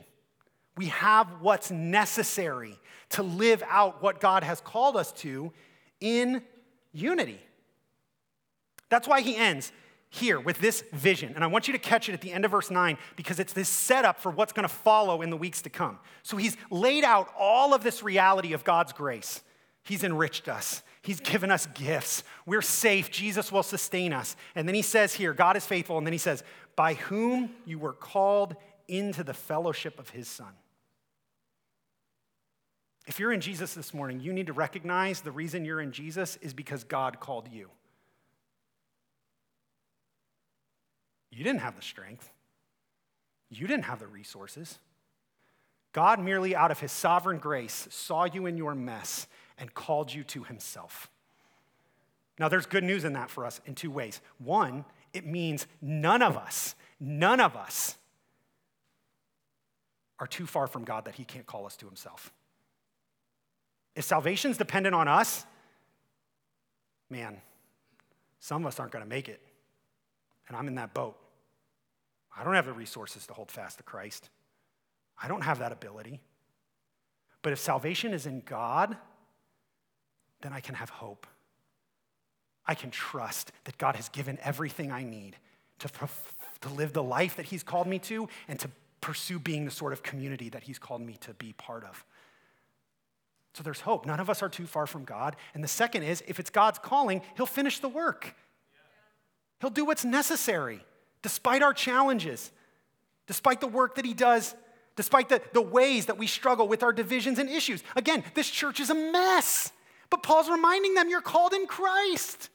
We 0.77 0.87
have 0.87 1.27
what's 1.41 1.71
necessary 1.71 2.79
to 3.11 3.23
live 3.23 3.63
out 3.69 4.03
what 4.03 4.21
God 4.21 4.45
has 4.45 4.61
called 4.61 4.97
us 4.97 5.13
to 5.13 5.53
in 6.01 6.43
unity. 6.93 7.41
That's 8.89 9.09
why 9.09 9.21
he 9.21 9.37
ends 9.37 9.73
here 10.11 10.41
with 10.41 10.59
this 10.59 10.83
vision. 10.93 11.33
And 11.35 11.45
I 11.45 11.47
want 11.47 11.69
you 11.69 11.73
to 11.73 11.79
catch 11.79 12.09
it 12.09 12.13
at 12.13 12.21
the 12.21 12.33
end 12.33 12.45
of 12.45 12.51
verse 12.51 12.71
9 12.71 12.99
because 13.17 13.39
it's 13.39 13.53
this 13.53 13.69
setup 13.69 14.21
for 14.21 14.31
what's 14.31 14.53
going 14.53 14.69
to 14.69 14.75
follow 14.75 15.23
in 15.23 15.31
the 15.31 15.37
weeks 15.37 15.63
to 15.63 15.71
come. 15.71 15.99
So 16.23 16.37
he's 16.37 16.57
laid 16.71 17.05
out 17.05 17.33
all 17.39 17.75
of 17.75 17.83
this 17.83 18.03
reality 18.03 18.53
of 18.53 18.65
God's 18.65 18.93
grace. 18.93 19.43
He's 19.91 20.05
enriched 20.05 20.49
us. 20.49 20.85
He's 21.03 21.19
given 21.19 21.51
us 21.51 21.67
gifts. 21.75 22.23
We're 22.47 22.63
safe. 22.63 23.11
Jesus 23.11 23.51
will 23.51 23.65
sustain 23.65 24.13
us. 24.13 24.37
And 24.55 24.69
then 24.69 24.77
he 24.77 24.83
says 24.83 25.13
here, 25.13 25.35
God 25.35 25.57
is 25.57 25.67
faithful. 25.67 25.99
And 25.99 26.07
then 26.07 26.13
he 26.13 26.19
says, 26.19 26.45
by 26.77 26.95
whom 26.95 27.51
you 27.67 27.77
were 27.77 27.93
called 27.93 28.55
into 28.87 29.25
the 29.25 29.35
fellowship 29.35 29.99
of 29.99 30.09
his 30.11 30.29
Son. 30.29 30.53
If 33.09 33.19
you're 33.19 33.33
in 33.33 33.41
Jesus 33.41 33.75
this 33.75 33.93
morning, 33.93 34.21
you 34.21 34.33
need 34.33 34.47
to 34.47 34.53
recognize 34.53 35.23
the 35.23 35.33
reason 35.33 35.65
you're 35.65 35.81
in 35.81 35.91
Jesus 35.91 36.39
is 36.41 36.55
because 36.55 36.85
God 36.85 37.19
called 37.19 37.49
you. 37.51 37.69
You 41.33 41.43
didn't 41.43 41.63
have 41.63 41.75
the 41.75 41.83
strength, 41.83 42.31
you 43.49 43.67
didn't 43.67 43.87
have 43.87 43.99
the 43.99 44.07
resources. 44.07 44.79
God, 45.93 46.21
merely 46.21 46.55
out 46.55 46.71
of 46.71 46.79
his 46.79 46.93
sovereign 46.93 47.39
grace, 47.39 47.89
saw 47.91 48.23
you 48.23 48.47
in 48.47 48.57
your 48.57 48.77
mess 48.77 49.27
and 49.61 49.73
called 49.73 50.13
you 50.13 50.25
to 50.25 50.43
himself. 50.43 51.09
Now, 52.39 52.49
there's 52.49 52.67
good 52.67 52.83
news 52.83 53.05
in 53.05 53.13
that 53.13 53.31
for 53.31 53.45
us 53.45 53.61
in 53.67 53.75
two 53.75 53.91
ways. 53.91 54.21
One, 54.39 54.87
it 55.13 55.27
means 55.27 55.67
none 55.83 56.23
of 56.23 56.37
us, 56.37 56.75
none 56.99 57.39
of 57.39 57.55
us 57.55 57.97
are 60.19 60.27
too 60.27 60.47
far 60.47 60.67
from 60.67 60.85
God 60.85 61.05
that 61.05 61.15
he 61.15 61.25
can't 61.25 61.47
call 61.47 61.67
us 61.67 61.77
to 61.77 61.87
himself. 61.87 62.33
If 63.95 64.05
salvation's 64.05 64.57
dependent 64.57 64.95
on 64.95 65.07
us, 65.07 65.45
man, 67.11 67.39
some 68.39 68.63
of 68.63 68.69
us 68.69 68.81
aren't 68.81 68.93
going 68.93 69.05
to 69.05 69.09
make 69.09 69.29
it. 69.29 69.41
And 70.49 70.57
I'm 70.57 70.67
in 70.67 70.77
that 70.77 70.95
boat. 70.95 71.17
I 72.37 72.45
don't 72.45 72.55
have 72.55 72.67
the 72.67 72.73
resources 72.73 73.27
to 73.27 73.35
hold 73.35 73.51
fast 73.51 73.77
to 73.79 73.83
Christ. 73.83 74.31
I 75.23 75.29
don't 75.29 75.43
have 75.43 75.59
that 75.59 75.73
ability. 75.73 76.21
But 77.43 77.53
if 77.53 77.59
salvation 77.59 78.15
is 78.15 78.27
in 78.27 78.43
God, 78.47 78.97
then 80.43 80.53
I 80.53 80.61
can 80.61 80.75
have 80.75 80.91
hope. 80.91 81.27
I 82.67 82.75
can 82.75 82.91
trust 82.91 83.53
that 83.65 83.79
God 83.79 83.97
has 83.97 84.09
given 84.09 84.39
everything 84.43 84.93
I 84.93 85.03
need 85.03 85.37
to, 85.81 85.89
to 86.61 86.69
live 86.69 86.93
the 86.93 87.03
life 87.03 87.37
that 87.37 87.47
He's 87.47 87.63
called 87.63 87.87
me 87.87 87.99
to 88.01 88.29
and 88.49 88.59
to 88.61 88.71
pursue 89.01 89.39
being 89.39 89.65
the 89.65 89.71
sort 89.71 89.93
of 89.93 90.03
community 90.03 90.49
that 90.51 90.63
He's 90.63 90.79
called 90.79 91.01
me 91.01 91.17
to 91.23 91.35
be 91.35 91.53
part 91.55 91.85
of. 91.85 92.05
So 93.55 93.63
there's 93.63 93.81
hope. 93.81 94.07
None 94.07 94.21
of 94.21 94.31
us 94.31 94.43
are 94.43 94.49
too 94.49 94.67
far 94.67 94.87
from 94.87 95.05
God. 95.05 95.37
And 95.55 95.65
the 95.65 95.69
second 95.69 96.05
is 96.05 96.23
if 96.29 96.39
it's 96.39 96.51
God's 96.51 96.79
calling, 96.79 97.23
He'll 97.37 97.47
finish 97.47 97.81
the 97.81 97.89
work. 97.89 98.35
He'll 99.61 99.71
do 99.71 99.85
what's 99.85 100.05
necessary 100.05 100.81
despite 101.23 101.63
our 101.63 101.75
challenges, 101.75 102.51
despite 103.27 103.61
the 103.61 103.67
work 103.67 103.97
that 103.97 104.05
He 104.05 104.15
does, 104.15 104.55
despite 104.97 105.29
the, 105.29 105.43
the 105.53 105.63
ways 105.63 106.07
that 106.07 106.19
we 106.19 106.27
struggle 106.27 106.69
with 106.69 106.83
our 106.83 106.93
divisions 106.93 107.39
and 107.39 107.49
issues. 107.49 107.83
Again, 107.97 108.23
this 108.35 108.49
church 108.49 108.81
is 108.81 108.91
a 108.91 108.95
mess. 108.95 109.73
But 110.11 110.23
Paul's 110.23 110.51
reminding 110.51 110.95
them 110.95 111.09
you're 111.09 111.21
called 111.21 111.53
in 111.53 111.67
Christ. 111.67 112.51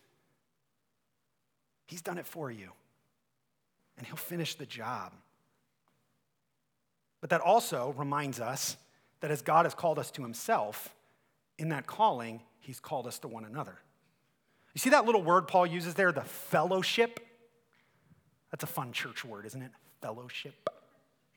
He's 1.87 2.01
done 2.01 2.17
it 2.17 2.27
for 2.27 2.51
you, 2.51 2.71
and 3.97 4.05
he'll 4.05 4.15
finish 4.15 4.55
the 4.55 4.65
job. 4.65 5.13
But 7.21 7.29
that 7.29 7.41
also 7.41 7.93
reminds 7.97 8.39
us 8.39 8.77
that 9.21 9.31
as 9.31 9.41
God 9.41 9.65
has 9.65 9.73
called 9.73 9.97
us 9.97 10.11
to 10.11 10.21
himself, 10.21 10.93
in 11.57 11.69
that 11.69 11.87
calling, 11.87 12.41
he's 12.59 12.79
called 12.79 13.07
us 13.07 13.19
to 13.19 13.27
one 13.27 13.45
another. 13.45 13.79
You 14.73 14.79
see 14.79 14.89
that 14.89 15.05
little 15.05 15.23
word 15.23 15.47
Paul 15.47 15.65
uses 15.65 15.93
there, 15.93 16.11
the 16.11 16.21
fellowship? 16.21 17.19
That's 18.51 18.63
a 18.63 18.67
fun 18.67 18.91
church 18.91 19.23
word, 19.23 19.45
isn't 19.45 19.61
it? 19.61 19.71
Fellowship. 20.01 20.69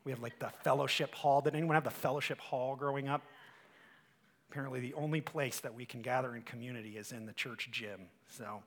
We 0.04 0.12
have 0.12 0.20
like 0.20 0.38
the 0.38 0.50
fellowship 0.64 1.14
hall. 1.14 1.40
Did 1.40 1.54
anyone 1.54 1.74
have 1.74 1.84
the 1.84 1.90
fellowship 1.90 2.38
hall 2.40 2.74
growing 2.74 3.08
up? 3.08 3.22
Apparently, 4.51 4.80
the 4.80 4.94
only 4.94 5.20
place 5.20 5.61
that 5.61 5.74
we 5.74 5.84
can 5.84 6.01
gather 6.01 6.34
in 6.34 6.42
community 6.42 6.96
is 6.96 7.12
in 7.12 7.26
the 7.26 7.32
church 7.32 7.68
gym. 7.70 8.01
So, 8.28 8.62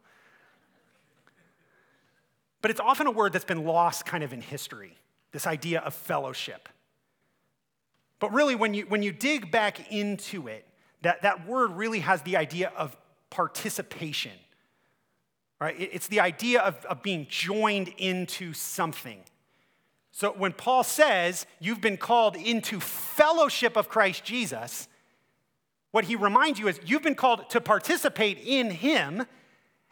but 2.61 2.69
it's 2.69 2.79
often 2.79 3.07
a 3.07 3.11
word 3.11 3.33
that's 3.33 3.45
been 3.45 3.63
lost 3.63 4.05
kind 4.05 4.23
of 4.23 4.31
in 4.31 4.41
history, 4.41 4.95
this 5.31 5.47
idea 5.47 5.79
of 5.79 5.93
fellowship. 5.93 6.69
But 8.19 8.31
really, 8.33 8.53
when 8.53 8.75
you, 8.75 8.83
when 8.83 9.01
you 9.01 9.11
dig 9.11 9.49
back 9.49 9.91
into 9.91 10.47
it, 10.47 10.67
that, 11.01 11.23
that 11.23 11.47
word 11.47 11.71
really 11.71 12.01
has 12.01 12.21
the 12.21 12.37
idea 12.37 12.71
of 12.77 12.95
participation, 13.31 14.33
right? 15.59 15.75
It's 15.79 16.07
the 16.07 16.19
idea 16.19 16.61
of, 16.61 16.85
of 16.85 17.01
being 17.01 17.25
joined 17.27 17.91
into 17.97 18.53
something. 18.53 19.23
So 20.11 20.31
when 20.31 20.53
Paul 20.53 20.83
says 20.83 21.47
you've 21.59 21.81
been 21.81 21.97
called 21.97 22.35
into 22.35 22.79
fellowship 22.79 23.75
of 23.75 23.89
Christ 23.89 24.23
Jesus, 24.23 24.87
what 25.91 26.05
he 26.05 26.15
reminds 26.15 26.59
you 26.59 26.67
is 26.67 26.79
you've 26.85 27.03
been 27.03 27.15
called 27.15 27.49
to 27.49 27.61
participate 27.61 28.39
in 28.43 28.69
him. 28.71 29.25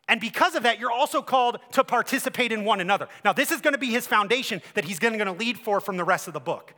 And 0.07 0.19
because 0.19 0.55
of 0.55 0.63
that, 0.63 0.79
you're 0.79 0.91
also 0.91 1.21
called 1.21 1.59
to 1.73 1.83
participate 1.83 2.51
in 2.51 2.63
one 2.63 2.79
another. 2.79 3.07
Now, 3.23 3.33
this 3.33 3.51
is 3.51 3.61
going 3.61 3.73
to 3.73 3.79
be 3.79 3.91
his 3.91 4.07
foundation 4.07 4.61
that 4.73 4.85
he's 4.85 4.97
going 4.97 5.17
to 5.19 5.31
lead 5.31 5.59
for 5.59 5.79
from 5.79 5.97
the 5.97 6.03
rest 6.03 6.27
of 6.27 6.33
the 6.33 6.39
book. 6.39 6.73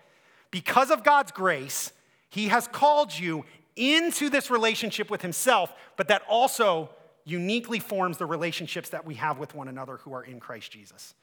Because 0.50 0.92
of 0.92 1.04
God's 1.04 1.32
grace, 1.32 1.94
he 2.30 2.50
has 2.50 2.68
called 2.68 3.18
you 3.18 3.46
into 3.76 4.30
this 4.30 4.52
relationship 4.52 5.10
with 5.10 5.22
himself, 5.22 5.72
but 5.96 6.10
that 6.10 6.24
also 6.28 6.90
uniquely 7.24 7.80
forms 7.80 8.18
the 8.18 8.26
relationships 8.26 8.90
that 8.90 9.06
we 9.06 9.16
have 9.16 9.38
with 9.38 9.56
one 9.56 9.68
another 9.68 9.98
who 9.98 10.14
are 10.14 10.24
in 10.24 10.40
Christ 10.40 10.72
Jesus. 10.72 11.14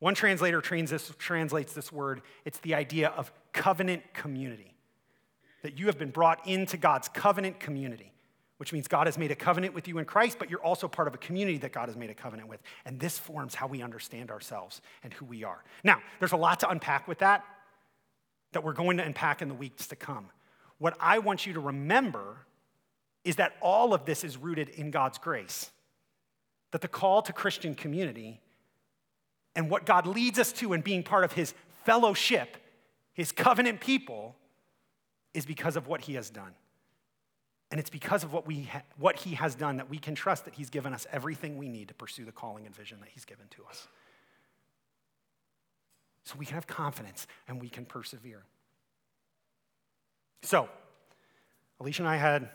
One 0.00 0.14
translator 0.14 0.60
translates 0.60 1.72
this 1.72 1.92
word, 1.92 2.22
it's 2.44 2.58
the 2.58 2.74
idea 2.74 3.08
of 3.10 3.32
covenant 3.52 4.02
community 4.12 4.74
that 5.62 5.78
you 5.78 5.86
have 5.86 5.98
been 5.98 6.10
brought 6.10 6.46
into 6.46 6.76
God's 6.76 7.08
covenant 7.08 7.60
community 7.60 8.12
which 8.60 8.74
means 8.74 8.88
God 8.88 9.06
has 9.06 9.16
made 9.16 9.30
a 9.30 9.34
covenant 9.34 9.72
with 9.72 9.88
you 9.88 9.96
in 9.96 10.04
Christ, 10.04 10.38
but 10.38 10.50
you're 10.50 10.62
also 10.62 10.86
part 10.86 11.08
of 11.08 11.14
a 11.14 11.16
community 11.16 11.56
that 11.56 11.72
God 11.72 11.88
has 11.88 11.96
made 11.96 12.10
a 12.10 12.14
covenant 12.14 12.46
with. 12.46 12.60
And 12.84 13.00
this 13.00 13.18
forms 13.18 13.54
how 13.54 13.66
we 13.66 13.80
understand 13.80 14.30
ourselves 14.30 14.82
and 15.02 15.14
who 15.14 15.24
we 15.24 15.44
are. 15.44 15.64
Now, 15.82 16.02
there's 16.18 16.32
a 16.32 16.36
lot 16.36 16.60
to 16.60 16.68
unpack 16.68 17.08
with 17.08 17.20
that 17.20 17.42
that 18.52 18.62
we're 18.62 18.74
going 18.74 18.98
to 18.98 19.02
unpack 19.02 19.40
in 19.40 19.48
the 19.48 19.54
weeks 19.54 19.86
to 19.86 19.96
come. 19.96 20.26
What 20.76 20.94
I 21.00 21.20
want 21.20 21.46
you 21.46 21.54
to 21.54 21.60
remember 21.60 22.36
is 23.24 23.36
that 23.36 23.54
all 23.62 23.94
of 23.94 24.04
this 24.04 24.24
is 24.24 24.36
rooted 24.36 24.68
in 24.68 24.90
God's 24.90 25.16
grace. 25.16 25.70
That 26.72 26.82
the 26.82 26.88
call 26.88 27.22
to 27.22 27.32
Christian 27.32 27.74
community 27.74 28.42
and 29.56 29.70
what 29.70 29.86
God 29.86 30.06
leads 30.06 30.38
us 30.38 30.52
to 30.54 30.74
in 30.74 30.82
being 30.82 31.02
part 31.02 31.24
of 31.24 31.32
his 31.32 31.54
fellowship, 31.86 32.58
his 33.14 33.32
covenant 33.32 33.80
people, 33.80 34.36
is 35.34 35.46
because 35.46 35.76
of 35.76 35.86
what 35.86 36.02
he 36.02 36.14
has 36.14 36.30
done. 36.30 36.54
And 37.70 37.78
it's 37.78 37.90
because 37.90 38.24
of 38.24 38.32
what, 38.32 38.46
we 38.46 38.64
ha- 38.64 38.82
what 38.98 39.16
he 39.16 39.34
has 39.34 39.54
done 39.54 39.76
that 39.76 39.88
we 39.88 39.98
can 39.98 40.14
trust 40.14 40.44
that 40.44 40.54
he's 40.54 40.70
given 40.70 40.92
us 40.92 41.06
everything 41.12 41.56
we 41.56 41.68
need 41.68 41.88
to 41.88 41.94
pursue 41.94 42.24
the 42.24 42.32
calling 42.32 42.66
and 42.66 42.74
vision 42.74 42.98
that 43.00 43.08
he's 43.10 43.24
given 43.24 43.46
to 43.50 43.64
us. 43.68 43.86
So 46.24 46.34
we 46.36 46.46
can 46.46 46.54
have 46.54 46.66
confidence 46.66 47.26
and 47.46 47.60
we 47.60 47.68
can 47.68 47.84
persevere. 47.84 48.42
So, 50.42 50.68
Alicia 51.78 52.02
and 52.02 52.08
I 52.08 52.16
had 52.16 52.48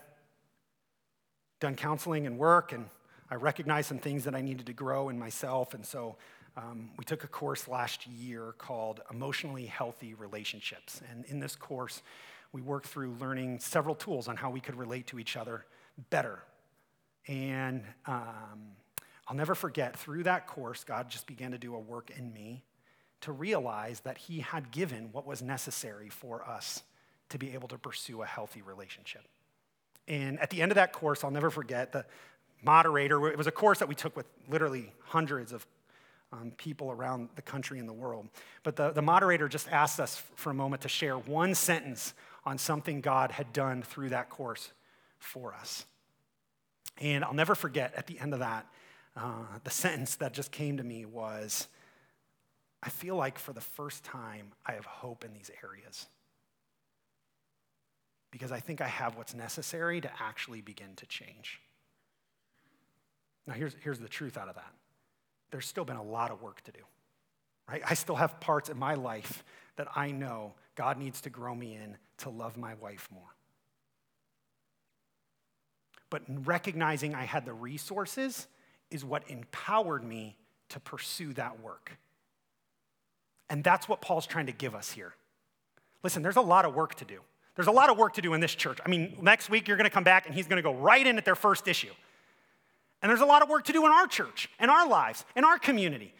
done 1.60 1.74
counseling 1.74 2.26
and 2.26 2.38
work, 2.38 2.72
and 2.72 2.86
I 3.30 3.36
recognized 3.36 3.88
some 3.88 3.98
things 3.98 4.24
that 4.24 4.34
I 4.34 4.40
needed 4.40 4.66
to 4.66 4.72
grow 4.72 5.08
in 5.08 5.18
myself. 5.18 5.74
And 5.74 5.84
so 5.84 6.16
um, 6.56 6.90
we 6.96 7.04
took 7.04 7.24
a 7.24 7.28
course 7.28 7.68
last 7.68 8.06
year 8.06 8.54
called 8.58 9.00
Emotionally 9.10 9.66
Healthy 9.66 10.14
Relationships. 10.14 11.00
And 11.10 11.24
in 11.26 11.40
this 11.40 11.56
course, 11.56 12.02
we 12.56 12.62
worked 12.62 12.86
through 12.86 13.14
learning 13.20 13.58
several 13.58 13.94
tools 13.94 14.28
on 14.28 14.36
how 14.36 14.48
we 14.48 14.60
could 14.60 14.76
relate 14.76 15.06
to 15.08 15.18
each 15.18 15.36
other 15.36 15.66
better. 16.08 16.38
And 17.28 17.82
um, 18.06 18.72
I'll 19.28 19.36
never 19.36 19.54
forget, 19.54 19.94
through 19.94 20.22
that 20.22 20.46
course, 20.46 20.82
God 20.82 21.10
just 21.10 21.26
began 21.26 21.50
to 21.50 21.58
do 21.58 21.74
a 21.74 21.78
work 21.78 22.10
in 22.16 22.32
me 22.32 22.64
to 23.20 23.32
realize 23.32 24.00
that 24.00 24.16
He 24.16 24.40
had 24.40 24.70
given 24.70 25.10
what 25.12 25.26
was 25.26 25.42
necessary 25.42 26.08
for 26.08 26.48
us 26.48 26.82
to 27.28 27.36
be 27.36 27.52
able 27.52 27.68
to 27.68 27.76
pursue 27.76 28.22
a 28.22 28.26
healthy 28.26 28.62
relationship. 28.62 29.26
And 30.08 30.40
at 30.40 30.48
the 30.48 30.62
end 30.62 30.72
of 30.72 30.76
that 30.76 30.94
course, 30.94 31.24
I'll 31.24 31.30
never 31.30 31.50
forget, 31.50 31.92
the 31.92 32.06
moderator, 32.62 33.28
it 33.28 33.36
was 33.36 33.46
a 33.46 33.52
course 33.52 33.80
that 33.80 33.88
we 33.88 33.94
took 33.94 34.16
with 34.16 34.26
literally 34.48 34.94
hundreds 35.04 35.52
of 35.52 35.66
um, 36.32 36.52
people 36.56 36.90
around 36.90 37.28
the 37.36 37.42
country 37.42 37.78
and 37.80 37.88
the 37.88 37.92
world. 37.92 38.28
But 38.62 38.76
the, 38.76 38.92
the 38.92 39.02
moderator 39.02 39.46
just 39.46 39.68
asked 39.70 40.00
us 40.00 40.22
for 40.36 40.48
a 40.48 40.54
moment 40.54 40.80
to 40.82 40.88
share 40.88 41.18
one 41.18 41.54
sentence 41.54 42.14
on 42.46 42.56
something 42.56 43.00
God 43.00 43.32
had 43.32 43.52
done 43.52 43.82
through 43.82 44.10
that 44.10 44.30
course 44.30 44.70
for 45.18 45.52
us. 45.52 45.84
And 46.98 47.24
I'll 47.24 47.34
never 47.34 47.54
forget 47.54 47.92
at 47.96 48.06
the 48.06 48.18
end 48.18 48.32
of 48.32 48.38
that, 48.38 48.66
uh, 49.16 49.58
the 49.64 49.70
sentence 49.70 50.14
that 50.16 50.32
just 50.32 50.52
came 50.52 50.76
to 50.76 50.84
me 50.84 51.04
was 51.04 51.66
I 52.82 52.88
feel 52.88 53.16
like 53.16 53.38
for 53.38 53.52
the 53.52 53.60
first 53.60 54.04
time, 54.04 54.52
I 54.64 54.72
have 54.72 54.84
hope 54.84 55.24
in 55.24 55.32
these 55.32 55.50
areas. 55.64 56.06
Because 58.30 58.52
I 58.52 58.60
think 58.60 58.80
I 58.80 58.86
have 58.86 59.16
what's 59.16 59.34
necessary 59.34 60.00
to 60.00 60.10
actually 60.20 60.60
begin 60.60 60.94
to 60.96 61.06
change. 61.06 61.60
Now, 63.46 63.54
here's, 63.54 63.74
here's 63.82 63.98
the 63.98 64.08
truth 64.08 64.36
out 64.36 64.48
of 64.48 64.54
that 64.54 64.72
there's 65.50 65.66
still 65.66 65.84
been 65.84 65.96
a 65.96 66.02
lot 66.02 66.30
of 66.30 66.42
work 66.42 66.60
to 66.64 66.72
do, 66.72 66.80
right? 67.68 67.82
I 67.88 67.94
still 67.94 68.16
have 68.16 68.40
parts 68.40 68.68
in 68.68 68.78
my 68.78 68.94
life 68.94 69.44
that 69.76 69.88
I 69.94 70.10
know 70.10 70.54
God 70.74 70.98
needs 70.98 71.20
to 71.22 71.30
grow 71.30 71.54
me 71.54 71.74
in 71.74 71.96
to 72.18 72.30
love 72.30 72.56
my 72.56 72.74
wife 72.74 73.08
more. 73.12 73.22
But 76.10 76.22
recognizing 76.28 77.14
I 77.14 77.24
had 77.24 77.44
the 77.44 77.52
resources 77.52 78.46
is 78.90 79.04
what 79.04 79.28
empowered 79.28 80.04
me 80.04 80.36
to 80.70 80.80
pursue 80.80 81.32
that 81.34 81.60
work. 81.60 81.98
And 83.50 83.62
that's 83.62 83.88
what 83.88 84.00
Paul's 84.00 84.26
trying 84.26 84.46
to 84.46 84.52
give 84.52 84.74
us 84.74 84.90
here. 84.90 85.14
Listen, 86.02 86.22
there's 86.22 86.36
a 86.36 86.40
lot 86.40 86.64
of 86.64 86.74
work 86.74 86.94
to 86.96 87.04
do. 87.04 87.20
There's 87.54 87.68
a 87.68 87.72
lot 87.72 87.90
of 87.90 87.96
work 87.96 88.14
to 88.14 88.22
do 88.22 88.34
in 88.34 88.40
this 88.40 88.54
church. 88.54 88.78
I 88.84 88.88
mean, 88.88 89.16
next 89.22 89.48
week 89.50 89.66
you're 89.66 89.76
going 89.76 89.88
to 89.88 89.94
come 89.94 90.04
back 90.04 90.26
and 90.26 90.34
he's 90.34 90.46
going 90.46 90.56
to 90.56 90.62
go 90.62 90.74
right 90.74 91.04
in 91.04 91.16
at 91.16 91.24
their 91.24 91.34
first 91.34 91.66
issue. 91.68 91.92
And 93.02 93.10
there's 93.10 93.20
a 93.20 93.26
lot 93.26 93.42
of 93.42 93.48
work 93.48 93.64
to 93.64 93.72
do 93.72 93.84
in 93.86 93.92
our 93.92 94.06
church, 94.06 94.48
in 94.60 94.68
our 94.68 94.86
lives, 94.88 95.24
in 95.34 95.44
our 95.44 95.58
community. 95.58 96.12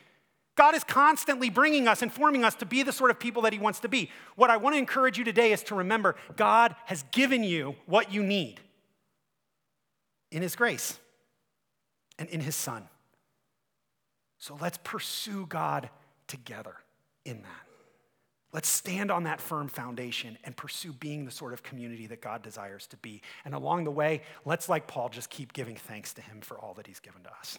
God 0.57 0.75
is 0.75 0.83
constantly 0.83 1.51
bringing 1.51 1.87
us 1.87 2.03
and 2.03 2.13
forming 2.13 2.43
us 2.43 2.55
to 2.57 2.67
be 2.67 2.83
the 2.83 2.93
sort 2.93 3.11
of 3.11 3.21
people 3.21 3.43
that 3.43 3.53
He 3.53 3.59
wants 3.59 3.81
to 3.81 3.89
be. 3.89 4.11
What 4.35 4.51
I 4.51 4.57
want 4.57 4.75
to 4.75 4.79
encourage 4.79 5.19
you 5.19 5.25
today 5.25 5.53
is 5.53 5.63
to 5.65 5.75
remember 5.75 6.17
God 6.35 6.75
has 6.87 7.05
given 7.13 7.45
you 7.45 7.77
what 7.85 8.13
you 8.13 8.23
need 8.23 8.61
in 10.33 10.43
His 10.43 10.57
grace 10.57 10.99
and 12.19 12.29
in 12.31 12.41
His 12.41 12.57
Son. 12.57 12.89
So 14.39 14.57
let's 14.61 14.79
pursue 14.83 15.47
God 15.47 15.91
together 16.27 16.75
in 17.25 17.43
that. 17.43 17.67
Let's 18.53 18.69
stand 18.69 19.11
on 19.11 19.25
that 19.25 19.43
firm 19.43 19.69
foundation 19.69 20.39
and 20.45 20.57
pursue 20.57 20.93
being 20.93 21.27
the 21.27 21.31
sort 21.31 21.53
of 21.53 21.63
community 21.63 22.07
that 22.07 22.23
God 22.23 22.43
desires 22.43 22.87
to 22.87 22.97
be. 22.97 23.21
And 23.45 23.55
along 23.55 23.85
the 23.85 23.91
way, 23.91 24.23
let's, 24.47 24.69
like 24.69 24.87
Paul, 24.87 25.11
just 25.11 25.29
keep 25.29 25.53
giving 25.53 25.77
thanks 25.77 26.15
to 26.15 26.23
Him 26.23 26.41
for 26.41 26.57
all 26.57 26.73
that 26.75 26.87
He's 26.87 27.01
given 27.01 27.23
to 27.25 27.31
us. 27.39 27.59